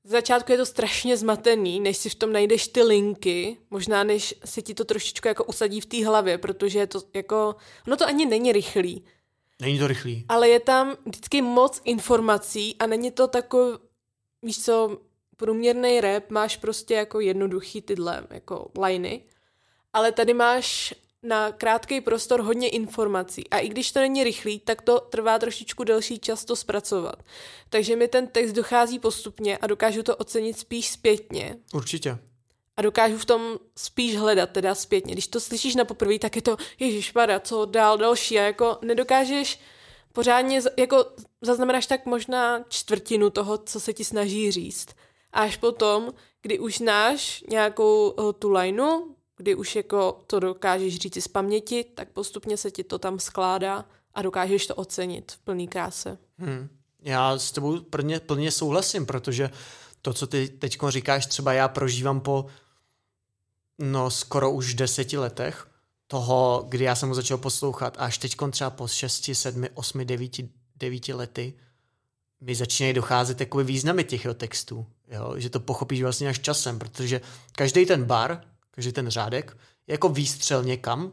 v 0.04 0.10
začátku 0.10 0.52
je 0.52 0.58
to 0.58 0.66
strašně 0.66 1.18
zmatený, 1.18 1.80
než 1.80 1.98
si 1.98 2.10
v 2.10 2.16
tom 2.16 2.34
najdeš 2.34 2.68
ty 2.68 2.84
linky, 2.84 3.58
možná 3.70 4.04
než 4.04 4.36
se 4.46 4.62
ti 4.62 4.74
to 4.74 4.86
trošičku 4.86 5.28
jako 5.28 5.44
usadí 5.44 5.82
v 5.82 5.86
té 5.86 6.06
hlavě, 6.06 6.38
protože 6.38 6.80
je 6.80 6.88
to 6.88 7.02
jako, 7.14 7.56
ono 7.88 7.98
to 7.98 8.06
ani 8.06 8.26
není 8.26 8.52
rychlý, 8.52 9.06
Není 9.62 9.80
to 9.80 9.88
rychlý. 9.88 10.26
ale 10.30 10.50
je 10.50 10.60
tam 10.60 10.96
vždycky 11.06 11.42
moc 11.42 11.82
informací 11.84 12.76
a 12.80 12.88
není 12.88 13.12
to 13.12 13.28
takový, 13.28 13.78
víš 14.42 14.64
co, 14.64 14.98
průměrný 15.38 16.02
rap 16.02 16.30
máš 16.30 16.58
prostě 16.58 16.94
jako 16.94 17.20
jednoduchý 17.20 17.82
tyhle 17.82 18.28
jako 18.30 18.72
liney, 18.86 19.22
ale 19.94 20.12
tady 20.12 20.34
máš 20.34 20.94
na 21.24 21.52
krátký 21.52 22.02
prostor 22.02 22.42
hodně 22.42 22.70
informací 22.70 23.50
a 23.50 23.60
i 23.60 23.70
když 23.70 23.92
to 23.92 24.00
není 24.00 24.24
rychlý, 24.24 24.60
tak 24.60 24.82
to 24.82 25.00
trvá 25.00 25.40
trošičku 25.40 25.84
delší 25.84 26.20
čas 26.20 26.46
to 26.46 26.56
zpracovat. 26.56 27.16
Takže 27.70 27.96
mi 27.96 28.08
ten 28.08 28.28
text 28.28 28.54
dochází 28.54 29.00
postupně 29.00 29.58
a 29.58 29.68
dokážu 29.68 30.04
to 30.04 30.16
ocenit 30.16 30.60
spíš 30.60 30.90
zpětně 30.90 31.56
Určitě. 31.74 32.18
a 32.78 32.82
dokážu 32.82 33.18
v 33.18 33.26
tom 33.26 33.60
spíš 33.78 34.18
hledat 34.18 34.50
teda 34.50 34.76
zpětně. 34.76 35.14
Když 35.14 35.28
to 35.28 35.40
slyšíš 35.40 35.76
na 35.76 35.86
poprvé, 35.86 36.20
tak 36.20 36.36
je 36.36 36.42
to 36.42 36.58
ježišmarja, 36.80 37.40
co 37.40 37.66
dál 37.66 37.98
další 37.98 38.40
a 38.40 38.44
jako 38.44 38.78
nedokážeš 38.82 39.60
pořádně, 40.14 40.62
jako 40.78 41.06
zaznamenáš 41.42 41.86
tak 41.86 42.06
možná 42.06 42.64
čtvrtinu 42.70 43.30
toho, 43.30 43.58
co 43.58 43.80
se 43.80 43.94
ti 43.94 44.04
snaží 44.04 44.52
říct. 44.52 44.88
A 45.34 45.42
až 45.42 45.58
potom, 45.58 46.14
kdy 46.42 46.60
už 46.60 46.78
znáš 46.78 47.44
nějakou 47.50 48.10
uh, 48.10 48.34
tu 48.34 48.50
lineu, 48.50 49.13
kdy 49.38 49.56
už 49.56 49.76
jako 49.76 50.24
to 50.28 50.40
dokážeš 50.40 50.98
říct 50.98 51.24
z 51.24 51.28
paměti, 51.28 51.84
tak 51.84 52.10
postupně 52.10 52.58
se 52.58 52.72
ti 52.72 52.84
to 52.84 53.00
tam 53.00 53.20
skládá 53.20 53.86
a 54.14 54.22
dokážeš 54.22 54.68
to 54.68 54.76
ocenit 54.76 55.32
v 55.32 55.38
plný 55.38 55.68
kráse. 55.68 56.18
Hmm. 56.38 56.70
Já 57.02 57.38
s 57.38 57.52
tebou 57.52 57.80
plně, 57.80 58.20
plně 58.20 58.52
souhlasím, 58.52 59.06
protože 59.06 59.50
to, 60.02 60.14
co 60.14 60.28
ty 60.28 60.48
teď 60.48 60.78
říkáš, 60.88 61.26
třeba 61.26 61.54
já 61.54 61.68
prožívám 61.68 62.22
po 62.22 62.46
no 63.80 64.12
skoro 64.12 64.52
už 64.52 64.74
deseti 64.74 65.18
letech 65.18 65.68
toho, 66.08 66.66
kdy 66.70 66.84
já 66.84 66.96
jsem 66.96 67.10
ho 67.10 67.16
začal 67.16 67.38
poslouchat, 67.38 67.96
až 68.00 68.18
teď 68.18 68.36
třeba 68.52 68.70
po 68.70 68.88
šesti, 68.88 69.36
sedmi, 69.36 69.70
osmi, 69.74 70.06
devíti, 70.06 70.50
devíti 70.76 71.14
lety 71.14 71.54
mi 72.42 72.56
začínají 72.56 72.94
docházet 72.94 73.40
jakoby 73.40 73.64
významy 73.64 74.04
těch 74.04 74.28
textů, 74.36 74.86
jo? 75.08 75.34
že 75.38 75.50
to 75.50 75.60
pochopíš 75.60 76.02
vlastně 76.02 76.30
až 76.30 76.40
časem, 76.40 76.80
protože 76.80 77.22
každý 77.52 77.86
ten 77.86 78.06
bar, 78.06 78.42
každý 78.76 78.92
ten 78.92 79.10
řádek 79.10 79.58
je 79.88 79.94
jako 79.94 80.10
výstřel 80.10 80.64
někam, 80.64 81.12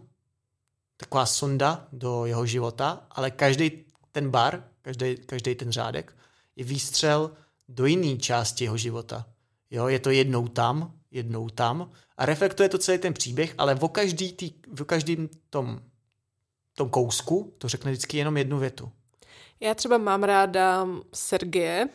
taková 0.97 1.27
sonda 1.27 1.89
do 1.93 2.27
jeho 2.27 2.47
života, 2.47 3.07
ale 3.11 3.31
každý 3.31 3.85
ten 4.13 4.31
bar, 4.31 4.65
každý, 4.83 5.17
každý 5.17 5.55
ten 5.55 5.73
řádek 5.73 6.17
je 6.57 6.65
výstřel 6.65 7.31
do 7.69 7.87
jiné 7.87 8.19
části 8.19 8.65
jeho 8.65 8.77
života. 8.77 9.27
Jo, 9.71 9.89
je 9.89 9.99
to 9.99 10.11
jednou 10.11 10.49
tam, 10.49 10.95
jednou 11.11 11.49
tam 11.49 11.91
a 12.17 12.27
reflektuje 12.27 12.69
to 12.69 12.79
celý 12.79 12.99
ten 12.99 13.15
příběh, 13.15 13.55
ale 13.59 13.75
o, 13.75 13.89
každý 13.89 14.33
tý, 14.33 14.53
o 14.81 14.85
každém 14.85 15.29
tom, 15.51 15.81
tom 16.75 16.91
kousku 16.91 17.55
to 17.59 17.69
řekne 17.69 17.91
vždycky 17.91 18.17
jenom 18.17 18.37
jednu 18.37 18.59
větu. 18.59 18.93
Já 19.61 19.75
třeba 19.75 19.99
mám 19.99 20.23
ráda 20.23 20.87
Sergeje, 21.15 21.89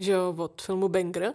že 0.00 0.12
jo, 0.12 0.34
od 0.38 0.62
filmu 0.62 0.88
Banger, 0.88 1.34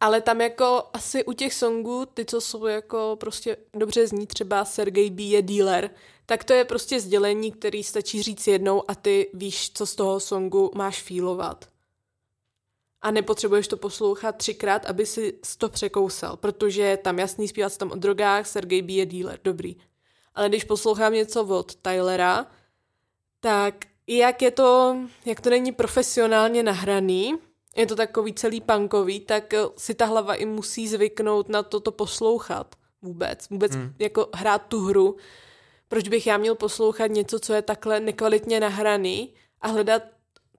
ale 0.00 0.20
tam 0.20 0.40
jako 0.40 0.82
asi 0.92 1.24
u 1.24 1.32
těch 1.32 1.54
songů, 1.54 2.06
ty, 2.06 2.24
co 2.24 2.40
jsou 2.40 2.66
jako 2.66 3.16
prostě 3.20 3.56
dobře 3.74 4.06
zní, 4.06 4.26
třeba 4.26 4.64
Sergej 4.64 5.10
B 5.10 5.22
je 5.22 5.42
dealer, 5.42 5.90
tak 6.26 6.44
to 6.44 6.52
je 6.52 6.64
prostě 6.64 7.00
sdělení, 7.00 7.52
který 7.52 7.84
stačí 7.84 8.22
říct 8.22 8.46
jednou 8.46 8.90
a 8.90 8.94
ty 8.94 9.30
víš, 9.34 9.70
co 9.74 9.86
z 9.86 9.94
toho 9.94 10.20
songu 10.20 10.70
máš 10.74 11.02
fílovat. 11.02 11.68
A 13.02 13.10
nepotřebuješ 13.10 13.68
to 13.68 13.76
poslouchat 13.76 14.36
třikrát, 14.36 14.86
aby 14.86 15.06
si 15.06 15.38
to 15.58 15.68
překousal, 15.68 16.36
protože 16.36 16.98
tam 17.02 17.18
jasný 17.18 17.48
zpívá 17.48 17.68
se 17.68 17.78
tam 17.78 17.90
o 17.90 17.96
drogách, 17.96 18.46
Sergej 18.46 18.82
B 18.82 18.92
je 18.92 19.06
dealer, 19.06 19.40
dobrý. 19.44 19.76
Ale 20.34 20.48
když 20.48 20.64
poslouchám 20.64 21.12
něco 21.12 21.44
od 21.44 21.74
Tylera, 21.74 22.46
tak 23.40 23.74
jak 24.06 24.42
je 24.42 24.50
to, 24.50 24.96
jak 25.24 25.40
to 25.40 25.50
není 25.50 25.72
profesionálně 25.72 26.62
nahraný, 26.62 27.34
je 27.76 27.86
to 27.86 27.96
takový 27.96 28.34
celý 28.34 28.60
punkový, 28.60 29.20
tak 29.20 29.54
si 29.76 29.94
ta 29.94 30.06
hlava 30.06 30.34
i 30.34 30.46
musí 30.46 30.88
zvyknout 30.88 31.48
na 31.48 31.62
toto 31.62 31.92
poslouchat 31.92 32.74
vůbec. 33.02 33.48
Vůbec 33.48 33.74
hmm. 33.74 33.94
jako 33.98 34.28
hrát 34.34 34.58
tu 34.58 34.80
hru. 34.80 35.16
Proč 35.88 36.08
bych 36.08 36.26
já 36.26 36.36
měl 36.36 36.54
poslouchat 36.54 37.06
něco, 37.06 37.38
co 37.38 37.52
je 37.52 37.62
takhle 37.62 38.00
nekvalitně 38.00 38.60
nahraný 38.60 39.34
a 39.60 39.68
hledat 39.68 40.02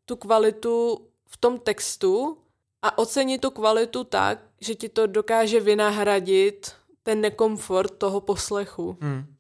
tu 0.06 0.16
kvalitu 0.16 1.08
v 1.26 1.38
tom 1.38 1.60
textu 1.60 2.38
a 2.82 2.98
ocenit 2.98 3.42
tu 3.42 3.52
kvalitu 3.52 4.04
tak, 4.04 4.40
že 4.62 4.76
ti 4.76 4.90
to 4.90 5.08
dokáže 5.08 5.60
vynahradit 5.60 6.72
ten 7.04 7.22
nekomfort 7.22 7.98
toho 7.98 8.22
poslechu. 8.22 8.98
Hmm. 9.02 9.36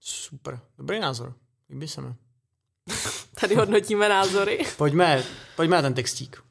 Super, 0.00 0.60
dobrý 0.78 1.00
názor, 1.00 1.34
líbí 1.70 1.88
se 1.88 2.00
mi. 2.00 2.14
Tady 3.40 3.54
hodnotíme 3.54 4.08
názory. 4.08 4.58
Pojďme, 4.76 5.24
pojďme 5.56 5.76
na 5.76 5.82
ten 5.82 5.94
textík. 5.94 6.43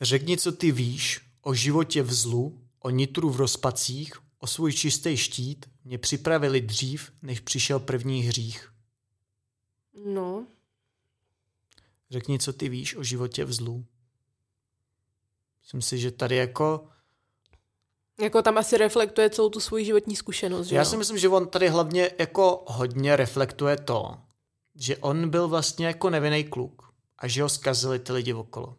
Řekni, 0.00 0.38
co 0.38 0.52
ty 0.52 0.72
víš 0.72 1.20
o 1.42 1.54
životě 1.54 2.02
v 2.02 2.12
zlu, 2.12 2.60
o 2.80 2.90
nitru 2.90 3.30
v 3.30 3.36
rozpacích, 3.36 4.12
o 4.38 4.46
svůj 4.46 4.72
čistý 4.72 5.16
štít 5.16 5.66
mě 5.84 5.98
připravili 5.98 6.60
dřív, 6.60 7.12
než 7.22 7.40
přišel 7.40 7.80
první 7.80 8.22
hřích. 8.22 8.72
No. 10.06 10.46
Řekni, 12.10 12.38
co 12.38 12.52
ty 12.52 12.68
víš 12.68 12.96
o 12.96 13.02
životě 13.02 13.44
v 13.44 13.52
zlu. 13.52 13.84
Myslím 15.62 15.82
si, 15.82 15.98
že 15.98 16.10
tady 16.10 16.36
jako... 16.36 16.88
Jako 18.20 18.42
tam 18.42 18.58
asi 18.58 18.76
reflektuje 18.76 19.30
celou 19.30 19.48
tu 19.48 19.60
svoji 19.60 19.84
životní 19.84 20.16
zkušenost, 20.16 20.66
že 20.66 20.76
Já 20.76 20.82
jo? 20.82 20.84
si 20.84 20.96
myslím, 20.96 21.18
že 21.18 21.28
on 21.28 21.48
tady 21.48 21.68
hlavně 21.68 22.10
jako 22.18 22.64
hodně 22.66 23.16
reflektuje 23.16 23.76
to, 23.76 24.18
že 24.74 24.96
on 24.96 25.30
byl 25.30 25.48
vlastně 25.48 25.86
jako 25.86 26.10
nevinný 26.10 26.44
kluk 26.44 26.94
a 27.18 27.28
že 27.28 27.42
ho 27.42 27.48
zkazili 27.48 27.98
ty 27.98 28.12
lidi 28.12 28.32
okolo. 28.34 28.76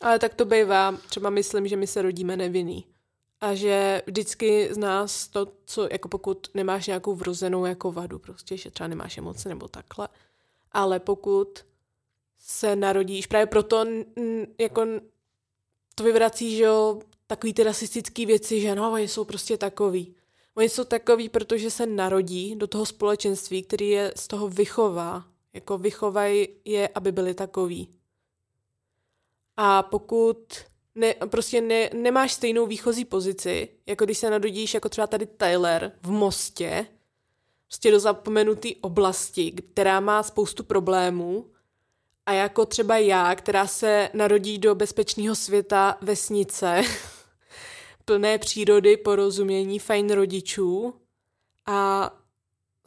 Ale 0.00 0.18
tak 0.18 0.34
to 0.34 0.44
bývá, 0.44 0.96
třeba 1.08 1.30
myslím, 1.30 1.68
že 1.68 1.76
my 1.76 1.86
se 1.86 2.02
rodíme 2.02 2.36
nevinný. 2.36 2.86
A 3.40 3.54
že 3.54 4.02
vždycky 4.06 4.74
z 4.74 4.76
nás 4.78 5.28
to, 5.28 5.52
co, 5.64 5.88
jako 5.92 6.08
pokud 6.08 6.48
nemáš 6.54 6.86
nějakou 6.86 7.14
vrozenou 7.14 7.64
jako 7.64 7.92
vadu, 7.92 8.18
prostě, 8.18 8.56
že 8.56 8.70
třeba 8.70 8.88
nemáš 8.88 9.18
emoce 9.18 9.48
nebo 9.48 9.68
takhle, 9.68 10.08
ale 10.72 11.00
pokud 11.00 11.64
se 12.38 12.76
narodíš, 12.76 13.26
právě 13.26 13.46
proto 13.46 13.84
jako 14.58 14.86
to 15.94 16.04
vyvrací, 16.04 16.56
že 16.56 16.62
jo, 16.62 17.00
takový 17.26 17.54
ty 17.54 17.62
rasistické 17.62 18.26
věci, 18.26 18.60
že 18.60 18.74
no, 18.74 18.92
oni 18.92 19.08
jsou 19.08 19.24
prostě 19.24 19.56
takový. 19.56 20.14
Oni 20.54 20.68
jsou 20.68 20.84
takový, 20.84 21.28
protože 21.28 21.70
se 21.70 21.86
narodí 21.86 22.56
do 22.56 22.66
toho 22.66 22.86
společenství, 22.86 23.62
který 23.62 23.88
je 23.88 24.12
z 24.16 24.28
toho 24.28 24.48
vychová. 24.48 25.24
Jako 25.52 25.78
vychovají 25.78 26.48
je, 26.64 26.88
aby 26.88 27.12
byli 27.12 27.34
takový. 27.34 27.88
A 29.62 29.82
pokud 29.82 30.54
ne, 30.94 31.14
prostě 31.26 31.60
ne, 31.60 31.90
nemáš 31.94 32.32
stejnou 32.32 32.66
výchozí 32.66 33.04
pozici, 33.04 33.68
jako 33.86 34.04
když 34.04 34.18
se 34.18 34.30
narodíš 34.30 34.74
jako 34.74 34.88
třeba 34.88 35.06
tady 35.06 35.26
Tyler 35.26 35.92
v 36.02 36.10
Mostě, 36.10 36.86
prostě 37.66 37.90
do 37.90 38.00
zapomenuté 38.00 38.68
oblasti, 38.80 39.52
která 39.52 40.00
má 40.00 40.22
spoustu 40.22 40.64
problémů, 40.64 41.46
a 42.26 42.32
jako 42.32 42.66
třeba 42.66 42.96
já, 42.96 43.34
která 43.34 43.66
se 43.66 44.10
narodí 44.14 44.58
do 44.58 44.74
bezpečného 44.74 45.34
světa 45.34 45.98
vesnice, 46.00 46.82
plné 48.04 48.38
přírody, 48.38 48.96
porozumění, 48.96 49.78
fajn 49.78 50.10
rodičů 50.10 50.94
a 51.66 52.10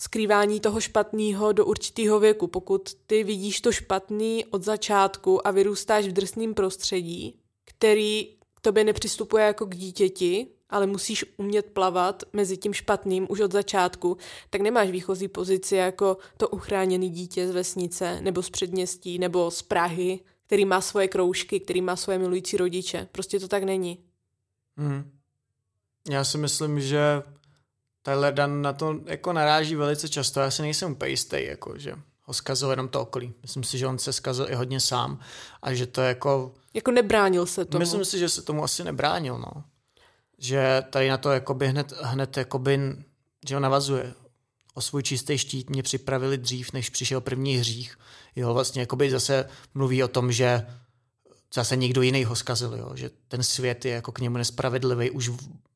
skrývání 0.04 0.60
toho 0.60 0.82
špatného 0.82 1.52
do 1.52 1.66
určitého 1.66 2.20
věku. 2.20 2.48
Pokud 2.48 2.94
ty 3.08 3.24
vidíš 3.24 3.62
to 3.62 3.72
špatný 3.72 4.46
od 4.46 4.64
začátku 4.64 5.48
a 5.48 5.52
vyrůstáš 5.52 6.08
v 6.08 6.12
drsném 6.12 6.54
prostředí, 6.54 7.40
který 7.66 8.26
k 8.56 8.62
tobě 8.62 8.84
nepřistupuje 8.84 9.46
jako 9.46 9.66
k 9.66 9.76
dítěti, 9.76 10.48
ale 10.70 10.88
musíš 10.88 11.26
umět 11.38 11.66
plavat 11.66 12.24
mezi 12.34 12.58
tím 12.58 12.74
špatným 12.74 13.28
už 13.30 13.40
od 13.40 13.52
začátku, 13.52 14.18
tak 14.50 14.62
nemáš 14.62 14.90
výchozí 14.90 15.28
pozici 15.28 15.76
jako 15.76 16.18
to 16.38 16.50
uchráněné 16.50 17.10
dítě 17.10 17.48
z 17.48 17.52
vesnice 17.52 18.22
nebo 18.22 18.44
z 18.44 18.50
předměstí 18.50 19.20
nebo 19.20 19.52
z 19.52 19.62
Prahy, 19.62 20.20
který 20.46 20.66
má 20.66 20.82
svoje 20.82 21.08
kroužky, 21.08 21.60
který 21.60 21.82
má 21.82 21.96
svoje 21.96 22.20
milující 22.20 22.58
rodiče. 22.58 23.08
Prostě 23.12 23.40
to 23.40 23.48
tak 23.48 23.64
není. 23.64 23.98
Hmm. 24.78 25.12
Já 26.10 26.24
si 26.24 26.38
myslím, 26.38 26.82
že 26.82 27.24
Tyler 28.04 28.34
Dan 28.34 28.62
na 28.62 28.74
to 28.74 28.96
jako 29.06 29.34
naráží 29.34 29.76
velice 29.76 30.10
často. 30.10 30.40
Já 30.40 30.52
si 30.52 30.62
nejsem 30.62 30.92
úplně 30.92 31.12
jistý, 31.12 31.46
jako, 31.46 31.78
že 31.78 31.96
ho 32.24 32.34
zkazil 32.34 32.70
jenom 32.70 32.88
to 32.88 33.02
okolí. 33.02 33.34
Myslím 33.42 33.64
si, 33.64 33.78
že 33.78 33.88
on 33.88 34.00
se 34.00 34.14
zkazil 34.14 34.48
i 34.50 34.56
hodně 34.56 34.80
sám 34.80 35.20
a 35.62 35.74
že 35.74 35.88
to 35.88 36.02
jako... 36.02 36.54
Jako 36.74 36.92
nebránil 36.92 37.46
se 37.46 37.66
tomu. 37.66 37.80
Myslím 37.80 38.06
si, 38.06 38.20
že 38.20 38.30
se 38.30 38.42
tomu 38.42 38.64
asi 38.64 38.84
nebránil, 38.84 39.38
no. 39.38 39.64
Že 40.38 40.84
tady 40.90 41.10
na 41.10 41.18
to 41.18 41.32
jakoby 41.32 41.68
hned, 41.68 41.94
hned 42.02 42.38
jakoby, 42.38 42.80
že 43.48 43.56
ho 43.56 43.62
navazuje. 43.62 44.14
O 44.74 44.82
svůj 44.82 45.04
čistý 45.04 45.38
štít 45.38 45.70
mě 45.70 45.84
připravili 45.84 46.38
dřív, 46.38 46.74
než 46.74 46.90
přišel 46.90 47.22
první 47.22 47.58
hřích. 47.58 47.98
Jo, 48.36 48.54
vlastně 48.54 48.82
jakoby 48.82 49.12
zase 49.12 49.50
mluví 49.74 50.04
o 50.04 50.08
tom, 50.08 50.32
že 50.32 50.68
zase 51.54 51.76
někdo 51.76 52.02
jiný 52.02 52.24
ho 52.24 52.36
zkazil, 52.36 52.76
jo? 52.76 52.92
že 52.96 53.10
ten 53.28 53.44
svět 53.44 53.86
je 53.86 53.92
jako 53.92 54.12
k 54.12 54.20
němu 54.20 54.38
nespravedlivý 54.38 55.12
už, 55.12 55.32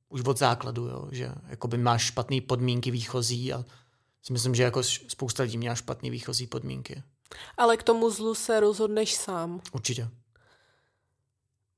už 0.10 0.22
od 0.26 0.38
základu, 0.38 0.86
jo? 0.86 1.08
že 1.12 1.32
jakoby 1.48 1.78
máš 1.78 2.06
špatné 2.06 2.42
podmínky 2.42 2.92
výchozí 2.92 3.54
a 3.54 3.66
si 4.24 4.34
myslím, 4.34 4.56
že 4.56 4.64
jako 4.64 4.84
spousta 4.84 5.44
lidí 5.44 5.58
měla 5.58 5.76
špatné 5.76 6.10
výchozí 6.10 6.48
podmínky. 6.48 7.04
Ale 7.58 7.78
k 7.78 7.84
tomu 7.84 8.10
zlu 8.10 8.36
se 8.36 8.60
rozhodneš 8.60 9.16
sám. 9.16 9.62
Určitě. 9.74 10.10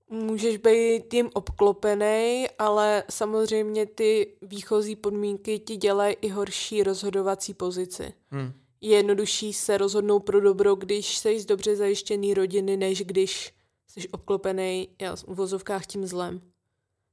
Můžeš 0.09 0.57
být 0.57 1.03
tím 1.11 1.29
obklopený, 1.33 2.45
ale 2.59 3.03
samozřejmě 3.09 3.85
ty 3.85 4.33
výchozí 4.41 4.95
podmínky 4.95 5.59
ti 5.59 5.77
dělají 5.77 6.15
i 6.21 6.29
horší 6.29 6.83
rozhodovací 6.83 7.53
pozici. 7.53 8.13
Hmm. 8.31 8.53
Je 8.81 8.95
jednodušší 8.95 9.53
se 9.53 9.77
rozhodnout 9.77 10.19
pro 10.19 10.41
dobro, 10.41 10.75
když 10.75 11.17
jsi 11.17 11.39
z 11.39 11.45
dobře 11.45 11.75
zajištěný 11.75 12.33
rodiny, 12.33 12.77
než 12.77 13.01
když 13.03 13.53
jsi 13.87 14.09
obklopený 14.09 14.89
já, 15.01 15.15
v 15.15 15.27
vozovkách 15.27 15.85
tím 15.85 16.07
zlem. 16.07 16.41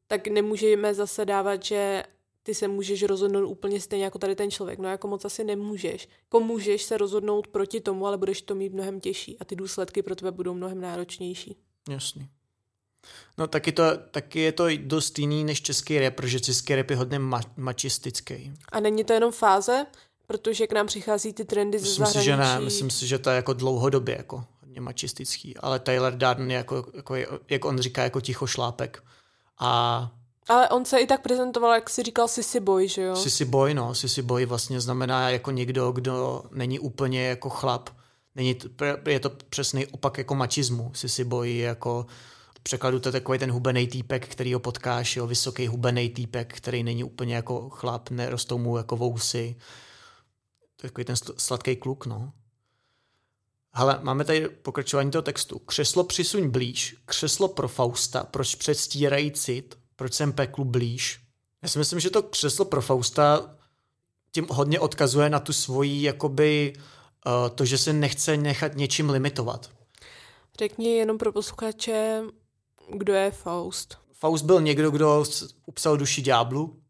Tak 0.06 0.28
nemůžeme 0.28 0.94
zase 0.94 1.24
dávat, 1.24 1.64
že 1.64 2.02
ty 2.42 2.54
se 2.54 2.68
můžeš 2.68 3.02
rozhodnout 3.02 3.48
úplně 3.48 3.80
stejně 3.80 4.04
jako 4.04 4.18
tady 4.18 4.34
ten 4.36 4.50
člověk. 4.50 4.78
No 4.78 4.88
jako 4.88 5.08
moc 5.08 5.24
asi 5.24 5.44
nemůžeš. 5.44 6.08
Jako 6.24 6.40
můžeš 6.40 6.82
se 6.82 6.96
rozhodnout 6.96 7.46
proti 7.46 7.80
tomu, 7.80 8.06
ale 8.06 8.18
budeš 8.18 8.42
to 8.42 8.54
mít 8.54 8.72
mnohem 8.72 9.00
těžší 9.00 9.38
a 9.38 9.44
ty 9.44 9.56
důsledky 9.56 10.02
pro 10.02 10.14
tebe 10.16 10.30
budou 10.32 10.54
mnohem 10.54 10.80
náročnější. 10.80 11.56
Jasný. 11.90 12.28
No 13.38 13.46
taky, 13.46 13.72
to, 13.72 13.82
taky 14.10 14.40
je 14.40 14.52
to 14.52 14.64
dost 14.76 15.18
jiný 15.18 15.44
než 15.44 15.62
český 15.62 15.98
rap, 15.98 16.14
protože 16.14 16.40
český 16.40 16.74
rap 16.74 16.90
je 16.90 16.96
hodně 16.96 17.18
ma- 17.18 17.50
mačistický. 17.56 18.52
A 18.72 18.80
není 18.80 19.04
to 19.04 19.12
jenom 19.12 19.32
fáze, 19.32 19.86
protože 20.26 20.66
k 20.66 20.72
nám 20.72 20.86
přichází 20.86 21.32
ty 21.32 21.44
trendy 21.44 21.78
ze 21.78 21.82
Myslím 21.82 22.06
si, 22.06 22.12
zahraničí. 22.12 22.26
že 22.26 22.36
ne, 22.36 22.60
myslím 22.64 22.90
si, 22.90 23.06
že 23.06 23.18
to 23.18 23.30
je 23.30 23.36
jako 23.36 23.52
dlouhodobě 23.52 24.16
jako 24.18 24.44
hodně 24.60 24.80
mačistický, 24.80 25.56
ale 25.56 25.78
Taylor 25.78 26.12
Darden 26.12 26.50
je 26.50 26.56
jako, 26.56 26.86
jako, 26.94 27.14
jak 27.48 27.64
on 27.64 27.78
říká, 27.78 28.02
jako 28.02 28.20
ticho 28.20 28.46
šlápek. 28.46 29.02
A 29.58 30.10
Ale 30.48 30.68
on 30.68 30.84
se 30.84 30.98
i 30.98 31.06
tak 31.06 31.22
prezentoval, 31.22 31.74
jak 31.74 31.90
si 31.90 32.02
říkal, 32.02 32.28
sissy 32.28 32.60
boy, 32.60 32.88
že 32.88 33.02
jo? 33.02 33.16
Sissy 33.16 33.44
boy, 33.44 33.74
no, 33.74 33.94
sissy 33.94 34.22
boy 34.22 34.46
vlastně 34.46 34.80
znamená 34.80 35.30
jako 35.30 35.50
někdo, 35.50 35.92
kdo 35.92 36.42
není 36.50 36.78
úplně 36.78 37.26
jako 37.26 37.50
chlap. 37.50 37.90
Není 38.34 38.54
to, 38.54 38.84
je 39.10 39.20
to 39.20 39.30
přesný 39.30 39.86
opak 39.86 40.18
jako 40.18 40.34
mačismu. 40.34 40.90
Sissy 40.94 41.24
boy 41.24 41.50
je 41.50 41.64
jako 41.64 42.06
překladu 42.66 43.00
to 43.00 43.08
je 43.08 43.12
takový 43.12 43.38
ten 43.38 43.52
hubený 43.52 43.86
týpek, 43.86 44.28
který 44.28 44.54
ho 44.54 44.60
potkáš, 44.60 45.16
jo, 45.16 45.26
vysoký 45.26 45.66
hubený 45.66 46.08
týpek, 46.08 46.56
který 46.56 46.82
není 46.82 47.04
úplně 47.04 47.34
jako 47.34 47.70
chlap, 47.70 48.10
nerostou 48.10 48.58
mu 48.58 48.76
jako 48.76 48.96
vousy. 48.96 49.56
To 50.76 50.86
je 50.86 50.90
takový 50.90 51.04
ten 51.04 51.14
sl- 51.14 51.34
sladký 51.38 51.76
kluk, 51.76 52.06
no. 52.06 52.32
Hele, 53.78 53.98
máme 54.02 54.24
tady 54.24 54.48
pokračování 54.48 55.10
toho 55.10 55.22
textu. 55.22 55.58
Křeslo 55.58 56.04
přisuň 56.04 56.50
blíž, 56.50 56.96
křeslo 57.04 57.48
pro 57.48 57.68
Fausta, 57.68 58.24
proč 58.24 58.54
předstírají 58.54 59.32
cit, 59.32 59.78
proč 59.96 60.14
jsem 60.14 60.32
peklu 60.32 60.64
blíž. 60.64 61.20
Já 61.62 61.68
si 61.68 61.78
myslím, 61.78 62.00
že 62.00 62.10
to 62.10 62.22
křeslo 62.22 62.64
pro 62.64 62.82
Fausta 62.82 63.56
tím 64.32 64.46
hodně 64.50 64.80
odkazuje 64.80 65.30
na 65.30 65.40
tu 65.40 65.52
svoji, 65.52 66.02
jakoby, 66.02 66.72
uh, 66.76 67.48
to, 67.54 67.64
že 67.64 67.78
se 67.78 67.92
nechce 67.92 68.36
nechat 68.36 68.74
něčím 68.74 69.10
limitovat. 69.10 69.70
Řekni 70.58 70.96
jenom 70.96 71.18
pro 71.18 71.32
posluchače, 71.32 72.22
kdo 72.96 73.14
je 73.14 73.30
Faust. 73.30 73.98
Faust 74.12 74.44
byl 74.44 74.60
někdo, 74.60 74.90
kdo 74.90 75.24
upsal 75.66 75.96
duši 75.96 76.22
ďáblu, 76.22 76.80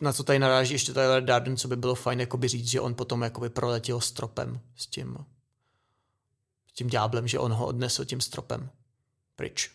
na 0.00 0.12
co 0.12 0.24
tady 0.24 0.38
naráží 0.38 0.74
ještě 0.74 0.92
Tyler 0.92 1.24
Darden, 1.24 1.56
co 1.56 1.68
by 1.68 1.76
bylo 1.76 1.94
fajn 1.94 2.20
jakoby 2.20 2.48
říct, 2.48 2.68
že 2.68 2.80
on 2.80 2.94
potom 2.94 3.22
jakoby 3.22 3.50
proletěl 3.50 4.00
stropem 4.00 4.60
s 4.76 4.86
tím, 4.86 5.18
tím 6.74 6.88
ďáblem, 6.88 7.28
že 7.28 7.38
on 7.38 7.52
ho 7.52 7.66
odnesl 7.66 8.04
tím 8.04 8.20
stropem 8.20 8.70
pryč. 9.36 9.70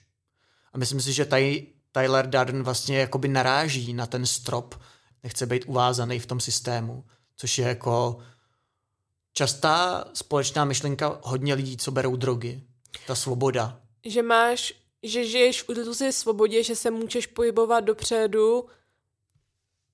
A 0.74 0.78
myslím 0.78 1.02
si, 1.02 1.14
že 1.14 1.26
tady 1.26 1.68
Tyler 1.92 2.28
Darden 2.30 2.64
vlastně 2.64 3.00
jakoby 3.00 3.28
naráží 3.28 3.94
na 3.94 4.06
ten 4.06 4.26
strop, 4.26 4.76
nechce 5.24 5.46
být 5.46 5.66
uvázaný 5.68 6.20
v 6.20 6.26
tom 6.26 6.40
systému, 6.40 7.04
což 7.36 7.58
je 7.58 7.68
jako 7.68 8.20
častá 9.34 10.06
společná 10.14 10.66
myšlenka 10.66 11.20
hodně 11.24 11.54
lidí, 11.54 11.78
co 11.78 11.92
berou 11.92 12.16
drogy. 12.16 12.64
Ta 13.08 13.16
svoboda. 13.16 13.82
Že 14.06 14.24
máš, 14.24 14.74
že 15.04 15.26
žiješ 15.26 15.64
v 15.64 16.12
svobodě, 16.12 16.64
že 16.64 16.76
se 16.76 16.92
můžeš 16.92 17.28
pohybovat 17.28 17.80
dopředu, 17.80 18.66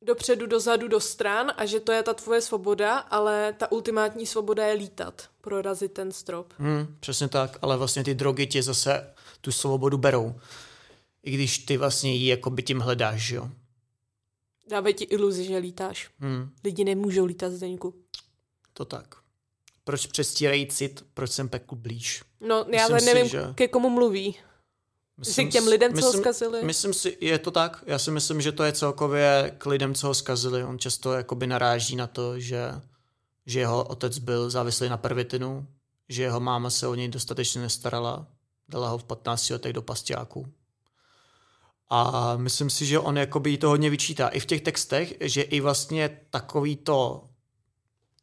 dopředu, 0.06 0.46
dozadu, 0.48 0.88
do 0.88 1.00
stran 1.00 1.54
a 1.58 1.66
že 1.66 1.80
to 1.80 1.92
je 1.92 2.04
ta 2.04 2.14
tvoje 2.14 2.42
svoboda, 2.42 2.98
ale 2.98 3.54
ta 3.58 3.72
ultimátní 3.72 4.26
svoboda 4.26 4.66
je 4.66 4.74
lítat, 4.74 5.30
prorazit 5.42 5.92
ten 5.92 6.12
strop. 6.12 6.54
Hmm, 6.58 6.96
přesně 7.00 7.28
tak, 7.28 7.58
ale 7.62 7.78
vlastně 7.78 8.04
ty 8.04 8.16
drogy 8.16 8.48
ti 8.48 8.62
zase 8.62 9.14
tu 9.42 9.52
svobodu 9.52 9.98
berou. 9.98 10.36
I 11.24 11.32
když 11.32 11.58
ty 11.58 11.78
vlastně 11.78 12.16
ji 12.16 12.28
jako 12.28 12.50
by 12.50 12.64
tím 12.64 12.80
hledáš, 12.80 13.22
že 13.22 13.36
jo. 13.36 13.50
Dávají 14.70 14.94
ti 14.96 15.04
iluzi, 15.04 15.44
že 15.46 15.58
lítáš. 15.58 16.10
Hmm, 16.20 16.50
Lidi 16.64 16.84
nemůžou 16.84 17.26
lítat 17.26 17.52
zdeňku. 17.52 17.94
to 18.74 18.86
tak. 18.86 19.16
Proč 19.84 20.06
přestírají 20.06 20.68
cit, 20.68 21.06
proč 21.14 21.32
jsem 21.32 21.50
peklu 21.50 21.78
blíž? 21.78 22.24
No, 22.42 22.66
já 22.70 22.86
ale 22.86 23.00
si, 23.00 23.06
nevím, 23.06 23.28
že- 23.30 23.44
ke 23.56 23.68
komu 23.68 23.90
mluví. 23.90 24.36
Myslím, 25.18 25.50
k 25.50 25.52
těm 25.52 25.68
lidem, 25.68 25.94
co 25.94 26.02
ho 26.02 26.08
myslím, 26.08 26.22
zkazili? 26.22 26.64
Myslím 26.64 26.94
si, 26.94 27.18
je 27.22 27.40
to 27.40 27.52
tak. 27.52 27.84
Já 27.88 28.00
si 28.00 28.12
myslím, 28.12 28.42
že 28.42 28.52
to 28.52 28.64
je 28.64 28.72
celkově 28.72 29.56
k 29.58 29.66
lidem, 29.66 29.94
co 29.94 30.08
ho 30.08 30.14
zkazili. 30.14 30.64
On 30.64 30.80
často 30.80 31.14
jakoby 31.14 31.48
naráží 31.48 31.96
na 31.96 32.08
to, 32.08 32.40
že, 32.40 32.82
že 33.46 33.60
jeho 33.60 33.84
otec 33.84 34.20
byl 34.20 34.50
závislý 34.50 34.90
na 34.90 34.98
pervitinu, 34.98 35.68
že 36.10 36.24
jeho 36.24 36.40
máma 36.40 36.70
se 36.70 36.88
o 36.88 36.96
něj 36.96 37.08
dostatečně 37.08 37.62
nestarala, 37.62 38.28
dala 38.70 38.90
ho 38.90 38.98
v 38.98 39.04
15 39.04 39.50
letech 39.50 39.74
do 39.74 39.82
pasťáku. 39.82 40.48
A 41.90 42.34
myslím 42.38 42.70
si, 42.70 42.86
že 42.86 43.00
on 43.00 43.18
jakoby 43.18 43.50
jí 43.50 43.58
to 43.58 43.70
hodně 43.70 43.90
vyčítá. 43.90 44.28
I 44.28 44.40
v 44.40 44.46
těch 44.46 44.62
textech, 44.62 45.14
že 45.22 45.42
i 45.42 45.60
vlastně 45.60 46.20
takový 46.30 46.76
to, 46.76 47.30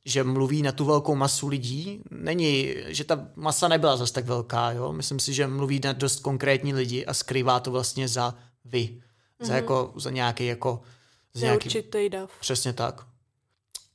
že 0.05 0.25
mluví 0.25 0.63
na 0.63 0.73
tu 0.73 0.85
velkou 0.85 1.15
masu 1.15 1.49
lidí, 1.49 2.03
není, 2.11 2.75
že 2.87 3.05
ta 3.05 3.29
masa 3.35 3.69
nebyla 3.69 3.97
zas 3.97 4.11
tak 4.11 4.25
velká, 4.25 4.73
jo. 4.73 4.93
Myslím 4.93 5.21
si, 5.21 5.33
že 5.33 5.47
mluví 5.47 5.81
na 5.85 5.93
dost 5.93 6.21
konkrétní 6.21 6.75
lidi 6.75 7.07
a 7.07 7.15
skrývá 7.15 7.61
to 7.61 7.71
vlastně 7.71 8.09
za 8.09 8.35
vy. 8.65 8.79
Mm-hmm. 8.79 9.47
Za, 9.47 9.55
jako, 9.55 9.93
za 9.97 10.11
nějaký 10.11 10.47
jako... 10.47 10.83
Za 11.35 11.47
nějaký, 11.47 11.69
Neurčitý 11.69 12.09
dav. 12.09 12.31
Přesně 12.41 12.73
tak. 12.73 13.07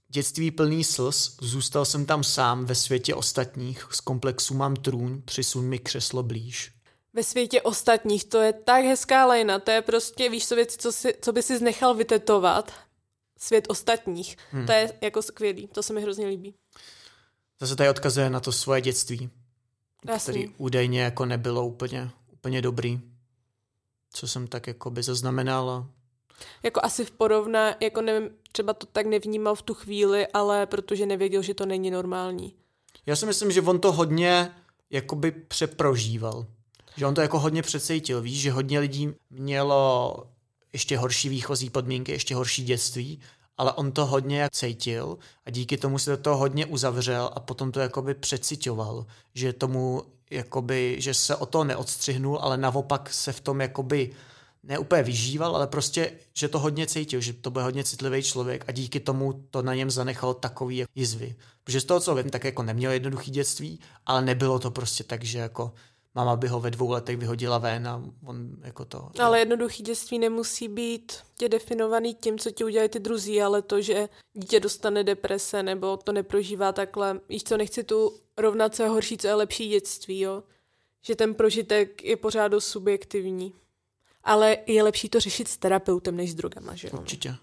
Dětství 0.10 0.52
plný 0.52 0.84
slz, 0.84 1.38
zůstal 1.42 1.86
jsem 1.86 2.06
tam 2.06 2.24
sám 2.24 2.66
ve 2.66 2.76
světě 2.76 3.16
ostatních, 3.16 3.88
z 3.92 4.00
komplexu 4.00 4.54
mám 4.54 4.76
trůn, 4.76 5.22
přisun 5.26 5.66
mi 5.66 5.80
křeslo 5.80 6.24
blíž. 6.24 6.72
Ve 7.14 7.24
světě 7.24 7.62
ostatních, 7.62 8.24
to 8.24 8.42
je 8.42 8.54
tak 8.54 8.86
hezká 8.86 9.26
lejna, 9.26 9.60
to 9.60 9.72
je 9.72 9.82
prostě, 9.82 10.30
víš 10.30 10.48
co 10.48 10.56
věci, 10.56 10.78
co, 10.78 10.92
si, 10.92 11.14
co 11.22 11.32
by 11.32 11.44
si 11.44 11.64
nechal 11.64 11.94
vytetovat, 11.94 12.72
svět 13.38 13.66
ostatních. 13.70 14.38
Hmm. 14.52 14.66
To 14.66 14.72
je 14.72 14.94
jako 15.02 15.22
skvělý, 15.22 15.68
to 15.68 15.84
se 15.84 15.94
mi 15.94 16.02
hrozně 16.02 16.28
líbí. 16.28 16.54
Zase 17.60 17.76
tady 17.76 17.90
odkazuje 17.90 18.30
na 18.30 18.40
to 18.40 18.52
svoje 18.52 18.82
dětství, 18.82 19.30
Jasný. 20.08 20.34
který 20.34 20.54
údajně 20.58 21.02
jako 21.02 21.26
nebylo 21.26 21.68
úplně, 21.68 22.10
úplně 22.34 22.62
dobrý. 22.62 23.02
Co 24.14 24.28
jsem 24.28 24.48
tak 24.48 24.68
jako 24.68 24.90
by 24.90 25.04
zaznamenal. 25.04 25.70
a 25.70 25.88
Jako 26.64 26.80
asi 26.84 27.06
v 27.06 27.12
porovna, 27.12 27.76
jako 27.80 28.02
nevím, 28.02 28.30
třeba 28.52 28.74
to 28.74 28.86
tak 28.86 29.06
nevnímal 29.06 29.56
v 29.56 29.62
tu 29.62 29.74
chvíli, 29.74 30.28
ale 30.28 30.66
protože 30.66 31.06
nevěděl, 31.06 31.42
že 31.42 31.54
to 31.54 31.66
není 31.66 31.92
normální. 31.92 32.54
Já 33.06 33.16
si 33.16 33.26
myslím, 33.26 33.52
že 33.52 33.62
on 33.62 33.80
to 33.80 33.92
hodně 33.92 34.52
jakoby 34.90 35.32
přeprožíval. 35.32 36.46
Že 36.98 37.06
on 37.06 37.14
to 37.16 37.22
jako 37.22 37.40
hodně 37.40 37.62
přecítil. 37.62 38.22
Víš, 38.22 38.42
že 38.42 38.52
hodně 38.52 38.80
lidí 38.80 39.14
mělo 39.30 40.16
ještě 40.78 40.98
horší 40.98 41.30
výchozí 41.30 41.70
podmínky, 41.70 42.12
ještě 42.12 42.36
horší 42.36 42.64
dětství, 42.64 43.20
ale 43.58 43.74
on 43.74 43.92
to 43.92 44.06
hodně 44.06 44.50
cítil 44.52 45.18
a 45.46 45.50
díky 45.50 45.78
tomu 45.78 46.00
se 46.00 46.12
do 46.12 46.18
toho 46.18 46.38
hodně 46.38 46.66
uzavřel 46.66 47.30
a 47.34 47.40
potom 47.40 47.72
to 47.72 47.80
jakoby 47.80 48.14
přecitoval, 48.14 49.06
že 49.34 49.54
tomu 49.54 50.04
jakoby, 50.30 50.96
že 51.00 51.14
se 51.14 51.36
o 51.36 51.46
to 51.46 51.64
neodstřihnul, 51.64 52.40
ale 52.42 52.58
naopak 52.58 53.14
se 53.14 53.34
v 53.34 53.42
tom 53.42 53.62
jakoby 53.62 54.12
ne 54.64 54.80
úplně 54.80 55.04
vyžíval, 55.04 55.56
ale 55.56 55.68
prostě, 55.68 56.12
že 56.34 56.48
to 56.48 56.60
hodně 56.60 56.88
cítil, 56.88 57.22
že 57.22 57.34
to 57.34 57.52
byl 57.52 57.64
hodně 57.64 57.84
citlivý 57.84 58.24
člověk 58.24 58.66
a 58.68 58.72
díky 58.72 59.00
tomu 59.00 59.34
to 59.52 59.62
na 59.62 59.76
něm 59.76 59.92
zanechalo 59.92 60.34
takový 60.34 60.86
jizvy. 60.96 61.36
Protože 61.64 61.82
z 61.82 61.86
toho, 61.86 62.00
co 62.00 62.16
vím, 62.16 62.30
tak 62.30 62.44
jako 62.44 62.64
neměl 62.64 62.92
jednoduchý 62.92 63.32
dětství, 63.32 63.80
ale 64.06 64.22
nebylo 64.22 64.60
to 64.60 64.72
prostě 64.72 65.04
tak, 65.04 65.24
že 65.24 65.40
jako 65.40 65.74
máma 66.18 66.36
by 66.36 66.48
ho 66.48 66.60
ve 66.60 66.72
dvou 66.72 66.92
letech 66.92 67.18
vyhodila 67.18 67.58
ven 67.58 67.88
a 67.88 68.04
on 68.26 68.50
jako 68.62 68.86
to... 68.86 69.10
Ale 69.20 69.40
jednoduchý 69.40 69.84
dětství 69.84 70.20
nemusí 70.20 70.68
být 70.68 71.18
tě 71.36 71.50
definovaný 71.50 72.16
tím, 72.16 72.40
co 72.40 72.52
ti 72.52 72.64
udělají 72.64 72.90
ty 72.90 73.00
druzí, 73.00 73.42
ale 73.42 73.62
to, 73.62 73.82
že 73.82 74.10
dítě 74.34 74.60
dostane 74.60 75.04
deprese 75.04 75.64
nebo 75.64 75.98
to 75.98 76.12
neprožívá 76.12 76.72
takhle. 76.72 77.20
Víš 77.30 77.44
co, 77.44 77.58
nechci 77.58 77.84
tu 77.84 78.20
rovnat, 78.38 78.76
co 78.76 78.84
je 78.84 78.90
horší, 78.90 79.18
co 79.18 79.28
je 79.28 79.34
lepší 79.34 79.70
dětství, 79.70 80.20
jo. 80.20 80.44
Že 81.02 81.16
ten 81.16 81.34
prožitek 81.34 82.04
je 82.04 82.18
pořád 82.18 82.52
subjektivní. 82.60 83.54
Ale 84.24 84.58
je 84.66 84.84
lepší 84.84 85.10
to 85.10 85.20
řešit 85.20 85.48
s 85.48 85.58
terapeutem, 85.58 86.16
než 86.16 86.32
s 86.32 86.36
drogama, 86.36 86.76
že 86.76 86.88
jo. 86.88 87.00
Určitě. 87.00 87.36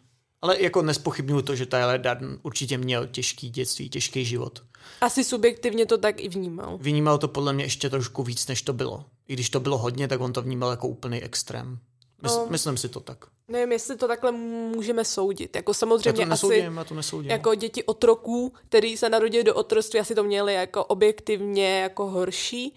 Ale 0.45 0.63
jako 0.63 0.83
nespochybnuju 0.83 1.43
to, 1.43 1.57
že 1.57 1.67
Tyler 1.67 2.01
Darden 2.01 2.39
určitě 2.43 2.79
měl 2.79 3.07
těžký 3.07 3.51
dětství, 3.51 3.89
těžký 3.91 4.25
život. 4.25 4.63
Asi 5.01 5.25
subjektivně 5.25 5.87
to 5.87 5.99
tak 5.99 6.21
i 6.21 6.29
vnímal. 6.29 6.79
Vnímal 6.81 7.19
to 7.19 7.29
podle 7.29 7.53
mě 7.53 7.65
ještě 7.65 7.91
trošku 7.91 8.23
víc, 8.23 8.47
než 8.47 8.63
to 8.63 8.73
bylo. 8.73 9.05
I 9.29 9.33
když 9.33 9.51
to 9.51 9.61
bylo 9.61 9.79
hodně, 9.79 10.09
tak 10.09 10.21
on 10.21 10.33
to 10.33 10.43
vnímal 10.43 10.71
jako 10.71 10.89
úplný 10.89 11.23
extrém. 11.23 11.79
Mys- 12.23 12.37
No. 12.37 12.47
Myslím 12.51 12.77
si 12.77 12.89
to 12.89 13.01
tak. 13.01 13.25
Nevím, 13.49 13.73
jestli 13.73 13.97
to 13.97 14.09
takhle 14.09 14.33
můžeme 14.33 15.05
soudit. 15.05 15.57
Jako 15.57 15.71
Já 15.71 15.75
samozřejmě 15.75 16.13
to 16.13 16.23
asi 16.23 16.29
nesoudím, 16.31 16.77
já 16.77 16.85
to 16.85 16.95
nesoudím. 16.95 17.31
jako 17.31 17.55
děti 17.55 17.85
otroků, 17.85 18.53
který 18.69 18.97
se 18.97 19.09
narodili 19.09 19.45
do 19.45 19.55
otroctví, 19.55 20.01
asi 20.01 20.15
to 20.15 20.25
měli 20.25 20.55
jako 20.55 20.85
objektivně 20.85 21.81
jako 21.81 22.07
horší, 22.07 22.75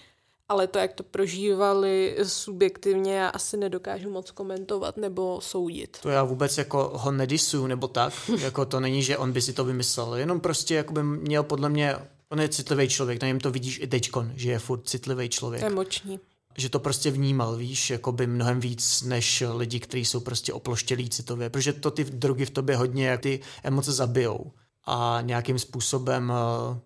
ale 0.49 0.67
to, 0.67 0.79
jak 0.79 0.93
to 0.93 1.03
prožívali 1.03 2.17
subjektivně, 2.23 3.15
já 3.15 3.27
asi 3.27 3.57
nedokážu 3.57 4.09
moc 4.09 4.31
komentovat 4.31 4.97
nebo 4.97 5.41
soudit. 5.41 5.97
To 6.01 6.09
já 6.09 6.23
vůbec 6.23 6.57
jako 6.57 6.91
ho 6.95 7.11
nedisuju 7.11 7.67
nebo 7.67 7.87
tak, 7.87 8.13
jako 8.39 8.65
to 8.65 8.79
není, 8.79 9.03
že 9.03 9.17
on 9.17 9.31
by 9.31 9.41
si 9.41 9.53
to 9.53 9.65
vymyslel, 9.65 10.15
jenom 10.15 10.39
prostě 10.39 10.75
jako 10.75 10.93
by 10.93 11.03
měl 11.03 11.43
podle 11.43 11.69
mě, 11.69 11.95
on 12.29 12.41
je 12.41 12.49
citlivý 12.49 12.89
člověk, 12.89 13.21
na 13.21 13.27
něm 13.27 13.39
to 13.39 13.51
vidíš 13.51 13.79
i 13.79 13.87
teďkon, 13.87 14.31
že 14.35 14.51
je 14.51 14.59
furt 14.59 14.89
citlivý 14.89 15.29
člověk. 15.29 15.63
Emoční. 15.63 16.19
že 16.57 16.69
to 16.69 16.79
prostě 16.79 17.11
vnímal, 17.11 17.55
víš, 17.55 17.89
jako 17.89 18.11
by 18.11 18.27
mnohem 18.27 18.59
víc 18.59 19.01
než 19.01 19.43
lidi, 19.55 19.79
kteří 19.79 20.05
jsou 20.05 20.19
prostě 20.19 20.53
oploštělí 20.53 21.09
citově, 21.09 21.49
protože 21.49 21.73
to 21.73 21.91
ty 21.91 22.03
drogy 22.03 22.45
v 22.45 22.49
tobě 22.49 22.75
hodně 22.75 23.07
jak 23.07 23.21
ty 23.21 23.39
emoce 23.63 23.91
zabijou 23.91 24.51
a 24.85 25.19
nějakým 25.21 25.59
způsobem 25.59 26.29
uh, 26.69 26.77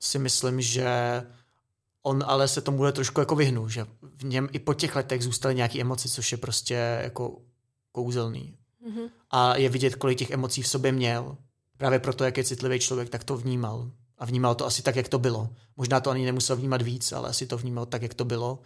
si 0.00 0.18
myslím, 0.18 0.60
že 0.60 1.22
on 2.02 2.24
ale 2.26 2.48
se 2.48 2.60
tomu 2.60 2.76
bude 2.76 2.92
trošku 2.92 3.20
jako 3.20 3.36
vyhnul, 3.36 3.68
že 3.68 3.86
v 4.16 4.24
něm 4.24 4.48
i 4.52 4.58
po 4.58 4.74
těch 4.74 4.96
letech 4.96 5.22
zůstaly 5.22 5.54
nějaké 5.54 5.80
emoce, 5.80 6.08
což 6.08 6.32
je 6.32 6.38
prostě 6.38 6.74
jako 7.02 7.38
kouzelný. 7.92 8.54
Mhm. 8.86 9.08
A 9.30 9.56
je 9.56 9.68
vidět, 9.68 9.94
kolik 9.94 10.18
těch 10.18 10.30
emocí 10.30 10.62
v 10.62 10.68
sobě 10.68 10.92
měl. 10.92 11.36
Právě 11.76 11.98
proto, 11.98 12.24
jak 12.24 12.36
je 12.36 12.44
citlivý 12.44 12.78
člověk, 12.78 13.08
tak 13.08 13.24
to 13.24 13.36
vnímal. 13.36 13.90
A 14.18 14.24
vnímal 14.24 14.54
to 14.54 14.66
asi 14.66 14.82
tak, 14.82 14.96
jak 14.96 15.08
to 15.08 15.18
bylo. 15.18 15.48
Možná 15.76 16.00
to 16.00 16.10
ani 16.10 16.24
nemusel 16.24 16.56
vnímat 16.56 16.82
víc, 16.82 17.12
ale 17.12 17.28
asi 17.28 17.46
to 17.46 17.58
vnímal 17.58 17.86
tak, 17.86 18.02
jak 18.02 18.14
to 18.14 18.24
bylo. 18.24 18.58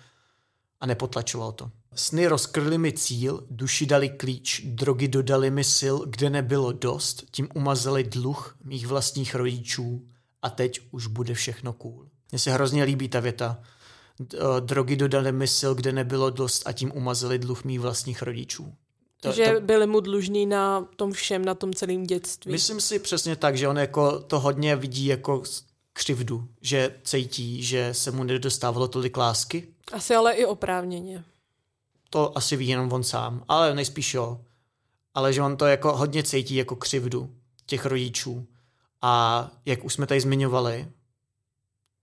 A 0.80 0.86
nepotlačoval 0.86 1.52
to. 1.52 1.70
Sny 1.94 2.26
rozkrly 2.26 2.78
mi 2.78 2.92
cíl, 2.92 3.46
duši 3.50 3.86
dali 3.86 4.08
klíč, 4.08 4.62
drogy 4.64 5.08
dodali 5.08 5.50
mi 5.50 5.64
sil, 5.78 5.96
kde 6.06 6.30
nebylo 6.30 6.72
dost, 6.72 7.24
tím 7.30 7.48
umazali 7.54 8.04
dluh 8.04 8.56
mých 8.64 8.86
vlastních 8.86 9.34
rodičů 9.34 10.08
a 10.42 10.50
teď 10.50 10.80
už 10.90 11.06
bude 11.06 11.34
všechno 11.34 11.72
cool. 11.72 12.06
Mně 12.32 12.38
se 12.38 12.50
hrozně 12.50 12.84
líbí 12.84 13.08
ta 13.08 13.20
věta. 13.20 13.58
Eh, 14.34 14.38
drogy 14.60 14.96
dodali 14.96 15.32
mi 15.32 15.48
sil, 15.58 15.72
kde 15.74 15.92
nebylo 15.92 16.30
dost 16.30 16.62
a 16.66 16.72
tím 16.72 16.92
umazali 16.94 17.38
dluh 17.38 17.64
mých 17.64 17.80
vlastních 17.80 18.22
rodičů. 18.22 18.74
To, 19.20 19.32
že 19.32 19.52
to, 19.54 19.60
byli 19.60 19.86
mu 19.86 20.00
dlužní 20.00 20.46
na 20.46 20.88
tom 20.96 21.12
všem, 21.12 21.44
na 21.44 21.54
tom 21.54 21.74
celém 21.74 22.04
dětství. 22.04 22.52
myslím 22.52 22.80
si 22.80 22.98
přesně 22.98 23.36
tak, 23.36 23.56
že 23.56 23.68
on 23.68 23.78
jako 23.78 24.20
to 24.20 24.40
hodně 24.40 24.76
vidí 24.76 25.06
jako 25.06 25.42
křivdu, 25.92 26.48
že 26.60 26.94
cítí, 27.04 27.62
že 27.62 27.94
se 27.94 28.10
mu 28.10 28.24
nedostávalo 28.24 28.88
tolik 28.88 29.16
lásky. 29.16 29.68
Asi 29.92 30.14
ale 30.14 30.32
i 30.32 30.44
oprávněně. 30.44 31.24
To 32.10 32.38
asi 32.38 32.56
ví 32.56 32.68
jenom 32.68 32.92
on 32.92 33.04
sám, 33.04 33.44
ale 33.48 33.74
nejspíš 33.74 34.14
jo. 34.14 34.40
Ale 35.14 35.32
že 35.32 35.42
on 35.42 35.56
to 35.56 35.66
jako 35.66 35.96
hodně 35.96 36.22
cítí 36.22 36.54
jako 36.54 36.76
křivdu 36.76 37.30
těch 37.66 37.86
rodičů. 37.86 38.46
A 39.02 39.50
jak 39.64 39.84
už 39.84 39.94
jsme 39.94 40.06
tady 40.06 40.20
zmiňovali, 40.20 40.88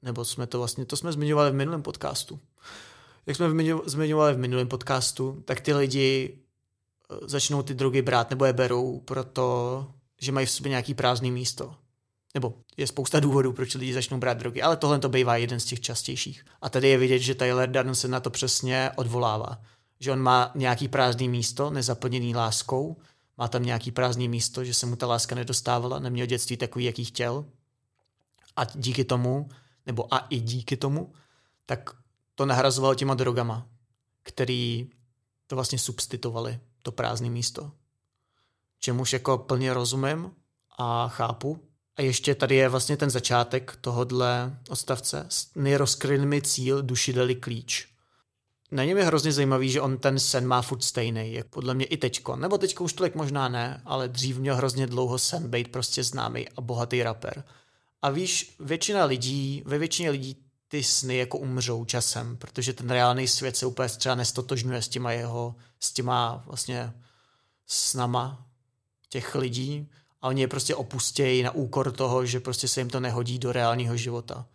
nebo 0.02 0.26
jsme 0.26 0.48
to 0.48 0.58
vlastně, 0.58 0.86
to 0.86 0.98
jsme 0.98 1.12
zmiňovali 1.12 1.52
v 1.52 1.54
minulém 1.54 1.82
podcastu. 1.82 2.40
Jak 3.26 3.36
jsme 3.36 3.48
zmiňovali 3.86 4.34
v 4.34 4.38
minulém 4.38 4.68
podcastu, 4.68 5.44
tak 5.46 5.60
ty 5.60 5.74
lidi 5.74 6.40
eh, 7.12 7.16
začnou 7.22 7.62
ty 7.62 7.74
drogy 7.74 8.02
brát 8.02 8.30
nebo 8.30 8.46
je 8.46 8.54
berou, 8.54 9.00
proto 9.00 9.88
že 10.22 10.32
mají 10.32 10.46
v 10.46 10.52
sobě 10.52 10.70
nějaký 10.70 10.94
prázdný 10.94 11.32
místo. 11.32 11.76
Nebo 12.34 12.54
je 12.78 12.88
spousta 12.88 13.20
důvodů, 13.20 13.54
proč 13.54 13.76
lidi 13.76 13.94
začnou 13.94 14.18
brát 14.18 14.38
drogy, 14.38 14.62
ale 14.62 14.78
tohle 14.78 15.00
to 15.00 15.10
bývá 15.10 15.38
jeden 15.38 15.60
z 15.60 15.66
těch 15.66 15.80
častějších. 15.80 16.46
A 16.62 16.70
tady 16.70 16.88
je 16.88 16.98
vidět, 16.98 17.20
že 17.20 17.36
Tyler 17.36 17.72
Durden 17.72 17.96
se 17.96 18.08
na 18.08 18.20
to 18.20 18.30
přesně 18.30 18.92
odvolává. 18.96 19.62
Že 20.00 20.12
on 20.12 20.20
má 20.20 20.52
nějaký 20.56 20.88
prázdný 20.88 21.30
místo, 21.30 21.70
nezaplněný 21.70 22.36
láskou, 22.36 22.98
má 23.38 23.48
tam 23.48 23.64
nějaký 23.64 23.92
prázdný 23.92 24.28
místo, 24.30 24.64
že 24.64 24.74
se 24.74 24.86
mu 24.86 24.96
ta 24.96 25.08
láska 25.08 25.36
nedostávala, 25.36 26.00
neměl 26.00 26.26
dětství 26.26 26.58
takový, 26.58 26.86
jaký 26.86 27.06
chtěl. 27.06 27.46
A 28.56 28.66
díky 28.66 29.04
tomu, 29.04 29.50
nebo 29.90 30.14
a 30.14 30.18
i 30.30 30.40
díky 30.40 30.78
tomu, 30.78 31.14
tak 31.66 31.90
to 32.36 32.46
nahrazoval 32.46 32.96
těma 32.96 33.14
drogama, 33.14 33.68
který 34.24 34.90
to 35.48 35.56
vlastně 35.56 35.80
substitovali, 35.80 36.60
to 36.84 36.92
prázdné 36.92 37.30
místo. 37.30 37.72
Čemuž 38.80 39.14
jako 39.14 39.38
plně 39.38 39.74
rozumím 39.74 40.32
a 40.78 41.08
chápu. 41.08 41.60
A 41.98 42.02
ještě 42.02 42.36
tady 42.36 42.56
je 42.56 42.70
vlastně 42.70 42.98
ten 42.98 43.10
začátek 43.10 43.78
tohodle 43.82 44.58
odstavce. 44.70 45.26
Sny 45.30 45.78
rozkryly 45.78 46.26
mi 46.26 46.42
cíl, 46.42 46.82
duši 46.82 47.36
klíč. 47.40 47.88
Na 48.72 48.84
něm 48.84 48.98
je 48.98 49.04
hrozně 49.04 49.32
zajímavý, 49.32 49.70
že 49.70 49.82
on 49.82 49.98
ten 49.98 50.20
sen 50.20 50.48
má 50.48 50.62
furt 50.62 50.84
stejný, 50.84 51.34
jak 51.34 51.48
podle 51.48 51.74
mě 51.74 51.86
i 51.86 51.98
teďko. 51.98 52.36
Nebo 52.36 52.58
teďko 52.58 52.84
už 52.84 52.94
tolik 52.94 53.16
možná 53.16 53.50
ne, 53.50 53.82
ale 53.86 54.08
dřív 54.08 54.38
měl 54.38 54.56
hrozně 54.56 54.88
dlouho 54.88 55.20
sen 55.20 55.50
být 55.50 55.72
prostě 55.72 56.04
známý 56.04 56.50
a 56.50 56.62
bohatý 56.62 57.04
rapper. 57.04 57.44
A 58.02 58.10
víš, 58.10 58.56
většina 58.60 59.06
lidí, 59.06 59.64
ve 59.66 59.78
většině 59.78 60.10
lidí 60.10 60.46
ty 60.68 60.84
sny 60.84 61.18
jako 61.18 61.38
umřou 61.38 61.86
časem, 61.86 62.38
protože 62.38 62.74
ten 62.74 62.90
reálný 62.90 63.28
svět 63.28 63.58
se 63.58 63.66
úplně 63.66 63.90
třeba 63.90 64.16
nestotožňuje 64.16 64.82
s 64.82 64.88
těma 64.88 65.12
jeho, 65.12 65.56
s 65.80 65.94
těma 65.94 66.44
vlastně 66.46 66.94
snama 67.68 68.46
těch 69.10 69.36
lidí 69.36 69.90
a 70.22 70.28
oni 70.28 70.42
je 70.42 70.48
prostě 70.48 70.76
opustějí 70.76 71.44
na 71.44 71.52
úkor 71.52 71.92
toho, 71.92 72.26
že 72.26 72.40
prostě 72.40 72.68
se 72.68 72.82
jim 72.82 72.90
to 72.90 73.00
nehodí 73.00 73.40
do 73.40 73.52
reálného 73.52 73.98
života. 73.98 74.46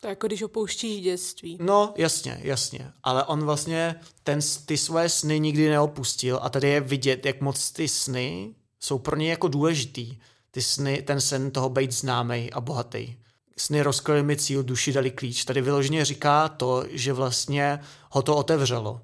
To 0.00 0.06
jako 0.06 0.26
když 0.26 0.42
opouštíš 0.42 1.02
dětství. 1.02 1.58
No, 1.60 1.94
jasně, 1.96 2.40
jasně. 2.42 2.92
Ale 3.02 3.24
on 3.24 3.44
vlastně 3.44 4.00
ten, 4.22 4.38
ty 4.66 4.76
svoje 4.76 5.08
sny 5.08 5.40
nikdy 5.40 5.68
neopustil 5.68 6.38
a 6.42 6.48
tady 6.48 6.68
je 6.68 6.80
vidět, 6.80 7.26
jak 7.26 7.40
moc 7.40 7.70
ty 7.70 7.88
sny 7.88 8.54
jsou 8.80 8.98
pro 8.98 9.16
něj 9.16 9.28
jako 9.28 9.48
důležitý. 9.48 10.18
Ty 10.56 10.62
sny, 10.62 11.02
ten 11.02 11.20
sen 11.20 11.50
toho 11.50 11.68
být 11.68 11.92
známý 11.92 12.52
a 12.52 12.60
bohatý. 12.60 13.16
Sny 13.56 13.82
rozkryly 13.82 14.22
mi 14.22 14.36
cíl, 14.36 14.62
duši 14.62 14.92
dali 14.92 15.10
klíč. 15.10 15.44
Tady 15.44 15.60
vyloženě 15.60 16.04
říká 16.04 16.48
to, 16.48 16.84
že 16.90 17.12
vlastně 17.12 17.80
ho 18.10 18.22
to 18.22 18.36
otevřelo. 18.36 19.00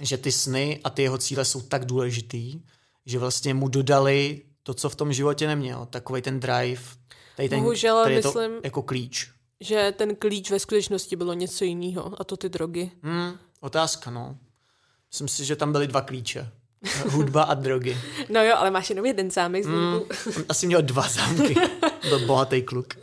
Že 0.00 0.16
ty 0.16 0.32
sny 0.32 0.80
a 0.84 0.90
ty 0.90 1.02
jeho 1.02 1.18
cíle 1.18 1.44
jsou 1.44 1.60
tak 1.62 1.84
důležitý, 1.84 2.62
že 3.06 3.18
vlastně 3.18 3.54
mu 3.54 3.68
dodali 3.68 4.42
to, 4.62 4.74
co 4.74 4.88
v 4.88 4.96
tom 4.96 5.12
životě 5.12 5.46
neměl. 5.46 5.86
Takový 5.86 6.22
ten 6.22 6.40
drive, 6.40 6.82
tady, 7.36 7.48
ten, 7.48 7.60
Bohužel, 7.60 8.02
tady 8.02 8.14
je 8.14 8.22
to 8.22 8.28
myslím- 8.28 8.60
jako 8.64 8.82
klíč. 8.82 9.30
Že 9.60 9.92
ten 9.96 10.16
klíč 10.16 10.50
ve 10.50 10.58
skutečnosti 10.58 11.16
bylo 11.16 11.34
něco 11.34 11.64
jiného, 11.64 12.20
a 12.20 12.24
to 12.24 12.36
ty 12.36 12.48
drogy. 12.48 12.90
Hmm, 13.02 13.38
otázka, 13.60 14.10
no. 14.10 14.38
Myslím 15.12 15.28
si, 15.28 15.44
že 15.44 15.56
tam 15.56 15.72
byly 15.72 15.86
dva 15.86 16.00
klíče. 16.00 16.52
Hudba 17.08 17.42
a 17.42 17.54
drogy. 17.54 17.96
No 18.28 18.44
jo, 18.44 18.54
ale 18.56 18.70
máš 18.70 18.90
jenom 18.90 19.06
jeden 19.06 19.30
zámek 19.30 19.64
z 19.64 19.66
Mm, 19.66 20.00
asi 20.48 20.66
měl 20.66 20.82
dva 20.82 21.08
zámky. 21.08 21.54
Byl 22.08 22.26
bohatý 22.26 22.62
kluk. 22.62 22.94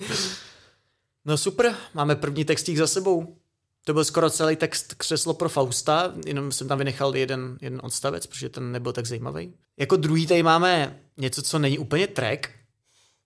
No 1.25 1.37
super, 1.37 1.75
máme 1.93 2.15
první 2.15 2.45
textík 2.45 2.77
za 2.77 2.87
sebou. 2.87 3.35
To 3.85 3.93
byl 3.93 4.03
skoro 4.05 4.29
celý 4.29 4.55
text 4.55 4.93
Křeslo 4.93 5.33
pro 5.33 5.49
Fausta, 5.49 6.13
jenom 6.25 6.51
jsem 6.51 6.67
tam 6.67 6.77
vynechal 6.77 7.15
jeden, 7.15 7.57
jeden 7.61 7.79
odstavec, 7.83 8.27
protože 8.27 8.49
ten 8.49 8.71
nebyl 8.71 8.93
tak 8.93 9.05
zajímavý. 9.05 9.53
Jako 9.77 9.95
druhý 9.95 10.27
tady 10.27 10.43
máme 10.43 10.99
něco, 11.17 11.41
co 11.41 11.59
není 11.59 11.79
úplně 11.79 12.07
track, 12.07 12.49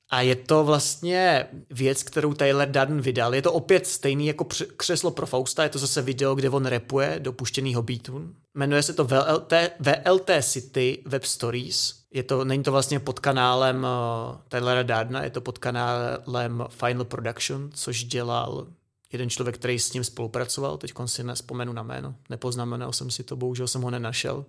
a 0.10 0.22
je 0.22 0.36
to 0.36 0.64
vlastně 0.64 1.48
věc, 1.70 2.04
kterou 2.04 2.34
Taylor 2.34 2.68
Durden 2.68 3.02
vydal. 3.02 3.36
Je 3.36 3.42
to 3.42 3.54
opět 3.54 3.88
stejný 3.88 4.28
jako 4.28 4.48
křeslo 4.78 5.12
pro 5.12 5.26
Fausta, 5.26 5.64
je 5.64 5.70
to 5.70 5.80
zase 5.80 6.02
video, 6.02 6.36
kde 6.36 6.50
on 6.50 6.66
repuje 6.66 7.20
do 7.20 7.34
puštěnýho 7.34 7.82
beatu. 7.82 8.30
Jmenuje 8.56 8.84
se 8.84 8.94
to 8.94 9.06
VLT, 9.06 9.54
VLT 9.80 10.30
City 10.42 11.04
Web 11.06 11.24
Stories. 11.24 11.94
Je 12.14 12.24
to, 12.24 12.46
není 12.46 12.64
to 12.64 12.72
vlastně 12.72 13.00
pod 13.00 13.20
kanálem 13.20 13.78
uh, 13.78 14.38
Taylora 14.48 14.84
Dardena, 14.84 15.24
je 15.24 15.30
to 15.30 15.42
pod 15.42 15.58
kanálem 15.58 16.64
Final 16.70 17.06
Production, 17.06 17.70
což 17.74 18.04
dělal 18.04 18.68
jeden 19.14 19.30
člověk, 19.30 19.58
který 19.58 19.80
s 19.80 19.94
ním 19.94 20.04
spolupracoval, 20.04 20.78
teď 20.78 20.94
si 21.06 21.24
nespomenu 21.24 21.74
na 21.74 21.84
jméno, 21.84 22.16
nepoznamenal 22.30 22.94
jsem 22.94 23.12
si 23.12 23.24
to, 23.24 23.36
bohužel 23.36 23.68
jsem 23.68 23.82
ho 23.82 23.92
nenašel. 23.92 24.46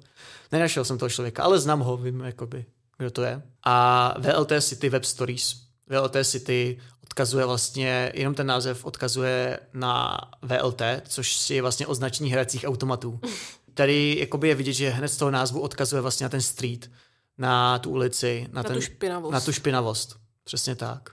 Nenašel 0.52 0.84
jsem 0.84 0.98
toho 0.98 1.10
člověka, 1.10 1.42
ale 1.42 1.58
znám 1.58 1.80
ho, 1.80 1.96
vím, 1.96 2.20
jakoby, 2.20 2.64
kdo 2.98 3.10
to 3.10 3.22
je. 3.22 3.42
A 3.62 4.14
VLT 4.18 4.52
City 4.60 4.88
Web 4.88 5.04
Stories. 5.04 5.56
VLT 5.86 6.16
City 6.22 6.78
odkazuje 7.02 7.46
vlastně, 7.46 8.12
jenom 8.14 8.34
ten 8.34 8.46
název 8.46 8.84
odkazuje 8.84 9.60
na 9.74 10.18
VLT, 10.42 10.82
což 11.08 11.50
je 11.50 11.62
vlastně 11.62 11.86
označení 11.86 12.32
hracích 12.32 12.64
automatů. 12.64 13.20
Tady 13.74 14.16
jakoby 14.18 14.48
je 14.48 14.54
vidět, 14.54 14.72
že 14.72 14.90
hned 14.90 15.08
z 15.08 15.16
toho 15.16 15.30
názvu 15.30 15.60
odkazuje 15.60 16.02
vlastně 16.02 16.24
na 16.24 16.30
ten 16.30 16.40
street, 16.40 16.90
na 17.38 17.78
tu 17.78 17.90
ulici, 17.90 18.46
na, 18.52 18.62
Na 18.62 18.62
ten, 18.62 18.76
tu 18.76 18.80
špinavost. 18.80 19.32
Na 19.32 19.40
tu 19.40 19.52
špinavost. 19.52 20.16
Přesně 20.44 20.74
tak. 20.74 21.10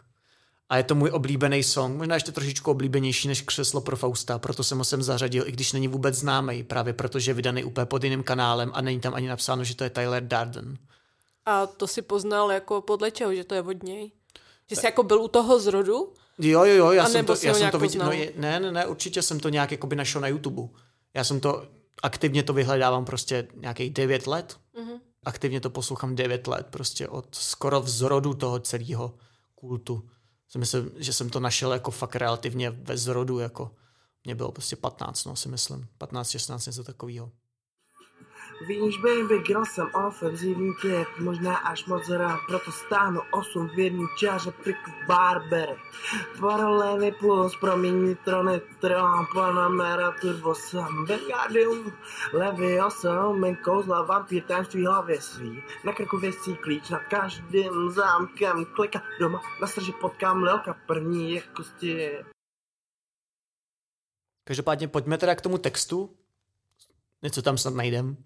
A 0.69 0.78
je 0.78 0.84
to 0.84 0.95
můj 0.95 1.10
oblíbený 1.13 1.63
song, 1.63 1.98
možná 1.98 2.15
ještě 2.15 2.32
trošičku 2.32 2.71
oblíbenější 2.71 3.28
než 3.28 3.41
Křeslo 3.41 3.82
pro 3.82 3.98
Fausta, 3.98 4.39
proto 4.39 4.63
jsem 4.63 4.78
ho 4.78 4.84
sem 4.84 5.04
zařadil, 5.04 5.48
i 5.48 5.52
když 5.52 5.74
není 5.74 5.88
vůbec 5.88 6.15
známý, 6.15 6.63
právě 6.63 6.93
protože 6.93 7.32
je 7.32 7.36
vydaný 7.36 7.63
úplně 7.63 7.86
pod 7.86 8.04
jiným 8.04 8.24
kanálem 8.24 8.71
a 8.74 8.82
není 8.82 9.00
tam 9.00 9.13
ani 9.13 9.28
napsáno, 9.28 9.63
že 9.63 9.76
to 9.76 9.84
je 9.84 9.89
Tyler 9.89 10.24
Darden. 10.24 10.78
A 11.45 11.67
to 11.67 11.88
si 11.88 12.01
poznal 12.01 12.51
jako 12.51 12.81
podle 12.81 13.12
čeho, 13.12 13.36
že 13.36 13.43
to 13.43 13.55
je 13.55 13.62
od 13.62 13.84
něj? 13.84 14.12
Že 14.69 14.75
jsi 14.75 14.86
jako 14.86 15.03
byl 15.03 15.21
u 15.21 15.27
toho 15.27 15.60
zrodu? 15.60 16.13
Jo, 16.38 16.63
jo, 16.63 16.75
jo, 16.75 16.91
já 16.91 17.10
jsem 17.10 17.25
to, 17.25 17.36
já 17.43 17.53
jsem 17.53 17.71
to 17.71 17.79
viděl, 17.79 18.05
no, 18.05 18.12
je, 18.12 18.34
ne, 18.36 18.60
ne, 18.60 18.71
ne, 18.71 18.86
určitě 18.86 19.21
jsem 19.21 19.39
to 19.39 19.49
nějak 19.49 19.71
jakoby 19.71 19.95
našel 19.95 20.21
na 20.21 20.27
YouTube. 20.27 20.62
Já 21.13 21.23
jsem 21.23 21.39
to, 21.39 21.65
aktivně 22.03 22.43
to 22.43 22.53
vyhledávám 22.53 23.05
prostě 23.05 23.47
nějakých 23.55 23.93
9 23.93 24.27
let. 24.27 24.58
Mhm. 24.77 24.99
Aktivně 25.23 25.62
to 25.62 25.69
poslouchám 25.69 26.15
9 26.15 26.47
let, 26.47 26.67
prostě 26.69 27.08
od 27.08 27.36
skoro 27.36 27.81
vzrodu 27.81 28.34
toho 28.34 28.60
celého 28.60 29.13
kultu. 29.55 30.10
Si 30.49 30.58
myslím, 30.58 30.91
že 30.97 31.13
jsem 31.13 31.29
to 31.29 31.39
našel 31.39 31.73
jako 31.73 31.91
fakt 31.91 32.15
relativně 32.15 32.69
ve 32.69 32.98
zrodu, 32.98 33.39
jako 33.39 33.71
mě 34.23 34.35
bylo 34.35 34.52
prostě 34.52 34.75
15, 34.75 35.25
no 35.25 35.35
si 35.35 35.50
myslím. 35.50 35.87
15, 35.98 36.29
16, 36.29 36.65
něco 36.65 36.83
takového. 36.83 37.31
Víš, 38.62 38.97
baby, 38.97 39.39
girl, 39.39 39.65
jsem 39.65 39.89
ofenzivní 40.08 40.73
typ, 40.81 41.08
možná 41.19 41.58
až 41.58 41.85
moc 41.85 42.10
rád, 42.10 42.39
proto 42.47 42.71
stáhnu 42.71 43.21
osm 43.31 43.67
v 43.67 43.79
jedný 43.79 44.06
čáře 44.17 44.51
prikl 44.51 44.91
barbery. 45.08 45.75
Paralelní 46.39 47.12
puls, 47.12 47.56
promění 47.60 48.15
trony, 48.15 48.62
tron, 48.79 49.25
Panamera, 49.33 50.12
turbo 50.21 50.56
sam, 50.56 51.06
Bengardium, 51.06 51.93
Leviosa, 52.33 53.31
men 53.31 53.56
kouzla, 53.56 54.01
vampír, 54.01 54.43
tajemství 54.43 54.85
hlavě 54.85 55.21
svý. 55.21 55.63
Na 55.83 55.93
krku 55.93 56.17
věcí 56.17 56.56
klíč 56.56 56.89
nad 56.89 57.03
každým 57.03 57.89
zámkem, 57.89 58.65
klika 58.65 59.01
doma, 59.19 59.41
na 59.62 59.67
srži 59.67 59.91
potkám 60.01 60.43
lelka, 60.43 60.73
první 60.87 61.31
je 61.31 61.41
kosti. 61.41 62.12
Každopádně 64.43 64.87
pojďme 64.87 65.17
teda 65.17 65.35
k 65.35 65.41
tomu 65.41 65.58
textu. 65.58 66.17
Něco 67.21 67.41
tam 67.41 67.58
snad 67.58 67.73
najdem. 67.73 68.17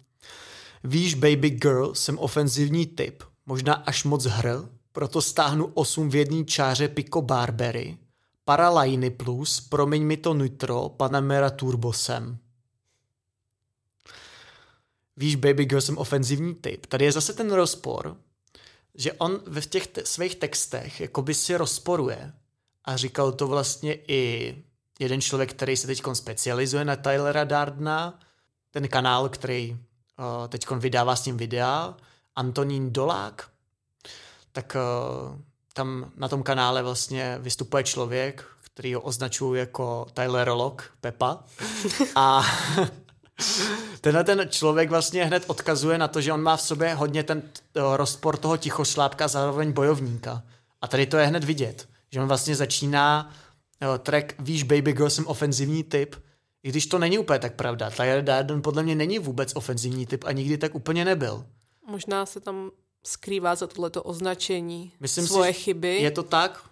Víš, 0.84 1.14
baby 1.14 1.50
girl, 1.50 1.94
jsem 1.94 2.18
ofenzivní 2.18 2.86
typ, 2.86 3.22
možná 3.46 3.74
až 3.74 4.04
moc 4.04 4.24
hr, 4.24 4.48
proto 4.92 5.22
stáhnu 5.22 5.66
8 5.66 6.10
v 6.10 6.14
jedné 6.14 6.44
čáře 6.44 6.88
Pico 6.88 7.22
Barbery. 7.22 7.98
Paralajny 8.44 9.10
plus, 9.10 9.60
promiň 9.60 10.02
mi 10.02 10.16
to 10.16 10.34
nitro, 10.34 10.88
Panamera 10.88 11.50
Turbosem. 11.50 12.38
Víš, 15.16 15.36
baby 15.36 15.64
girl, 15.64 15.80
jsem 15.80 15.98
ofenzivní 15.98 16.54
typ. 16.54 16.86
Tady 16.86 17.04
je 17.04 17.12
zase 17.12 17.32
ten 17.32 17.52
rozpor, 17.52 18.16
že 18.94 19.12
on 19.12 19.40
ve 19.46 19.60
těch 19.60 19.86
te- 19.86 20.06
svých 20.06 20.34
textech 20.34 21.00
jakoby 21.00 21.34
si 21.34 21.56
rozporuje. 21.56 22.32
A 22.84 22.96
říkal 22.96 23.32
to 23.32 23.46
vlastně 23.46 23.94
i 24.08 24.54
jeden 24.98 25.20
člověk, 25.20 25.50
který 25.50 25.76
se 25.76 25.86
teď 25.86 26.02
specializuje 26.12 26.84
na 26.84 26.96
Tylera 26.96 27.44
Dardna, 27.44 28.20
ten 28.70 28.88
kanál, 28.88 29.28
který 29.28 29.78
teď 30.48 30.70
vydává 30.70 31.16
s 31.16 31.24
ním 31.24 31.36
videa, 31.36 31.94
Antonín 32.36 32.92
Dolák, 32.92 33.48
tak 34.52 34.76
uh, 34.76 35.38
tam 35.72 36.12
na 36.16 36.28
tom 36.28 36.42
kanále 36.42 36.82
vlastně 36.82 37.38
vystupuje 37.40 37.84
člověk, 37.84 38.44
který 38.62 38.94
ho 38.94 39.00
označují 39.00 39.60
jako 39.60 40.06
Tylerolog, 40.14 40.92
Pepa. 41.00 41.44
A 42.14 42.42
tenhle 44.00 44.24
ten 44.24 44.48
člověk 44.48 44.90
vlastně 44.90 45.24
hned 45.24 45.44
odkazuje 45.46 45.98
na 45.98 46.08
to, 46.08 46.20
že 46.20 46.32
on 46.32 46.42
má 46.42 46.56
v 46.56 46.62
sobě 46.62 46.94
hodně 46.94 47.22
ten 47.22 47.42
uh, 47.42 47.96
rozpor 47.96 48.36
toho 48.36 48.56
tichošlápka 48.56 49.28
zároveň 49.28 49.72
bojovníka. 49.72 50.42
A 50.80 50.88
tady 50.88 51.06
to 51.06 51.16
je 51.16 51.26
hned 51.26 51.44
vidět, 51.44 51.88
že 52.10 52.20
on 52.20 52.28
vlastně 52.28 52.56
začíná 52.56 53.30
track 53.98 54.34
Víš, 54.38 54.62
baby 54.62 54.92
girl, 54.92 55.10
jsem 55.10 55.26
ofenzivní 55.26 55.84
typ, 55.84 56.16
i 56.62 56.68
když 56.68 56.86
to 56.86 56.98
není 56.98 57.18
úplně 57.18 57.38
tak 57.38 57.54
pravda. 57.54 57.90
Tyler 57.90 58.24
Darden 58.24 58.62
podle 58.62 58.82
mě 58.82 58.94
není 58.94 59.18
vůbec 59.18 59.52
ofenzivní 59.56 60.06
typ 60.06 60.24
a 60.26 60.32
nikdy 60.32 60.58
tak 60.58 60.74
úplně 60.74 61.04
nebyl. 61.04 61.46
Možná 61.86 62.26
se 62.26 62.40
tam 62.40 62.70
skrývá 63.04 63.54
za 63.54 63.66
tohleto 63.66 64.02
označení 64.02 64.92
Myslím 65.00 65.26
svoje 65.26 65.54
si, 65.54 65.60
chyby. 65.60 65.96
Je 65.96 66.10
to 66.10 66.22
tak? 66.22 66.70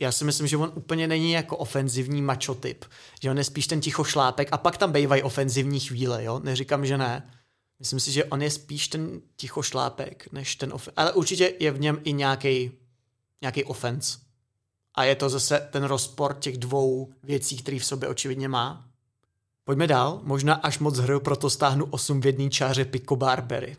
Já 0.00 0.12
si 0.12 0.24
myslím, 0.24 0.46
že 0.46 0.56
on 0.56 0.72
úplně 0.74 1.06
není 1.06 1.32
jako 1.32 1.56
ofenzivní 1.56 2.22
macho 2.22 2.54
typ. 2.54 2.84
Že 3.20 3.30
on 3.30 3.38
je 3.38 3.44
spíš 3.44 3.66
ten 3.66 3.80
ticho 3.80 4.04
šlápek 4.04 4.48
a 4.52 4.58
pak 4.58 4.76
tam 4.76 4.92
bývají 4.92 5.22
ofenzivní 5.22 5.80
chvíle, 5.80 6.24
jo? 6.24 6.40
Neříkám, 6.44 6.86
že 6.86 6.98
ne. 6.98 7.30
Myslím 7.78 8.00
si, 8.00 8.12
že 8.12 8.24
on 8.24 8.42
je 8.42 8.50
spíš 8.50 8.88
ten 8.88 9.20
ticho 9.36 9.62
šlápek, 9.62 10.32
než 10.32 10.56
ten 10.56 10.72
ofen... 10.72 10.94
Ale 10.96 11.12
určitě 11.12 11.54
je 11.60 11.70
v 11.70 11.80
něm 11.80 12.00
i 12.04 12.12
nějaký 12.12 12.72
nějaký 13.40 13.64
ofens. 13.64 14.18
A 14.94 15.04
je 15.04 15.14
to 15.14 15.28
zase 15.28 15.68
ten 15.72 15.84
rozpor 15.84 16.34
těch 16.34 16.58
dvou 16.58 17.12
věcí, 17.22 17.56
který 17.56 17.78
v 17.78 17.84
sobě 17.84 18.08
očividně 18.08 18.48
má. 18.48 18.87
Pojďme 19.68 19.86
dál. 19.86 20.20
Možná 20.22 20.54
až 20.54 20.78
moc 20.78 20.98
hraju, 20.98 21.20
proto 21.20 21.50
stáhnu 21.50 21.84
8 21.84 22.20
v 22.20 22.26
jedné 22.26 22.50
čáře 22.50 22.84
Pico 22.84 23.16
Barbery. 23.16 23.76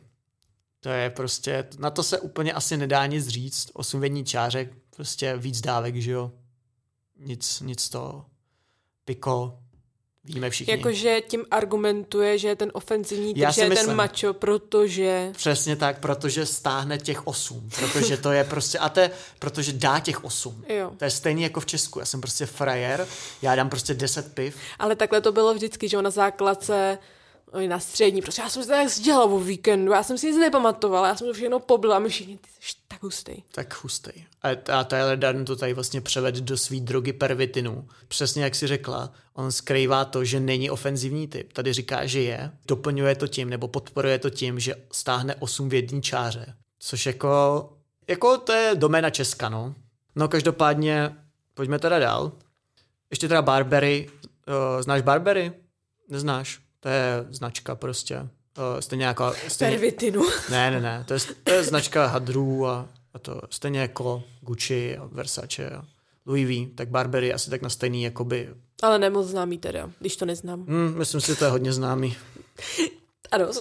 To 0.80 0.90
je 0.90 1.10
prostě, 1.10 1.68
na 1.80 1.90
to 1.90 2.04
se 2.04 2.20
úplně 2.20 2.54
asi 2.54 2.78
nedá 2.78 3.06
nic 3.06 3.28
říct. 3.28 3.72
8 3.74 4.02
v 4.02 4.04
jedné 4.04 4.24
čáře, 4.24 4.70
prostě 4.96 5.38
víc 5.38 5.62
dávek, 5.62 5.96
že 5.96 6.12
jo. 6.12 6.32
Nic, 7.20 7.62
nic 7.62 7.90
to. 7.90 8.26
Pico, 9.06 9.60
víme 10.24 10.50
všichni. 10.50 10.72
Jakože 10.72 11.22
tím 11.22 11.46
argumentuje, 11.52 12.38
že 12.38 12.48
je 12.48 12.56
ten 12.56 12.72
ofenzivní 12.74 13.34
typ, 13.34 13.50
že 13.50 13.62
je 13.62 13.70
myslím. 13.70 13.88
ten 13.88 13.96
macho, 13.96 14.34
protože... 14.34 15.32
Přesně 15.36 15.76
tak, 15.76 16.00
protože 16.00 16.46
stáhne 16.46 16.98
těch 16.98 17.28
8. 17.28 17.70
Protože 17.80 18.18
to 18.18 18.32
je 18.32 18.44
prostě, 18.44 18.80
a 18.80 18.90
to 18.90 19.00
je, 19.00 19.12
protože 19.40 19.74
dá 19.74 20.00
těch 20.00 20.24
8. 20.24 20.66
Jo. 20.70 20.92
To 20.98 21.06
je 21.06 21.12
stejný 21.12 21.44
jako 21.44 21.60
v 21.60 21.66
Česku. 21.66 22.00
Já 22.00 22.06
jsem 22.06 22.22
prostě 22.22 22.46
frajer, 22.46 23.08
já 23.42 23.56
dám 23.56 23.70
prostě 23.70 23.94
10 23.94 24.34
piv. 24.34 24.58
Ale 24.80 24.96
takhle 24.96 25.22
to 25.22 25.32
bylo 25.32 25.54
vždycky, 25.54 25.90
že 25.90 26.02
na 26.02 26.10
základce 26.10 26.98
na 27.68 27.80
střední, 27.80 28.22
prostě 28.22 28.42
já 28.42 28.50
jsem 28.50 28.64
se 28.64 28.70
tak 28.70 28.88
dělal 28.92 29.34
o 29.34 29.40
víkendu, 29.40 29.92
já 29.92 30.04
jsem 30.04 30.18
si 30.18 30.28
nic 30.28 30.38
nepamatovala, 30.38 31.08
já 31.08 31.16
jsem 31.16 31.28
to 31.28 31.34
všechno 31.34 31.60
pobyla 31.60 31.96
a 31.96 32.00
my 32.00 32.10
všichni, 32.10 32.38
ty 32.38 32.50
jsi 32.60 32.76
tak 32.88 33.04
hustý. 33.04 33.32
Tak 33.52 33.84
hustej. 33.84 34.26
A, 34.42 34.80
a 34.80 34.84
Tyler 34.84 35.20
Darden 35.20 35.46
to 35.46 35.56
tady 35.56 35.74
vlastně 35.74 36.02
převedl 36.02 36.42
do 36.42 36.58
svý 36.58 36.82
drogy 36.82 37.14
pervitinu. 37.14 37.88
Přesně 38.08 38.44
jak 38.44 38.56
si 38.56 38.68
řekla, 38.68 39.14
on 39.34 39.52
skrývá 39.52 40.06
to, 40.06 40.24
že 40.26 40.40
není 40.40 40.70
ofenzivní 40.70 41.28
typ. 41.28 41.54
Tady 41.54 41.74
říká, 41.74 42.06
že 42.06 42.22
je. 42.22 42.52
Doplňuje 42.68 43.16
to 43.16 43.28
tím, 43.28 43.50
nebo 43.50 43.68
podporuje 43.68 44.20
to 44.20 44.30
tím, 44.30 44.60
že 44.60 44.76
stáhne 44.92 45.36
8 45.36 45.70
v 45.70 45.74
jedné 45.74 46.02
čáře. 46.02 46.54
Což 46.80 47.06
jako, 47.06 47.70
jako 48.08 48.38
to 48.38 48.52
je 48.52 48.76
doména 48.76 49.10
Česka, 49.10 49.50
no. 49.50 49.76
No 50.16 50.28
každopádně, 50.28 51.16
pojďme 51.54 51.80
teda 51.80 52.00
dál. 52.00 52.32
Ještě 53.12 53.28
teda 53.28 53.42
Barbery. 53.42 54.10
Uh, 54.48 54.82
znáš 54.82 55.02
Barbery? 55.02 55.54
Neznáš. 56.10 56.69
To 56.80 56.90
je 56.90 57.26
značka 57.30 57.76
prostě. 57.76 58.20
Uh, 58.20 58.80
stejně 58.80 59.06
jako... 59.06 59.34
Stejně, 59.48 59.78
Pervitinu. 59.78 60.22
ne, 60.52 60.72
ne, 60.72 60.80
ne, 60.82 61.04
to 61.08 61.14
je, 61.14 61.20
to 61.44 61.52
je 61.52 61.64
značka 61.64 62.06
hadrů 62.08 62.68
a, 62.68 62.88
a 63.14 63.20
to 63.20 63.42
stejně 63.50 63.80
jako 63.80 64.24
Gucci 64.42 64.98
a 64.98 65.06
Versace 65.06 65.70
a 65.70 65.86
Louis 66.26 66.48
V, 66.48 66.76
tak 66.76 66.90
Burberry 66.90 67.28
je 67.28 67.34
asi 67.34 67.50
tak 67.50 67.62
na 67.62 67.70
stejný 67.70 68.04
jakoby, 68.04 68.50
Ale 68.82 69.00
nemoc 69.00 69.28
známý 69.28 69.58
teda, 69.58 69.92
když 70.00 70.16
to 70.16 70.26
neznám. 70.26 70.66
hm, 70.68 70.94
myslím 70.98 71.22
si, 71.22 71.28
že 71.28 71.36
to 71.36 71.46
je 71.46 71.52
hodně 71.52 71.74
známý. 71.74 72.18
Ano. 73.32 73.52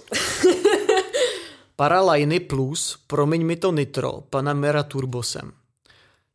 Paraliny 1.77 2.41
plus, 2.41 2.99
promiň 3.07 3.45
mi 3.47 3.57
to 3.57 3.73
nitro, 3.73 4.21
Panamera 4.31 4.83
Turbosem. 4.83 5.53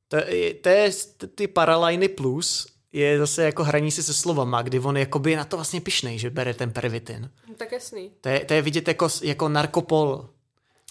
To 0.07 0.15
je, 0.15 0.53
to 0.53 0.69
je 0.69 0.91
ty 1.35 1.47
Paraliny 1.47 2.07
plus 2.09 2.67
je 2.93 3.19
zase 3.19 3.43
jako 3.43 3.63
hraní 3.63 3.91
si 3.91 4.03
se 4.03 4.13
slovama, 4.13 4.61
kdy 4.61 4.79
on 4.79 4.97
jakoby 4.97 5.31
je 5.31 5.37
na 5.37 5.45
to 5.45 5.57
vlastně 5.57 5.81
pišnej, 5.81 6.19
že 6.19 6.29
bere 6.29 6.53
ten 6.53 6.71
pervitin. 6.71 7.29
tak 7.57 7.71
jasný. 7.71 8.11
To 8.21 8.29
je, 8.29 8.45
to 8.45 8.53
je 8.53 8.61
vidět 8.61 8.87
jako, 8.87 9.09
jako 9.23 9.49
narkopol. 9.49 10.29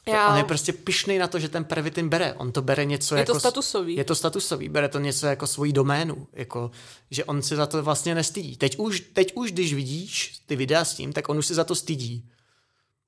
Já, 0.06 0.28
On 0.28 0.38
je 0.38 0.44
prostě 0.44 0.72
pišnej 0.72 1.18
na 1.18 1.26
to, 1.26 1.38
že 1.38 1.48
ten 1.48 1.64
pervitin 1.64 2.08
bere. 2.08 2.34
On 2.34 2.52
to 2.52 2.62
bere 2.62 2.84
něco 2.84 3.14
je 3.14 3.18
jako... 3.18 3.32
to 3.32 3.40
statusový. 3.40 3.96
Je 3.96 4.04
to 4.04 4.14
statusový, 4.14 4.68
bere 4.68 4.88
to 4.88 4.98
něco 4.98 5.26
jako 5.26 5.46
svoji 5.46 5.72
doménu, 5.72 6.26
jako, 6.32 6.70
že 7.10 7.24
on 7.24 7.42
si 7.42 7.56
za 7.56 7.66
to 7.66 7.82
vlastně 7.82 8.14
nestydí. 8.14 8.56
Teď 8.56 8.78
už, 8.78 9.00
teď 9.00 9.32
už, 9.34 9.52
když 9.52 9.74
vidíš 9.74 10.42
ty 10.46 10.56
videa 10.56 10.84
s 10.84 10.94
tím, 10.94 11.12
tak 11.12 11.28
on 11.28 11.38
už 11.38 11.46
si 11.46 11.54
za 11.54 11.64
to 11.64 11.74
stydí. 11.74 12.28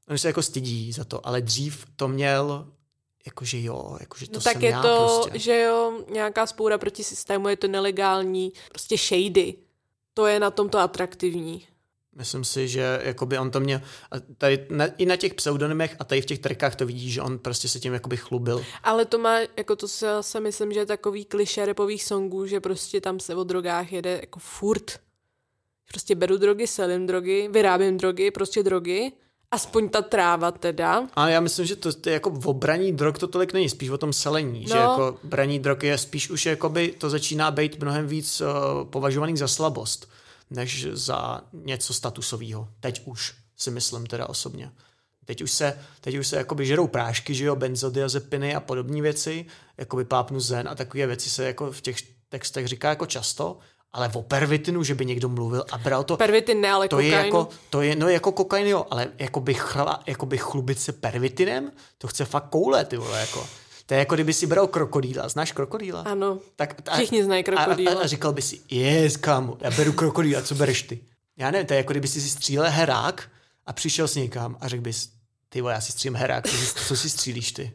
On 0.08 0.18
se 0.18 0.28
jako 0.28 0.42
stydí 0.42 0.92
za 0.92 1.04
to, 1.04 1.26
ale 1.26 1.40
dřív 1.40 1.86
to 1.96 2.08
měl, 2.08 2.66
jakože 3.26 3.60
jo, 3.60 3.96
jakože 4.00 4.26
to 4.26 4.32
no, 4.32 4.40
tak 4.40 4.52
jsem 4.52 4.62
je 4.62 4.70
já 4.70 4.82
to, 4.82 5.20
prostě. 5.22 5.38
že 5.38 5.60
jo, 5.60 6.04
nějaká 6.12 6.46
spoura 6.46 6.78
proti 6.78 7.04
systému, 7.04 7.48
je 7.48 7.56
to 7.56 7.68
nelegální, 7.68 8.52
prostě 8.68 8.96
shady. 8.96 9.54
To 10.14 10.26
je 10.26 10.40
na 10.40 10.50
tomto 10.50 10.78
atraktivní. 10.78 11.66
Myslím 12.16 12.44
si, 12.44 12.68
že 12.68 13.00
jakoby 13.04 13.38
on 13.38 13.50
to 13.50 13.60
měl, 13.60 13.80
a 14.10 14.14
tady 14.38 14.66
na, 14.70 14.86
i 14.86 15.06
na 15.06 15.16
těch 15.16 15.34
pseudonymech 15.34 15.96
a 15.98 16.04
tady 16.04 16.20
v 16.20 16.26
těch 16.26 16.38
trikách 16.38 16.76
to 16.76 16.86
vidíš, 16.86 17.12
že 17.12 17.22
on 17.22 17.38
prostě 17.38 17.68
se 17.68 17.80
tím 17.80 17.92
jakoby 17.92 18.16
chlubil. 18.16 18.64
Ale 18.82 19.04
to 19.04 19.18
má, 19.18 19.38
jako 19.56 19.76
to 19.76 19.88
se, 19.88 20.08
se 20.20 20.40
myslím, 20.40 20.72
že 20.72 20.80
je 20.80 20.86
takový 20.86 21.24
kliše 21.24 21.66
repových 21.66 22.04
songů, 22.04 22.46
že 22.46 22.60
prostě 22.60 23.00
tam 23.00 23.20
se 23.20 23.34
o 23.34 23.44
drogách 23.44 23.92
jede 23.92 24.18
jako 24.20 24.38
furt. 24.38 25.00
Prostě 25.88 26.14
beru 26.14 26.36
drogy, 26.36 26.66
selím 26.66 27.06
drogy, 27.06 27.48
vyrábím 27.52 27.96
drogy, 27.96 28.30
prostě 28.30 28.62
drogy. 28.62 29.12
Aspoň 29.54 29.88
ta 29.88 30.02
tráva 30.02 30.50
teda. 30.50 31.08
A 31.14 31.28
já 31.28 31.40
myslím, 31.40 31.66
že 31.66 31.76
to, 31.76 31.92
to 31.92 32.08
je 32.08 32.12
jako 32.12 32.30
v 32.30 32.48
obraní 32.48 32.92
drog 32.92 33.18
to 33.18 33.28
tolik 33.28 33.52
není, 33.52 33.68
spíš 33.68 33.88
o 33.90 33.98
tom 33.98 34.12
selení, 34.12 34.66
že 34.66 34.74
No. 34.74 34.80
jako 34.80 35.18
braní 35.24 35.58
drog 35.58 35.82
je 35.82 35.98
spíš 35.98 36.30
už 36.30 36.46
jakoby, 36.46 36.94
to 36.98 37.10
začíná 37.10 37.50
být 37.50 37.82
mnohem 37.82 38.06
víc 38.06 38.40
uh, 38.40 38.46
považovaný 38.90 39.36
za 39.36 39.48
slabost, 39.48 40.08
než 40.50 40.86
za 40.92 41.40
něco 41.52 41.94
statusového. 41.94 42.68
Teď 42.80 43.02
už 43.04 43.34
si 43.56 43.70
myslím 43.70 44.06
teda 44.06 44.26
osobně. 44.28 44.70
Teď 45.24 45.42
už 45.42 45.50
se, 45.50 45.78
teď 46.00 46.16
už 46.16 46.26
se 46.26 46.36
jakoby 46.36 46.66
žerou 46.66 46.86
prášky, 46.86 47.34
že 47.34 47.44
jo, 47.44 47.56
benzodiazepiny 47.56 48.54
a 48.54 48.60
podobné 48.60 49.02
věci, 49.02 49.46
jakoby 49.78 50.04
pápnu 50.04 50.40
zen 50.40 50.68
a 50.68 50.74
takové 50.74 51.06
věci 51.06 51.30
se 51.30 51.44
jako 51.44 51.72
v 51.72 51.80
těch 51.80 51.96
textech 52.28 52.68
říká 52.68 52.88
jako 52.88 53.06
často, 53.06 53.58
ale 53.94 54.10
o 54.14 54.22
pervitinu, 54.22 54.82
že 54.82 54.94
by 54.94 55.06
někdo 55.06 55.28
mluvil 55.28 55.64
a 55.72 55.78
bral 55.78 56.04
to, 56.04 56.16
Pervitin 56.16 56.60
ne, 56.60 56.70
ale 56.70 56.88
to 56.88 57.00
je 57.00 57.10
kokain. 57.10 57.24
jako, 57.26 57.48
to 57.70 57.82
je, 57.82 57.96
no 57.96 58.08
jako 58.08 58.32
kokain 58.32 58.66
jo, 58.66 58.86
ale 58.90 59.08
jako 59.18 59.40
by, 59.40 59.54
chla, 59.54 60.02
jako 60.06 60.26
by 60.26 60.38
chlubit 60.38 60.80
se 60.80 60.92
pervitinem, 60.92 61.72
to 61.98 62.06
chce 62.08 62.24
fakt 62.24 62.48
koule, 62.50 62.84
ty 62.84 62.96
vole, 62.96 63.20
jako. 63.20 63.46
To 63.86 63.94
je 63.94 63.98
jako 63.98 64.14
kdyby 64.14 64.32
si 64.32 64.46
bral 64.46 64.66
krokodýla. 64.66 65.28
Znáš 65.28 65.52
krokodýla? 65.52 66.00
Ano, 66.00 66.38
Tak, 66.56 66.74
a, 66.88 66.96
Všichni 66.96 67.24
znají 67.24 67.44
krokodýla. 67.44 67.92
A, 67.92 67.98
a, 67.98 68.02
a 68.02 68.06
říkal 68.06 68.32
by 68.32 68.42
si, 68.42 68.60
yes, 68.70 69.16
kámo, 69.16 69.56
já 69.60 69.70
beru 69.70 69.92
krokodýla, 69.92 70.42
co 70.42 70.54
bereš 70.54 70.82
ty? 70.82 71.00
Já 71.36 71.50
nevím, 71.50 71.66
to 71.66 71.72
je 71.72 71.76
jako 71.78 71.92
kdyby 71.92 72.08
si 72.08 72.20
střílel 72.20 72.70
herák 72.70 73.28
a 73.66 73.72
přišel 73.72 74.08
s 74.08 74.14
někam 74.14 74.56
a 74.60 74.68
řekl 74.68 74.82
bys, 74.82 75.08
ty 75.48 75.60
vole, 75.60 75.74
já 75.74 75.80
si 75.80 75.92
střílím 75.92 76.16
herák, 76.16 76.44
co 76.86 76.96
si 76.96 77.10
střílíš 77.10 77.52
ty? 77.52 77.72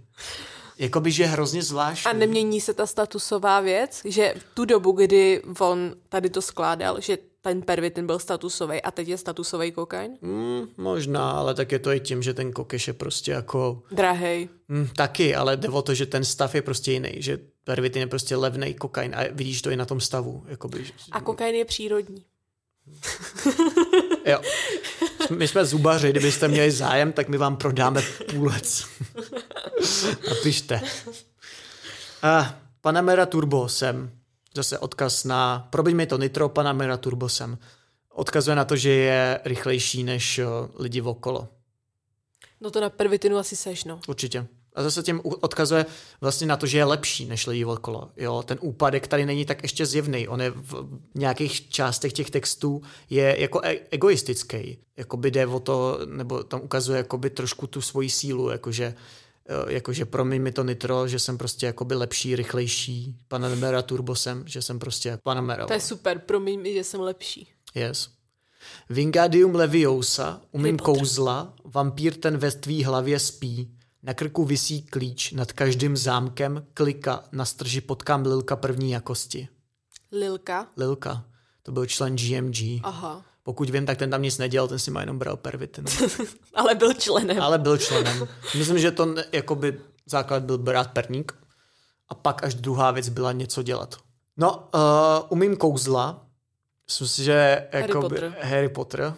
Jakoby, 0.80 1.12
že 1.12 1.24
je 1.24 1.28
hrozně 1.28 1.64
zvláštní. 1.64 2.12
A 2.12 2.14
nemění 2.14 2.62
se 2.62 2.74
ta 2.74 2.86
statusová 2.86 3.60
věc, 3.60 4.02
že 4.06 4.34
v 4.40 4.44
tu 4.56 4.66
dobu, 4.66 4.92
kdy 4.92 5.42
on 5.60 5.96
tady 6.10 6.30
to 6.30 6.42
skládal, 6.42 7.02
že 7.02 7.18
ten 7.42 7.62
pervitin 7.62 8.06
byl 8.06 8.20
statusový 8.20 8.82
a 8.82 8.92
teď 8.92 9.08
je 9.08 9.18
statusový 9.18 9.72
kokain? 9.72 10.12
Hmm, 10.22 10.68
možná, 10.78 11.32
ale 11.32 11.54
tak 11.54 11.72
je 11.72 11.80
to 11.80 11.92
i 11.92 12.00
tím, 12.00 12.22
že 12.24 12.34
ten 12.34 12.52
kokeš 12.52 12.88
je 12.88 12.94
prostě 12.94 13.32
jako 13.32 13.84
Drahej. 13.92 14.50
Hmm, 14.70 14.88
taky, 14.96 15.36
ale 15.36 15.58
jde 15.58 15.70
o 15.70 15.82
to, 15.82 15.94
že 15.94 16.06
ten 16.06 16.26
stav 16.26 16.56
je 16.56 16.62
prostě 16.62 16.92
jiný, 16.92 17.10
že 17.18 17.40
pervitin 17.64 18.00
je 18.02 18.08
prostě 18.08 18.36
levný 18.36 18.74
kokain 18.74 19.16
a 19.16 19.20
vidíš 19.32 19.62
to 19.62 19.70
i 19.70 19.76
na 19.76 19.86
tom 19.86 20.00
stavu. 20.00 20.44
Jakoby, 20.48 20.86
že- 20.86 20.94
A 21.12 21.22
kokain 21.22 21.56
je 21.56 21.66
přírodní. 21.66 22.26
jo. 24.26 24.42
My 25.38 25.48
jsme 25.48 25.66
zubaři, 25.66 26.10
kdybyste 26.10 26.48
měli 26.48 26.72
zájem, 26.72 27.12
tak 27.12 27.28
my 27.30 27.38
vám 27.38 27.58
prodáme 27.58 28.02
půlec. 28.32 28.86
Napište. 30.30 30.82
Uh, 32.24 32.46
Panamera 32.82 33.26
Turbo 33.26 33.70
sem. 33.70 34.12
Zase 34.56 34.80
odkaz 34.80 35.24
na, 35.26 35.68
probiň 35.70 35.96
mi 35.96 36.06
to 36.06 36.18
nitro, 36.18 36.50
Panamera 36.50 36.98
Turbo 36.98 37.30
sem. 37.30 37.58
Odkazuje 38.10 38.56
na 38.56 38.66
to, 38.66 38.76
že 38.76 38.90
je 38.90 39.40
rychlejší 39.46 40.04
než 40.04 40.40
uh, 40.40 40.46
lidi 40.80 41.02
okolo. 41.02 41.48
No 42.62 42.72
to 42.72 42.82
na 42.82 42.90
pervitinu 42.90 43.38
asi 43.38 43.56
seš, 43.56 43.84
no. 43.84 44.00
Určitě. 44.08 44.48
A 44.76 44.84
zase 44.84 45.04
tím 45.04 45.22
odkazuje 45.24 45.86
vlastně 46.22 46.48
na 46.48 46.58
to, 46.58 46.66
že 46.66 46.78
je 46.78 46.84
lepší 46.84 47.26
než 47.26 47.48
lidi 47.48 47.66
okolo. 47.66 48.12
Jo, 48.18 48.44
ten 48.44 48.58
úpadek 48.62 49.08
tady 49.08 49.26
není 49.26 49.46
tak 49.46 49.64
ještě 49.64 49.86
zjevný. 49.86 50.28
On 50.28 50.42
je 50.42 50.52
v 50.52 51.00
nějakých 51.16 51.70
částech 51.70 52.14
těch 52.14 52.30
textů 52.30 52.82
je 53.10 53.36
jako 53.40 53.62
e- 53.64 53.80
egoistický. 53.92 54.78
Jakoby 54.98 55.32
jde 55.32 55.48
o 55.48 55.60
to, 55.60 56.00
nebo 56.06 56.44
tam 56.44 56.62
ukazuje 56.62 56.98
jakoby 56.98 57.30
trošku 57.30 57.68
tu 57.68 57.82
svoji 57.82 58.10
sílu, 58.10 58.50
jakože 58.50 58.86
eh, 58.86 58.96
jakože 59.68 60.06
promiň 60.06 60.42
mi 60.42 60.52
to 60.52 60.64
nitro, 60.64 61.08
že 61.08 61.20
jsem 61.20 61.38
prostě 61.38 61.66
jakoby 61.66 61.96
lepší, 61.96 62.36
rychlejší, 62.36 63.18
Panamera 63.28 63.82
Turbo 63.82 64.16
jsem, 64.16 64.44
že 64.48 64.62
jsem 64.62 64.80
prostě 64.80 65.10
jak 65.10 65.22
Panamera. 65.22 65.66
To 65.68 65.74
je 65.74 65.82
super, 65.82 66.20
promiň 66.20 66.62
mi, 66.62 66.74
že 66.74 66.84
jsem 66.84 67.00
lepší. 67.00 67.48
Yes. 67.76 68.10
Vingadium 68.90 69.56
leviosa, 69.56 70.42
umím 70.52 70.78
Harry 70.78 70.84
kouzla, 70.84 71.54
vampír 71.66 72.16
ten 72.16 72.38
ve 72.38 72.52
tvý 72.52 72.84
hlavě 72.84 73.20
spí, 73.20 73.76
na 74.04 74.14
krku 74.14 74.46
visí 74.46 74.82
klíč, 74.82 75.32
nad 75.32 75.54
každým 75.54 75.98
zámkem 75.98 76.66
klika, 76.74 77.24
na 77.32 77.46
strži 77.46 77.82
potkám 77.82 78.26
Lilka 78.26 78.56
první 78.56 78.92
jakosti. 78.92 79.48
Lilka. 80.12 80.68
Lilka, 80.78 81.26
to 81.64 81.72
byl 81.72 81.86
člen 81.86 82.16
GMG. 82.16 82.58
Aha. 82.84 83.26
Pokud 83.44 83.70
vím, 83.70 83.86
tak 83.86 83.98
ten 83.98 84.10
tam 84.10 84.22
nic 84.22 84.38
nedělal, 84.38 84.68
ten 84.68 84.80
si 84.80 84.92
má 84.92 85.00
jenom 85.00 85.20
bral 85.20 85.38
pervitinu. 85.38 85.88
Ale 86.54 86.76
byl 86.76 86.94
členem. 86.94 87.42
Ale 87.42 87.58
byl 87.58 87.78
členem. 87.78 88.28
Myslím, 88.58 88.80
že 88.80 88.92
to 88.92 89.16
jakoby 89.32 89.80
základ 90.06 90.44
byl 90.44 90.58
brát 90.58 90.92
perník 90.92 91.32
a 92.10 92.16
pak 92.16 92.44
až 92.44 92.54
druhá 92.54 92.92
věc 92.92 93.10
byla 93.10 93.32
něco 93.32 93.64
dělat. 93.64 93.96
No, 94.38 94.70
uh, 94.74 94.82
umím 95.30 95.58
kouzla. 95.58 96.26
Myslím 96.88 97.08
si, 97.08 97.24
že 97.24 97.68
Harry 97.74 97.88
jakoby 97.88 98.16
Potter. 98.16 98.38
Harry 98.42 98.70
Potter 98.70 99.14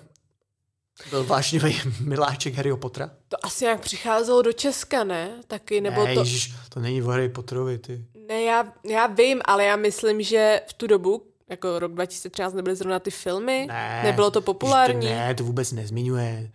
byl 1.09 1.23
vášnivý 1.23 1.81
miláček 1.99 2.53
Harryho 2.53 2.77
Pottera. 2.77 3.11
To 3.27 3.45
asi 3.45 3.63
nějak 3.63 3.81
přicházelo 3.81 4.41
do 4.41 4.53
Česka, 4.53 5.03
ne? 5.03 5.31
Taky, 5.47 5.81
nebo 5.81 6.05
ne, 6.05 6.13
to... 6.13 6.19
Ježiš, 6.19 6.53
to 6.69 6.79
není 6.79 7.03
o 7.03 7.07
Harry 7.07 7.29
Potterovi, 7.29 7.77
ty. 7.77 8.05
Ne, 8.27 8.41
já, 8.41 8.73
já 8.83 9.07
vím, 9.07 9.41
ale 9.45 9.65
já 9.65 9.75
myslím, 9.75 10.21
že 10.21 10.61
v 10.69 10.73
tu 10.73 10.87
dobu, 10.87 11.30
jako 11.51 11.79
rok 11.79 11.93
2013, 11.93 12.53
nebyly 12.53 12.75
zrovna 12.75 12.99
ty 12.99 13.11
filmy? 13.11 13.65
Ne. 13.67 14.01
Nebylo 14.03 14.31
to 14.31 14.41
populární? 14.41 15.07
To 15.07 15.13
ne, 15.13 15.35
to 15.35 15.43
vůbec 15.43 15.71
nezmiňuje. 15.71 16.51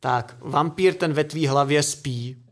Tak, 0.00 0.36
vampír 0.40 0.94
ten 0.94 1.12
ve 1.12 1.24
tvý 1.24 1.46
hlavě 1.46 1.82
spí. 1.82 2.44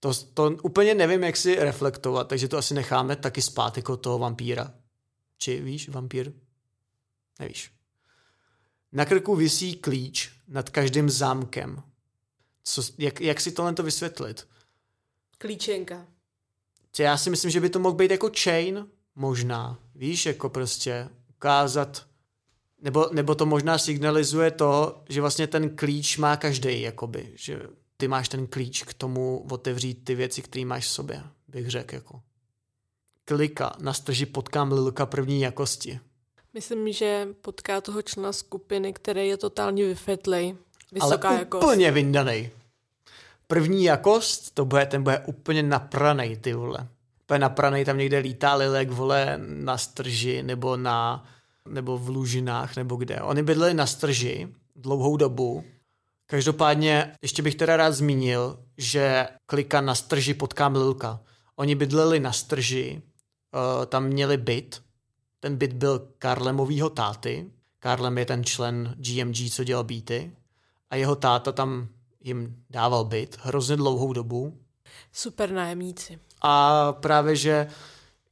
To, 0.00 0.14
to 0.14 0.50
úplně 0.62 0.94
nevím, 0.94 1.24
jak 1.24 1.36
si 1.36 1.54
reflektovat, 1.54 2.28
takže 2.28 2.48
to 2.48 2.58
asi 2.58 2.74
necháme 2.74 3.16
taky 3.16 3.42
spát 3.42 3.76
jako 3.76 3.96
toho 3.96 4.18
vampíra. 4.18 4.74
Či 5.38 5.60
víš, 5.60 5.88
vampír? 5.88 6.32
Nevíš. 7.38 7.70
Na 8.92 9.04
krku 9.04 9.36
visí 9.36 9.74
klíč 9.74 10.32
nad 10.48 10.70
každým 10.70 11.10
zámkem. 11.10 11.82
Co, 12.64 12.82
jak, 12.98 13.20
jak 13.20 13.40
si 13.40 13.52
tohle 13.52 13.72
to 13.72 13.82
vysvětlit? 13.82 14.48
Klíčenka. 15.38 16.06
Já 16.98 17.16
si 17.16 17.30
myslím, 17.30 17.50
že 17.50 17.60
by 17.60 17.70
to 17.70 17.78
mohl 17.78 17.94
být 17.94 18.10
jako 18.10 18.30
chain, 18.42 18.86
možná. 19.16 19.78
Víš, 19.94 20.26
jako 20.26 20.48
prostě 20.48 21.08
ukázat, 21.28 22.06
nebo, 22.82 23.08
nebo 23.12 23.34
to 23.34 23.46
možná 23.46 23.78
signalizuje 23.78 24.50
to, 24.50 25.02
že 25.08 25.20
vlastně 25.20 25.46
ten 25.46 25.76
klíč 25.76 26.16
má 26.18 26.36
každý, 26.36 26.82
jakoby, 26.82 27.32
že 27.34 27.60
ty 27.96 28.08
máš 28.08 28.28
ten 28.28 28.46
klíč 28.46 28.82
k 28.82 28.94
tomu 28.94 29.46
otevřít 29.50 30.04
ty 30.04 30.14
věci, 30.14 30.42
které 30.42 30.64
máš 30.64 30.86
v 30.86 30.90
sobě, 30.90 31.22
bych 31.48 31.70
řekl, 31.70 31.94
jako. 31.94 32.20
Klika, 33.24 33.76
na 33.78 33.92
strži 33.92 34.26
potkám 34.26 34.72
Lilka 34.72 35.06
první 35.06 35.40
jakosti. 35.40 36.00
Myslím, 36.54 36.92
že 36.92 37.28
potká 37.40 37.80
toho 37.80 38.02
člena 38.02 38.32
skupiny, 38.32 38.92
který 38.92 39.28
je 39.28 39.36
totálně 39.36 39.84
vyfetlej. 39.84 40.56
Vysoká 40.92 41.28
Ale 41.28 41.38
jakost. 41.38 41.64
úplně 41.64 41.90
vyndanej. 41.90 42.50
První 43.46 43.84
jakost, 43.84 44.54
to 44.54 44.64
bude, 44.64 44.86
ten 44.86 45.02
bude 45.02 45.18
úplně 45.18 45.62
napranej, 45.62 46.36
ty 46.36 46.52
vole. 46.52 46.88
Úplně 47.24 47.38
napranej, 47.38 47.84
tam 47.84 47.98
někde 47.98 48.18
lítá 48.18 48.54
Lilek, 48.54 48.90
vole, 48.90 49.40
na 49.46 49.78
strži, 49.78 50.42
nebo 50.42 50.76
na, 50.76 51.24
nebo 51.68 51.98
v 51.98 52.08
Lužinách, 52.08 52.76
nebo 52.76 52.96
kde. 52.96 53.22
Oni 53.22 53.42
bydleli 53.42 53.74
na 53.74 53.86
strži 53.86 54.48
dlouhou 54.76 55.16
dobu. 55.16 55.64
Každopádně 56.26 57.16
ještě 57.22 57.42
bych 57.42 57.54
teda 57.54 57.76
rád 57.76 57.92
zmínil, 57.92 58.58
že 58.78 59.28
klika 59.46 59.80
na 59.80 59.94
strži 59.94 60.34
potkám 60.34 60.76
Lilka. 60.76 61.20
Oni 61.56 61.74
bydleli 61.74 62.20
na 62.20 62.32
strži, 62.32 63.02
uh, 63.54 63.86
tam 63.86 64.04
měli 64.04 64.36
byt, 64.36 64.82
ten 65.40 65.56
byt 65.56 65.72
byl 65.72 66.08
Karlemovýho 66.18 66.90
táty. 66.90 67.50
Karlem 67.78 68.18
je 68.18 68.26
ten 68.26 68.44
člen 68.44 68.94
GMG, 68.98 69.50
co 69.50 69.64
dělal 69.64 69.84
beaty. 69.84 70.32
A 70.90 70.96
jeho 70.96 71.16
táta 71.16 71.52
tam 71.52 71.88
jim 72.20 72.64
dával 72.70 73.04
byt 73.04 73.38
hrozně 73.42 73.76
dlouhou 73.76 74.12
dobu. 74.12 74.58
Super 75.12 75.52
nájemníci. 75.52 76.18
A 76.46 76.92
právě, 76.92 77.36
že 77.36 77.66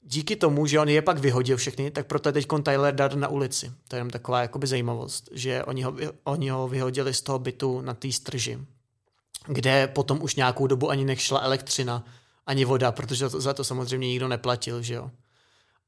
díky 0.02 0.36
tomu, 0.36 0.66
že 0.66 0.80
on 0.80 0.88
je 0.88 1.02
pak 1.02 1.18
vyhodil 1.18 1.56
všechny, 1.56 1.90
tak 1.90 2.06
proto 2.06 2.28
je 2.28 2.32
teď 2.32 2.46
Tyler 2.62 2.94
Durden 2.94 3.20
na 3.20 3.28
ulici. 3.28 3.72
To 3.88 3.96
je 3.96 3.98
jenom 3.98 4.10
taková 4.10 4.42
jakoby 4.42 4.66
zajímavost, 4.66 5.28
že 5.32 5.64
oni 5.64 5.82
ho, 5.82 5.94
oni 6.24 6.48
ho 6.48 6.68
vyhodili 6.68 7.14
z 7.14 7.22
toho 7.22 7.38
bytu 7.38 7.80
na 7.80 7.94
té 7.94 8.12
strži, 8.12 8.58
kde 9.46 9.86
potom 9.86 10.22
už 10.22 10.34
nějakou 10.34 10.66
dobu 10.66 10.90
ani 10.90 11.04
nešla 11.04 11.40
elektřina, 11.40 12.04
ani 12.46 12.64
voda, 12.64 12.92
protože 12.92 13.28
to, 13.28 13.40
za 13.40 13.54
to 13.54 13.64
samozřejmě 13.64 14.08
nikdo 14.08 14.28
neplatil, 14.28 14.82
že 14.82 14.94
jo. 14.94 15.10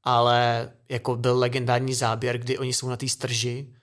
Ale 0.03 0.70
jako 0.89 1.16
byl 1.16 1.39
legendární 1.39 1.95
záběr, 1.95 2.39
kdy 2.39 2.59
oni 2.59 2.72
jsou 2.72 2.89
na 2.89 2.97
té 2.97 3.09
strži 3.09 3.75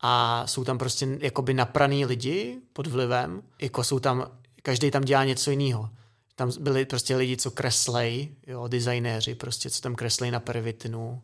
a 0.00 0.46
jsou 0.46 0.64
tam 0.64 0.78
prostě 0.78 1.18
jakoby 1.20 1.54
napraný 1.54 2.04
lidi 2.06 2.60
pod 2.72 2.86
vlivem, 2.86 3.42
jako 3.60 3.84
jsou 3.84 3.98
tam, 3.98 4.30
každý 4.62 4.90
tam 4.90 5.02
dělá 5.02 5.24
něco 5.24 5.50
jiného. 5.50 5.90
Tam 6.36 6.52
byli 6.60 6.84
prostě 6.84 7.16
lidi, 7.16 7.36
co 7.36 7.50
kreslej, 7.50 8.34
jo, 8.46 8.68
designéři 8.68 9.34
prostě, 9.34 9.70
co 9.70 9.80
tam 9.80 9.94
kreslej 9.94 10.30
na 10.30 10.40
pervitinu. 10.40 11.22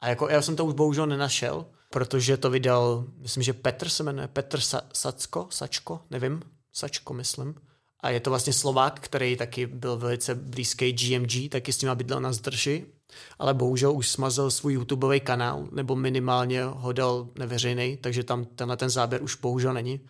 A 0.00 0.08
jako 0.08 0.28
já 0.28 0.42
jsem 0.42 0.56
to 0.56 0.64
už 0.64 0.74
bohužel 0.74 1.06
nenašel, 1.06 1.66
protože 1.90 2.36
to 2.36 2.50
vydal, 2.50 3.04
myslím, 3.18 3.42
že 3.42 3.52
Petr 3.52 3.88
se 3.88 4.02
jmenuje, 4.02 4.28
Petr 4.28 4.58
Sa- 4.58 4.82
Sacko, 4.92 5.46
Sačko, 5.50 6.00
nevím, 6.10 6.42
Sačko 6.72 7.14
myslím. 7.14 7.54
A 8.00 8.10
je 8.10 8.20
to 8.20 8.30
vlastně 8.30 8.52
Slovák, 8.52 9.00
který 9.00 9.36
taky 9.36 9.66
byl 9.66 9.96
velice 9.96 10.34
blízký 10.34 10.92
GMG, 10.92 11.48
taky 11.50 11.72
s 11.72 11.82
nima 11.82 11.94
bydlel 11.94 12.20
na 12.20 12.32
zdrži, 12.32 12.86
ale 13.38 13.54
bohužel 13.54 13.92
už 13.92 14.08
smazal 14.08 14.50
svůj 14.50 14.72
YouTubeový 14.72 15.20
kanál, 15.20 15.68
nebo 15.72 15.96
minimálně 15.96 16.64
ho 16.64 16.92
dal 16.92 17.28
neveřejný, 17.38 17.96
takže 17.96 18.24
tam 18.24 18.44
tenhle 18.44 18.76
ten 18.76 18.90
záběr 18.90 19.22
už 19.22 19.36
bohužel 19.36 19.74
není. 19.74 20.00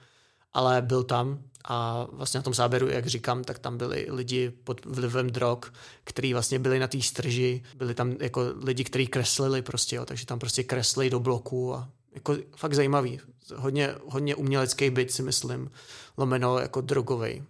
Ale 0.52 0.82
byl 0.82 1.04
tam 1.04 1.42
a 1.64 2.06
vlastně 2.12 2.38
na 2.38 2.42
tom 2.42 2.54
záběru, 2.54 2.88
jak 2.88 3.06
říkám, 3.06 3.44
tak 3.44 3.58
tam 3.58 3.78
byli 3.78 4.06
lidi 4.08 4.50
pod 4.50 4.86
vlivem 4.86 5.30
drog, 5.30 5.58
kteří 6.04 6.32
vlastně 6.32 6.58
byli 6.58 6.78
na 6.78 6.86
té 6.86 7.02
strži, 7.02 7.62
byli 7.76 7.94
tam 7.94 8.16
jako 8.20 8.42
lidi, 8.62 8.84
kteří 8.84 9.06
kreslili 9.06 9.62
prostě, 9.62 9.96
jo, 9.96 10.04
takže 10.04 10.26
tam 10.26 10.38
prostě 10.38 10.62
kreslili 10.62 11.10
do 11.10 11.20
bloku 11.20 11.74
a 11.74 11.88
jako 12.14 12.36
fakt 12.56 12.74
zajímavý. 12.74 13.20
Hodně, 13.56 13.94
hodně 14.06 14.34
umělecký 14.34 14.90
byt 14.90 15.12
si 15.12 15.22
myslím, 15.22 15.70
lomeno 16.16 16.58
jako 16.58 16.80
drogovej. 16.80 17.44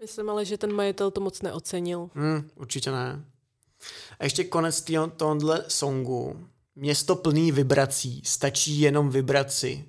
Myslím 0.00 0.30
ale, 0.30 0.44
že 0.44 0.58
ten 0.58 0.72
majitel 0.72 1.10
to 1.10 1.20
moc 1.20 1.42
neocenil. 1.42 2.10
Hmm, 2.14 2.50
určitě 2.54 2.90
ne. 2.90 3.24
A 4.18 4.24
ještě 4.24 4.44
konec 4.44 4.84
tohohle 5.16 5.64
songu. 5.68 6.48
Město 6.76 7.16
plný 7.16 7.52
vibrací, 7.52 8.22
stačí 8.24 8.80
jenom 8.80 9.10
vibraci. 9.10 9.84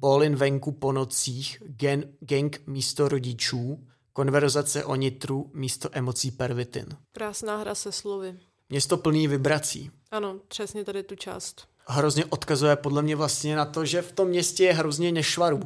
Bolin 0.00 0.36
venku 0.36 0.72
po 0.72 0.92
nocích, 0.92 1.62
gen, 1.66 2.04
gang 2.20 2.60
místo 2.66 3.08
rodičů, 3.08 3.86
konverzace 4.12 4.84
o 4.84 4.94
nitru 4.96 5.50
místo 5.54 5.88
emocí 5.92 6.30
pervitin. 6.30 6.86
Krásná 7.12 7.56
hra 7.56 7.74
se 7.74 7.92
slovy. 7.92 8.34
Město 8.68 8.96
plný 8.96 9.28
vibrací. 9.28 9.90
Ano, 10.10 10.40
přesně 10.48 10.84
tady 10.84 11.02
tu 11.02 11.14
část. 11.16 11.68
Hrozně 11.86 12.24
odkazuje 12.24 12.76
podle 12.76 13.02
mě 13.02 13.16
vlastně 13.16 13.56
na 13.56 13.64
to, 13.64 13.84
že 13.84 14.02
v 14.02 14.12
tom 14.12 14.28
městě 14.28 14.64
je 14.64 14.72
hrozně 14.72 15.12
nešvarů. 15.12 15.62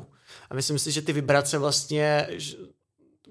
A 0.51 0.55
myslím 0.55 0.79
si, 0.79 0.93
že 0.93 1.03
ty 1.03 1.13
vibrace 1.13 1.59
vlastně, 1.59 2.27
že- 2.31 2.57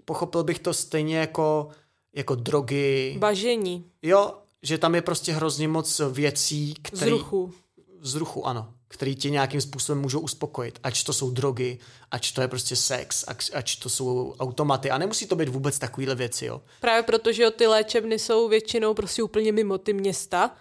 pochopil 0.06 0.44
bych 0.44 0.60
to 0.60 0.74
stejně 0.74 1.18
jako, 1.18 1.70
jako 2.16 2.36
drogy. 2.36 3.16
Bažení. 3.20 3.86
Jo, 4.02 4.34
že 4.64 4.78
tam 4.78 4.96
je 4.96 5.02
prostě 5.02 5.34
hrozně 5.34 5.68
moc 5.68 6.02
věcí, 6.12 6.74
který... 6.82 7.12
Vzruchu. 7.12 7.54
Vzruchu, 8.02 8.48
ano. 8.48 8.74
Který 8.88 9.16
tě 9.16 9.30
nějakým 9.30 9.62
způsobem 9.62 10.02
můžou 10.02 10.20
uspokojit. 10.20 10.80
Ať 10.84 11.04
to 11.04 11.14
jsou 11.14 11.32
drogy, 11.32 11.80
ať 12.12 12.34
to 12.34 12.42
je 12.42 12.48
prostě 12.48 12.76
sex, 12.76 13.26
ať, 13.28 13.52
ať 13.54 13.80
to 13.80 13.90
jsou 13.90 14.36
automaty. 14.40 14.92
A 14.92 14.98
nemusí 14.98 15.28
to 15.28 15.36
být 15.36 15.50
vůbec 15.50 15.80
takovýhle 15.80 16.16
věci, 16.16 16.46
jo. 16.46 16.62
Právě 16.82 17.04
protože 17.04 17.44
jo, 17.44 17.52
ty 17.52 17.68
léčebny 17.68 18.20
jsou 18.20 18.50
většinou 18.50 18.94
prostě 18.94 19.24
úplně 19.24 19.52
mimo 19.52 19.78
ty 19.78 19.94
města. 19.94 20.56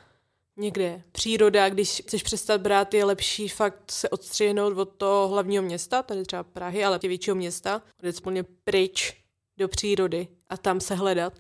Někde 0.57 1.03
příroda, 1.13 1.69
když 1.69 2.03
chceš 2.07 2.23
přestat 2.23 2.61
brát, 2.61 2.95
je 2.95 3.05
lepší 3.05 3.49
fakt 3.49 3.91
se 3.91 4.09
odstřihnout 4.09 4.79
od 4.79 4.89
toho 4.89 5.29
hlavního 5.29 5.63
města, 5.63 6.03
tady 6.03 6.23
třeba 6.23 6.43
Prahy, 6.43 6.85
ale 6.85 6.99
tě 6.99 7.09
většího 7.09 7.37
města, 7.37 7.83
jít 8.03 8.19
úplně 8.19 8.45
pryč 8.65 9.17
do 9.59 9.69
přírody 9.69 10.29
a 10.49 10.57
tam 10.57 10.81
se 10.81 10.95
hledat. 10.95 11.33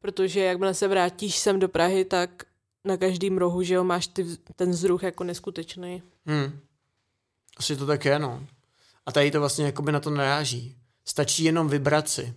protože 0.00 0.40
jakmile 0.40 0.74
se 0.74 0.88
vrátíš 0.88 1.38
sem 1.38 1.60
do 1.60 1.68
Prahy, 1.68 2.04
tak 2.04 2.44
na 2.84 2.96
každém 2.96 3.38
rohu, 3.38 3.62
že 3.62 3.74
jo, 3.74 3.84
máš 3.84 4.06
ty, 4.06 4.26
ten 4.56 4.70
vzruch 4.70 5.02
jako 5.02 5.24
neskutečný. 5.24 6.02
Hmm. 6.26 6.60
Asi 7.56 7.76
to 7.76 7.86
tak 7.86 8.04
je, 8.04 8.18
no. 8.18 8.46
A 9.06 9.12
tady 9.12 9.30
to 9.30 9.40
vlastně 9.40 9.64
jakoby 9.64 9.92
na 9.92 10.00
to 10.00 10.10
naráží. 10.10 10.76
Stačí 11.04 11.44
jenom 11.44 11.68
vybrat 11.68 12.08
si. 12.08 12.34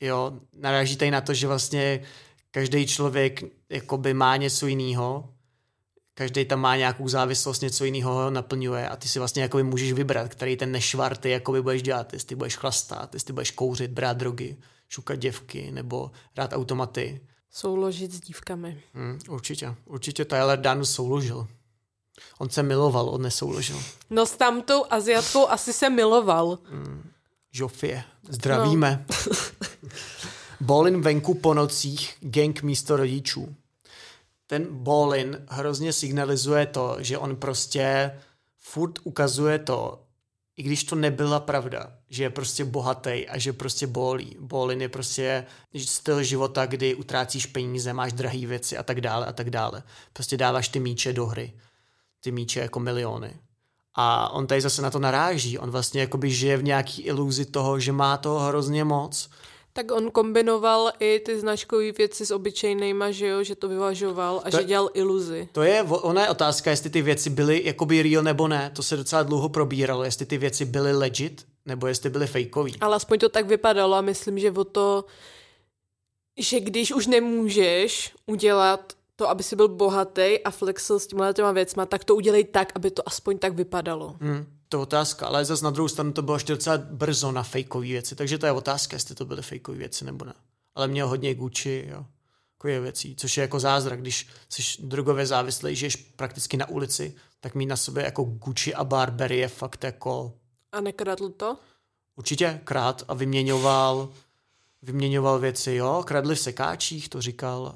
Jo, 0.00 0.32
naráží 0.56 0.96
tady 0.96 1.10
na 1.10 1.20
to, 1.20 1.34
že 1.34 1.46
vlastně 1.46 2.02
každý 2.50 2.86
člověk 2.86 3.42
jakoby 3.68 4.14
má 4.14 4.36
něco 4.36 4.66
jiného, 4.66 5.34
každý 6.14 6.44
tam 6.44 6.60
má 6.60 6.76
nějakou 6.76 7.08
závislost, 7.08 7.60
něco 7.60 7.84
jiného 7.84 8.14
ho 8.14 8.30
naplňuje 8.30 8.88
a 8.88 8.96
ty 8.96 9.08
si 9.08 9.18
vlastně 9.18 9.42
jakoby 9.42 9.62
můžeš 9.62 9.92
vybrat, 9.92 10.28
který 10.28 10.56
ten 10.56 10.72
nešvar 10.72 11.16
ty 11.16 11.30
jakoby 11.30 11.62
budeš 11.62 11.82
dělat, 11.82 12.12
jestli 12.12 12.36
budeš 12.36 12.56
chlastat, 12.56 13.14
jestli 13.14 13.32
budeš 13.32 13.50
kouřit, 13.50 13.90
brát 13.90 14.16
drogy, 14.16 14.56
šukat 14.88 15.18
děvky 15.18 15.70
nebo 15.70 16.10
hrát 16.34 16.52
automaty. 16.52 17.20
Souložit 17.56 18.12
s 18.12 18.20
dívkami. 18.20 18.82
Hmm, 18.94 19.18
určitě, 19.28 19.74
určitě 19.84 20.24
Tyler 20.24 20.60
Dan 20.60 20.84
souložil. 20.84 21.46
On 22.38 22.50
se 22.50 22.62
miloval, 22.62 23.08
on 23.08 23.22
nesouložil. 23.22 23.82
No 24.10 24.26
s 24.26 24.36
tamtou 24.36 24.84
Aziatkou 24.90 25.48
asi 25.48 25.72
se 25.72 25.90
miloval. 25.90 26.58
Žofie, 27.52 28.04
zdravíme. 28.28 29.06
No. 29.08 29.36
Bolin 30.60 31.00
venku 31.00 31.34
po 31.34 31.54
nocích, 31.54 32.16
gang 32.20 32.62
místo 32.62 32.96
rodičů. 32.96 33.54
Ten 34.46 34.66
Bolin 34.70 35.44
hrozně 35.48 35.92
signalizuje 35.92 36.66
to, 36.66 36.96
že 36.98 37.18
on 37.18 37.36
prostě 37.36 38.18
furt 38.58 38.98
ukazuje 39.02 39.58
to, 39.58 40.02
i 40.56 40.62
když 40.62 40.84
to 40.84 40.96
nebyla 40.96 41.40
pravda, 41.40 41.92
že 42.10 42.22
je 42.22 42.30
prostě 42.30 42.64
bohatý 42.64 43.28
a 43.28 43.38
že 43.38 43.52
prostě 43.52 43.86
bolí. 43.86 44.36
Bolin 44.40 44.80
je 44.82 44.88
prostě 44.88 45.44
styl 45.76 46.22
života, 46.22 46.66
kdy 46.66 46.94
utrácíš 46.94 47.46
peníze, 47.46 47.92
máš 47.92 48.12
drahé 48.12 48.46
věci 48.46 48.76
a 48.76 48.82
tak 48.82 49.00
dále 49.00 49.26
a 49.26 49.32
tak 49.32 49.50
dále. 49.50 49.82
Prostě 50.12 50.36
dáváš 50.36 50.68
ty 50.68 50.80
míče 50.80 51.12
do 51.12 51.26
hry. 51.26 51.52
Ty 52.20 52.30
míče 52.32 52.60
jako 52.60 52.80
miliony. 52.80 53.36
A 53.94 54.28
on 54.32 54.46
tady 54.46 54.60
zase 54.60 54.82
na 54.82 54.90
to 54.90 54.98
naráží. 54.98 55.58
On 55.58 55.70
vlastně 55.70 56.00
jakoby 56.00 56.30
žije 56.30 56.56
v 56.56 56.62
nějaký 56.64 57.02
iluzi 57.02 57.44
toho, 57.44 57.80
že 57.80 57.92
má 57.92 58.16
toho 58.16 58.38
hrozně 58.40 58.84
moc. 58.84 59.30
Tak 59.72 59.90
on 59.90 60.10
kombinoval 60.10 60.92
i 60.98 61.20
ty 61.20 61.40
značkové 61.40 61.92
věci 61.92 62.26
s 62.26 62.30
obyčejnýma, 62.30 63.10
že 63.10 63.26
jo, 63.26 63.42
že 63.42 63.54
to 63.54 63.68
vyvažoval 63.68 64.42
a 64.44 64.50
To- 64.50 64.56
že 64.56 64.64
dělal 64.64 64.90
iluzi. 64.94 65.48
To 65.52 65.62
je, 65.62 65.82
ona 65.82 66.22
je 66.22 66.28
otázka, 66.30 66.70
jestli 66.70 66.90
ty 66.90 67.02
věci 67.02 67.30
byly 67.30 67.62
jakoby 67.64 68.02
real 68.02 68.22
nebo 68.22 68.48
ne. 68.48 68.70
To 68.74 68.82
se 68.82 68.96
docela 68.96 69.22
dlouho 69.22 69.48
probíralo, 69.48 70.04
jestli 70.04 70.26
ty 70.26 70.38
věci 70.38 70.64
byly 70.64 70.92
legit, 70.92 71.46
nebo 71.66 71.86
jestli 71.86 72.10
byly 72.10 72.26
fejkový. 72.26 72.76
Ale 72.80 72.96
aspoň 72.96 73.18
to 73.18 73.28
tak 73.28 73.46
vypadalo 73.46 73.94
a 73.94 74.00
myslím, 74.00 74.38
že 74.38 74.50
o 74.50 74.64
to, 74.64 75.04
že 76.38 76.60
když 76.60 76.92
už 76.92 77.06
nemůžeš 77.06 78.14
udělat 78.26 78.92
to, 79.16 79.28
aby 79.28 79.42
si 79.42 79.56
byl 79.56 79.68
bohatý 79.68 80.40
a 80.44 80.50
flexil 80.50 81.00
s 81.00 81.06
těma 81.06 81.32
těma 81.32 81.52
věcma, 81.52 81.86
tak 81.86 82.04
to 82.04 82.14
udělej 82.14 82.44
tak, 82.44 82.72
aby 82.74 82.90
to 82.90 83.08
aspoň 83.08 83.38
tak 83.38 83.54
vypadalo. 83.54 84.16
Hmm, 84.20 84.46
to 84.68 84.76
je 84.76 84.82
otázka, 84.82 85.26
ale 85.26 85.44
zase 85.44 85.64
na 85.64 85.70
druhou 85.70 85.88
stranu 85.88 86.12
to 86.12 86.22
bylo 86.22 86.36
ještě 86.36 86.52
docela 86.52 86.78
brzo 86.78 87.32
na 87.32 87.42
fejkové 87.42 87.86
věci, 87.86 88.16
takže 88.16 88.38
to 88.38 88.46
je 88.46 88.52
otázka, 88.52 88.96
jestli 88.96 89.14
to 89.14 89.24
byly 89.24 89.42
fejkové 89.42 89.78
věci 89.78 90.04
nebo 90.04 90.24
ne. 90.24 90.34
Ale 90.74 90.88
měl 90.88 91.08
hodně 91.08 91.34
Gucci, 91.34 91.88
jo, 91.90 92.06
takové 92.56 92.80
věcí, 92.80 93.16
což 93.16 93.36
je 93.36 93.40
jako 93.40 93.60
zázrak, 93.60 94.00
když 94.00 94.28
jsi 94.48 94.62
drogově 94.82 95.26
závislý, 95.26 95.76
žiješ 95.76 95.96
prakticky 95.96 96.56
na 96.56 96.68
ulici, 96.68 97.14
tak 97.40 97.54
mít 97.54 97.66
na 97.66 97.76
sobě 97.76 98.04
jako 98.04 98.24
Gucci 98.24 98.74
a 98.74 98.84
Burberry 98.84 99.38
je 99.38 99.48
fakt 99.48 99.84
jako 99.84 100.32
A 100.74 100.80
nekradl 100.80 101.28
to? 101.28 101.58
určitě 102.16 102.60
krát 102.64 103.02
a 103.08 103.14
vyměňoval, 103.14 104.08
vyměňoval 104.82 105.38
věci, 105.38 105.74
jo, 105.74 106.02
kradli 106.06 106.34
v 106.34 106.40
sekáčích, 106.40 107.08
to 107.08 107.20
říkal, 107.20 107.74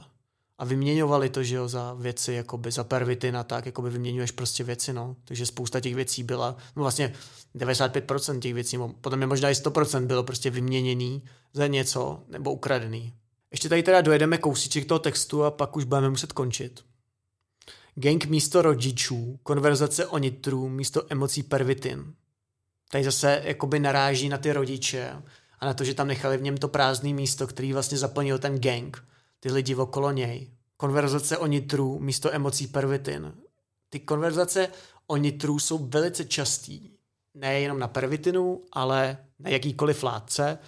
a 0.58 0.64
vyměňovali 0.64 1.28
to, 1.28 1.42
že 1.42 1.56
jo, 1.56 1.68
za 1.68 1.94
věci, 1.94 2.32
jakoby 2.32 2.70
za 2.70 2.84
pervitin 2.84 3.36
a 3.36 3.44
tak, 3.44 3.66
jakoby 3.66 3.90
vyměňuješ 3.90 4.30
prostě 4.30 4.64
věci, 4.64 4.92
no. 4.92 5.16
Takže 5.24 5.46
spousta 5.46 5.80
těch 5.80 5.94
věcí 5.94 6.22
byla, 6.22 6.56
no 6.76 6.82
vlastně 6.82 7.14
95% 7.56 8.38
těch 8.38 8.54
věcí, 8.54 8.78
potom 9.00 9.20
je 9.20 9.26
možná 9.26 9.50
i 9.50 9.52
100% 9.52 10.06
bylo 10.06 10.22
prostě 10.22 10.50
vyměněný 10.50 11.22
za 11.52 11.66
něco 11.66 12.22
nebo 12.28 12.52
ukradený. 12.52 13.14
Ještě 13.50 13.68
tady 13.68 13.82
teda 13.82 14.00
dojedeme 14.00 14.38
kousíček 14.38 14.84
toho 14.84 14.98
textu 14.98 15.44
a 15.44 15.50
pak 15.50 15.76
už 15.76 15.84
budeme 15.84 16.10
muset 16.10 16.32
končit. 16.32 16.84
Gang 17.94 18.24
místo 18.24 18.62
rodičů, 18.62 19.38
konverzace 19.42 20.06
o 20.06 20.18
nitru 20.18 20.68
místo 20.68 21.02
emocí 21.08 21.42
pervitin. 21.42 22.14
Tady 22.90 23.04
zase 23.04 23.42
jakoby 23.44 23.78
naráží 23.78 24.28
na 24.28 24.38
ty 24.38 24.52
rodiče 24.52 25.22
a 25.60 25.66
na 25.66 25.74
to, 25.74 25.84
že 25.84 25.94
tam 25.94 26.08
nechali 26.08 26.36
v 26.36 26.42
něm 26.42 26.56
to 26.56 26.68
prázdné 26.68 27.12
místo, 27.12 27.46
který 27.46 27.72
vlastně 27.72 27.98
zaplnil 27.98 28.38
ten 28.38 28.60
gang, 28.60 29.04
ty 29.40 29.52
lidi 29.52 29.74
okolo 29.74 30.12
něj. 30.12 30.50
Konverzace 30.76 31.38
o 31.38 31.46
nitru 31.46 31.98
místo 31.98 32.34
emocí 32.34 32.66
pervitin. 32.66 33.32
Ty 33.90 34.00
konverzace 34.00 34.68
o 35.06 35.16
nitru 35.16 35.58
jsou 35.58 35.78
velice 35.78 36.24
častý. 36.24 36.90
Nejenom 37.34 37.78
na 37.78 37.88
pervitinu, 37.88 38.62
ale 38.72 39.18
na 39.38 39.50
jakýkoliv 39.50 40.02
látce. 40.02 40.58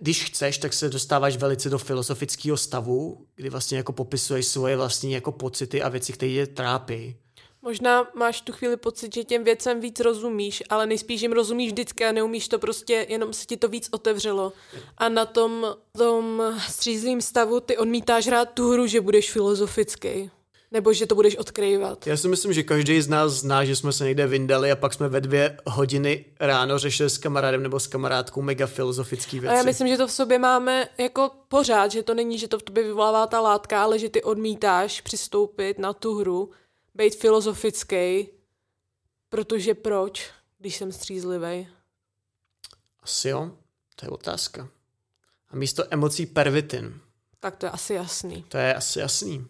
Když 0.00 0.24
chceš, 0.24 0.58
tak 0.58 0.72
se 0.72 0.88
dostáváš 0.88 1.36
velice 1.36 1.70
do 1.70 1.78
filozofického 1.78 2.56
stavu, 2.56 3.26
kdy 3.34 3.50
vlastně 3.50 3.76
jako 3.76 3.92
popisuješ 3.92 4.46
svoje 4.46 4.76
vlastní 4.76 5.12
jako 5.12 5.32
pocity 5.32 5.82
a 5.82 5.88
věci, 5.88 6.12
které 6.12 6.32
tě 6.32 6.46
trápí. 6.46 7.16
Možná 7.62 8.08
máš 8.14 8.40
tu 8.40 8.52
chvíli 8.52 8.76
pocit, 8.76 9.14
že 9.14 9.24
těm 9.24 9.44
věcem 9.44 9.80
víc 9.80 10.00
rozumíš, 10.00 10.62
ale 10.70 10.86
nejspíš 10.86 11.22
jim 11.22 11.32
rozumíš 11.32 11.72
vždycky 11.72 12.04
a 12.04 12.12
neumíš 12.12 12.48
to 12.48 12.58
prostě, 12.58 13.06
jenom 13.08 13.32
se 13.32 13.46
ti 13.46 13.56
to 13.56 13.68
víc 13.68 13.88
otevřelo. 13.90 14.52
A 14.98 15.08
na 15.08 15.26
tom, 15.26 15.76
tom 15.98 16.42
střízlým 16.68 17.20
stavu 17.20 17.60
ty 17.60 17.76
odmítáš 17.76 18.26
hrát 18.26 18.44
tu 18.44 18.70
hru, 18.70 18.86
že 18.86 19.00
budeš 19.00 19.32
filozofický. 19.32 20.30
Nebo 20.72 20.92
že 20.92 21.06
to 21.06 21.14
budeš 21.14 21.36
odkryvat. 21.36 22.06
Já 22.06 22.16
si 22.16 22.28
myslím, 22.28 22.52
že 22.52 22.62
každý 22.62 23.00
z 23.00 23.08
nás 23.08 23.32
zná, 23.32 23.64
že 23.64 23.76
jsme 23.76 23.92
se 23.92 24.04
někde 24.04 24.26
vyndali 24.26 24.70
a 24.72 24.76
pak 24.76 24.94
jsme 24.94 25.08
ve 25.08 25.20
dvě 25.20 25.58
hodiny 25.66 26.24
ráno 26.40 26.78
řešili 26.78 27.10
s 27.10 27.18
kamarádem 27.18 27.62
nebo 27.62 27.80
s 27.80 27.86
kamarádkou 27.86 28.42
mega 28.42 28.66
filozofický 28.66 29.40
věci. 29.40 29.54
A 29.54 29.58
já 29.58 29.62
myslím, 29.62 29.88
že 29.88 29.96
to 29.96 30.06
v 30.06 30.12
sobě 30.12 30.38
máme 30.38 30.88
jako 30.98 31.30
pořád, 31.48 31.90
že 31.90 32.02
to 32.02 32.14
není, 32.14 32.38
že 32.38 32.48
to 32.48 32.58
v 32.58 32.62
tobě 32.62 32.82
vyvolává 32.82 33.26
ta 33.26 33.40
látka, 33.40 33.82
ale 33.82 33.98
že 33.98 34.08
ty 34.08 34.22
odmítáš 34.22 35.00
přistoupit 35.00 35.78
na 35.78 35.92
tu 35.92 36.18
hru, 36.18 36.50
být 37.00 37.20
filozofický, 37.20 38.28
protože 39.28 39.74
proč, 39.74 40.30
když 40.58 40.76
jsem 40.76 40.92
střízlivý? 40.92 41.68
Asi 43.02 43.28
jo, 43.28 43.50
to 43.96 44.06
je 44.06 44.10
otázka. 44.10 44.68
A 45.48 45.56
místo 45.56 45.84
emocí 45.90 46.26
pervitin. 46.26 47.00
Tak 47.40 47.56
to 47.56 47.66
je 47.66 47.70
asi 47.70 47.94
jasný. 47.94 48.42
To 48.48 48.56
je 48.56 48.74
asi 48.74 48.98
jasný. 48.98 49.46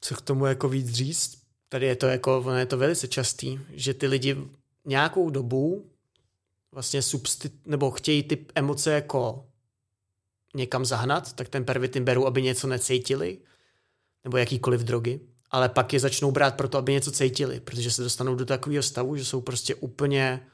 Co 0.00 0.14
k 0.14 0.20
tomu 0.20 0.46
jako 0.46 0.68
víc 0.68 0.90
říct? 0.90 1.38
Tady 1.68 1.86
je 1.86 1.96
to 1.96 2.06
jako, 2.06 2.38
ono 2.38 2.58
je 2.58 2.66
to 2.66 2.78
velice 2.78 3.08
častý, 3.08 3.60
že 3.70 3.94
ty 3.94 4.06
lidi 4.06 4.36
nějakou 4.84 5.30
dobu 5.30 5.90
vlastně 6.72 7.02
substit, 7.02 7.66
nebo 7.66 7.90
chtějí 7.90 8.22
ty 8.22 8.46
emoce 8.54 8.92
jako 8.92 9.46
někam 10.54 10.84
zahnat, 10.84 11.32
tak 11.32 11.48
ten 11.48 11.64
pervitin 11.64 12.04
berou, 12.04 12.26
aby 12.26 12.42
něco 12.42 12.66
necítili, 12.66 13.38
nebo 14.24 14.36
jakýkoliv 14.36 14.80
drogy, 14.80 15.20
ale 15.50 15.68
pak 15.68 15.92
je 15.92 16.00
začnou 16.00 16.30
brát 16.30 16.56
proto, 16.56 16.78
aby 16.78 16.92
něco 16.92 17.10
cítili, 17.10 17.60
protože 17.60 17.90
se 17.90 18.02
dostanou 18.02 18.34
do 18.34 18.44
takového 18.44 18.82
stavu, 18.82 19.16
že 19.16 19.24
jsou 19.24 19.40
prostě 19.40 19.74
úplně 19.74 20.46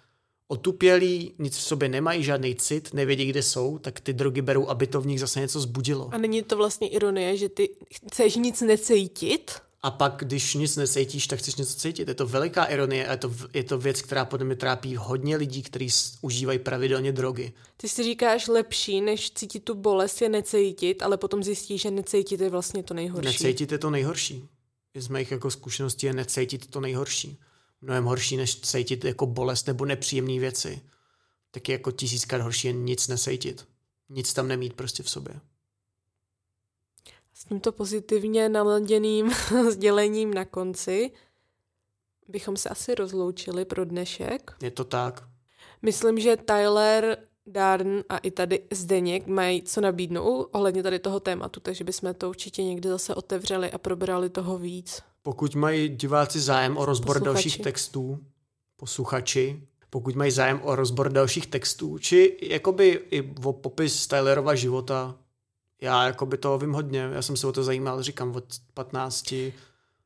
otupělí, 0.49 1.35
nic 1.39 1.57
v 1.57 1.63
sobě 1.63 1.89
nemají, 1.89 2.25
žádný 2.25 2.55
cit, 2.55 2.95
nevědí, 2.95 3.27
kde 3.27 3.43
jsou, 3.43 3.79
tak 3.79 4.01
ty 4.01 4.13
drogy 4.13 4.43
berou, 4.43 4.69
aby 4.69 4.87
to 4.87 5.01
v 5.01 5.07
nich 5.07 5.21
zase 5.21 5.41
něco 5.41 5.61
zbudilo. 5.61 6.09
A 6.13 6.19
není 6.19 6.43
to 6.43 6.57
vlastně 6.57 6.89
ironie, 6.89 7.37
že 7.37 7.49
ty 7.49 7.71
chceš 8.07 8.37
nic 8.37 8.61
necítit, 8.61 9.51
A 9.83 9.91
pak, 9.91 10.15
když 10.19 10.55
nic 10.55 10.77
necítíš, 10.77 11.27
tak 11.27 11.39
chceš 11.39 11.57
něco 11.57 11.75
cítit. 11.75 12.09
Je 12.09 12.15
to 12.15 12.27
veliká 12.27 12.65
ironie 12.65 13.07
a 13.07 13.11
je 13.11 13.17
to, 13.17 13.35
je 13.55 13.65
to 13.65 13.79
věc, 13.79 14.03
která 14.03 14.25
podle 14.25 14.47
mě 14.47 14.57
trápí 14.57 14.97
hodně 14.97 15.37
lidí, 15.37 15.63
kteří 15.63 15.89
užívají 16.21 16.59
pravidelně 16.59 17.13
drogy. 17.13 17.53
ty 17.77 17.89
si 17.89 18.03
říkáš 18.03 18.49
lepší, 18.49 19.01
než 19.01 19.31
cítit 19.31 19.65
tu 19.65 19.75
bolest 19.75 20.23
je 20.23 20.29
necítit, 20.29 21.03
ale 21.03 21.17
potom 21.17 21.45
zjistíš, 21.45 21.83
že 21.83 21.91
necítit 21.91 22.41
je 22.41 22.51
vlastně 22.51 22.83
to 22.83 22.95
nejhorší. 22.95 23.27
Necítit 23.27 23.73
je 23.73 23.79
to 23.79 23.91
nejhorší. 23.91 24.49
Z 24.95 25.09
mých 25.09 25.31
jako 25.31 25.51
zkušeností 25.51 26.07
je 26.07 26.13
necítit 26.13 26.67
to 26.67 26.81
nejhorší. 26.81 27.39
Mnohem 27.81 28.05
horší, 28.05 28.37
než 28.37 28.61
cítit 28.61 29.05
jako 29.05 29.27
bolest 29.27 29.67
nebo 29.67 29.85
nepříjemné 29.85 30.39
věci. 30.39 30.81
Tak 31.51 31.69
je 31.69 31.73
jako 31.73 31.91
tisíckrát 31.91 32.43
horší 32.43 32.67
je 32.67 32.73
nic 32.73 33.09
nesejtit. 33.09 33.67
Nic 34.09 34.33
tam 34.33 34.49
nemít 34.49 34.73
prostě 34.73 35.03
v 35.03 35.11
sobě. 35.11 35.41
S 37.41 37.45
tímto 37.45 37.73
pozitivně 37.73 38.49
naladěným 38.49 39.31
sdělením 39.71 40.35
na 40.35 40.45
konci 40.45 41.11
bychom 42.29 42.57
se 42.57 42.69
asi 42.69 42.95
rozloučili 42.95 43.65
pro 43.65 43.85
dnešek. 43.85 44.53
Je 44.63 44.71
to 44.71 44.85
tak. 44.85 45.25
Myslím, 45.83 46.19
že 46.19 46.37
Tyler, 46.37 47.19
Darn 47.47 48.01
a 48.09 48.19
i 48.19 48.31
tady 48.31 48.63
Zdeněk 48.73 49.27
mají 49.27 49.63
co 49.63 49.81
nabídnout 49.81 50.49
ohledně 50.53 50.83
tady 50.83 50.99
toho 50.99 51.21
tématu, 51.21 51.61
takže 51.61 51.85
bychom 51.85 52.15
to 52.15 52.29
určitě 52.29 52.65
někdy 52.65 52.89
zase 52.89 53.15
otevřeli 53.15 53.71
a 53.71 53.79
probrali 53.79 54.31
toho 54.31 54.59
víc. 54.59 55.03
Pokud 55.23 55.55
mají 55.55 55.89
diváci 55.89 56.41
zájem 56.41 56.77
o 56.77 56.85
rozbor 56.85 57.17
Posluchači. 57.19 57.25
dalších 57.25 57.59
textů, 57.59 58.19
posluchači, 58.77 59.63
pokud 59.91 60.15
mají 60.15 60.31
zájem 60.31 60.61
o 60.63 60.77
rozbor 60.77 61.13
dalších 61.13 61.47
textů, 61.47 61.99
či 61.99 62.39
jakoby 62.43 63.01
i 63.11 63.35
o 63.45 63.53
popis 63.53 64.07
Tylerova 64.07 64.55
života, 64.55 65.17
Já 65.81 66.05
jako 66.05 66.27
by 66.27 66.39
toho 66.39 66.59
vím 66.59 66.73
hodně, 66.73 67.11
já 67.13 67.23
jsem 67.23 67.37
se 67.37 67.47
o 67.47 67.53
to 67.53 67.65
zajímal, 67.65 68.03
říkám, 68.03 68.37
od 68.37 68.45
15. 68.75 69.35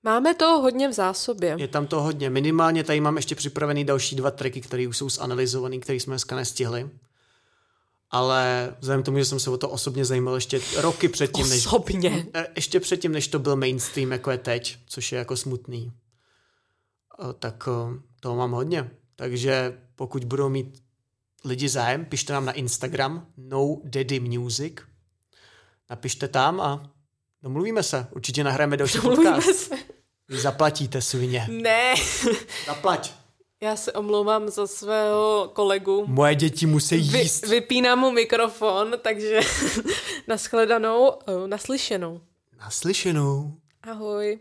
Máme 0.03 0.35
to 0.35 0.45
hodně 0.45 0.89
v 0.89 0.93
zásobě. 0.93 1.57
Je 1.59 1.69
tam 1.69 1.87
to 1.87 2.03
hodně. 2.03 2.31
Minimálně 2.31 2.85
tady 2.85 3.01
mám 3.01 3.17
ještě 3.17 3.35
připravený 3.35 3.85
další 3.85 4.17
dva 4.17 4.31
tracky, 4.31 4.61
které 4.61 4.89
už 4.89 4.97
jsou 4.97 5.09
zanalizované, 5.09 5.79
které 5.79 6.01
jsme 6.01 6.11
dneska 6.11 6.37
nestihli. 6.37 6.91
Ale 8.11 8.75
vzhledem 8.81 9.03
k 9.03 9.05
tomu, 9.05 9.19
že 9.19 9.25
jsem 9.25 9.41
se 9.41 9.51
o 9.51 9.57
to 9.57 9.71
osobně 9.71 10.05
zajímal 10.05 10.35
ještě 10.35 10.61
roky 10.77 11.09
předtím, 11.09 11.49
než, 11.49 11.67
Osobně. 11.67 12.27
Eh, 12.35 12.47
ještě 12.57 12.81
předtím, 12.81 13.13
než 13.13 13.29
to 13.29 13.39
byl 13.39 13.57
mainstream, 13.57 14.13
jako 14.13 14.31
je 14.31 14.39
teď, 14.39 14.79
což 14.87 15.13
je 15.13 15.19
jako 15.19 15.37
smutný, 15.37 15.93
eh, 17.21 17.33
tak 17.39 17.69
eh, 17.69 18.01
toho 18.21 18.37
mám 18.37 18.53
hodně. 18.53 18.91
Takže 19.17 19.79
pokud 19.97 20.25
budou 20.25 20.49
mít 20.49 20.83
lidi 21.45 21.69
zájem, 21.69 22.05
pište 22.05 22.33
nám 22.33 22.45
na 22.45 22.53
Instagram 22.53 23.27
no 23.37 23.81
daddy 23.85 24.21
music. 24.21 24.75
Napište 25.95 26.29
tam 26.29 26.61
a 26.61 26.91
domluvíme 27.43 27.83
se. 27.83 28.07
Určitě 28.11 28.45
nahráme 28.45 28.77
další 28.77 28.99
Mluvíme 28.99 29.31
podcast. 29.33 29.59
se. 29.61 29.75
Vy 30.29 30.39
zaplatíte 30.41 31.03
svině. 31.03 31.47
Ne. 31.51 31.95
Zaplať. 32.67 33.13
Já 33.61 33.77
se 33.77 33.93
omlouvám 33.93 34.49
za 34.49 34.67
svého 34.67 35.51
kolegu. 35.53 36.05
Moje 36.07 36.35
děti 36.35 36.67
musí 36.67 36.97
Vy, 36.97 37.19
jíst. 37.19 37.47
vypínám 37.47 37.99
mu 37.99 38.11
mikrofon, 38.11 38.93
takže 39.03 39.41
naschledanou, 40.29 41.13
eh, 41.27 41.49
naslyšenou. 41.49 42.21
Naslyšenou. 42.59 43.53
Ahoj. 43.83 44.39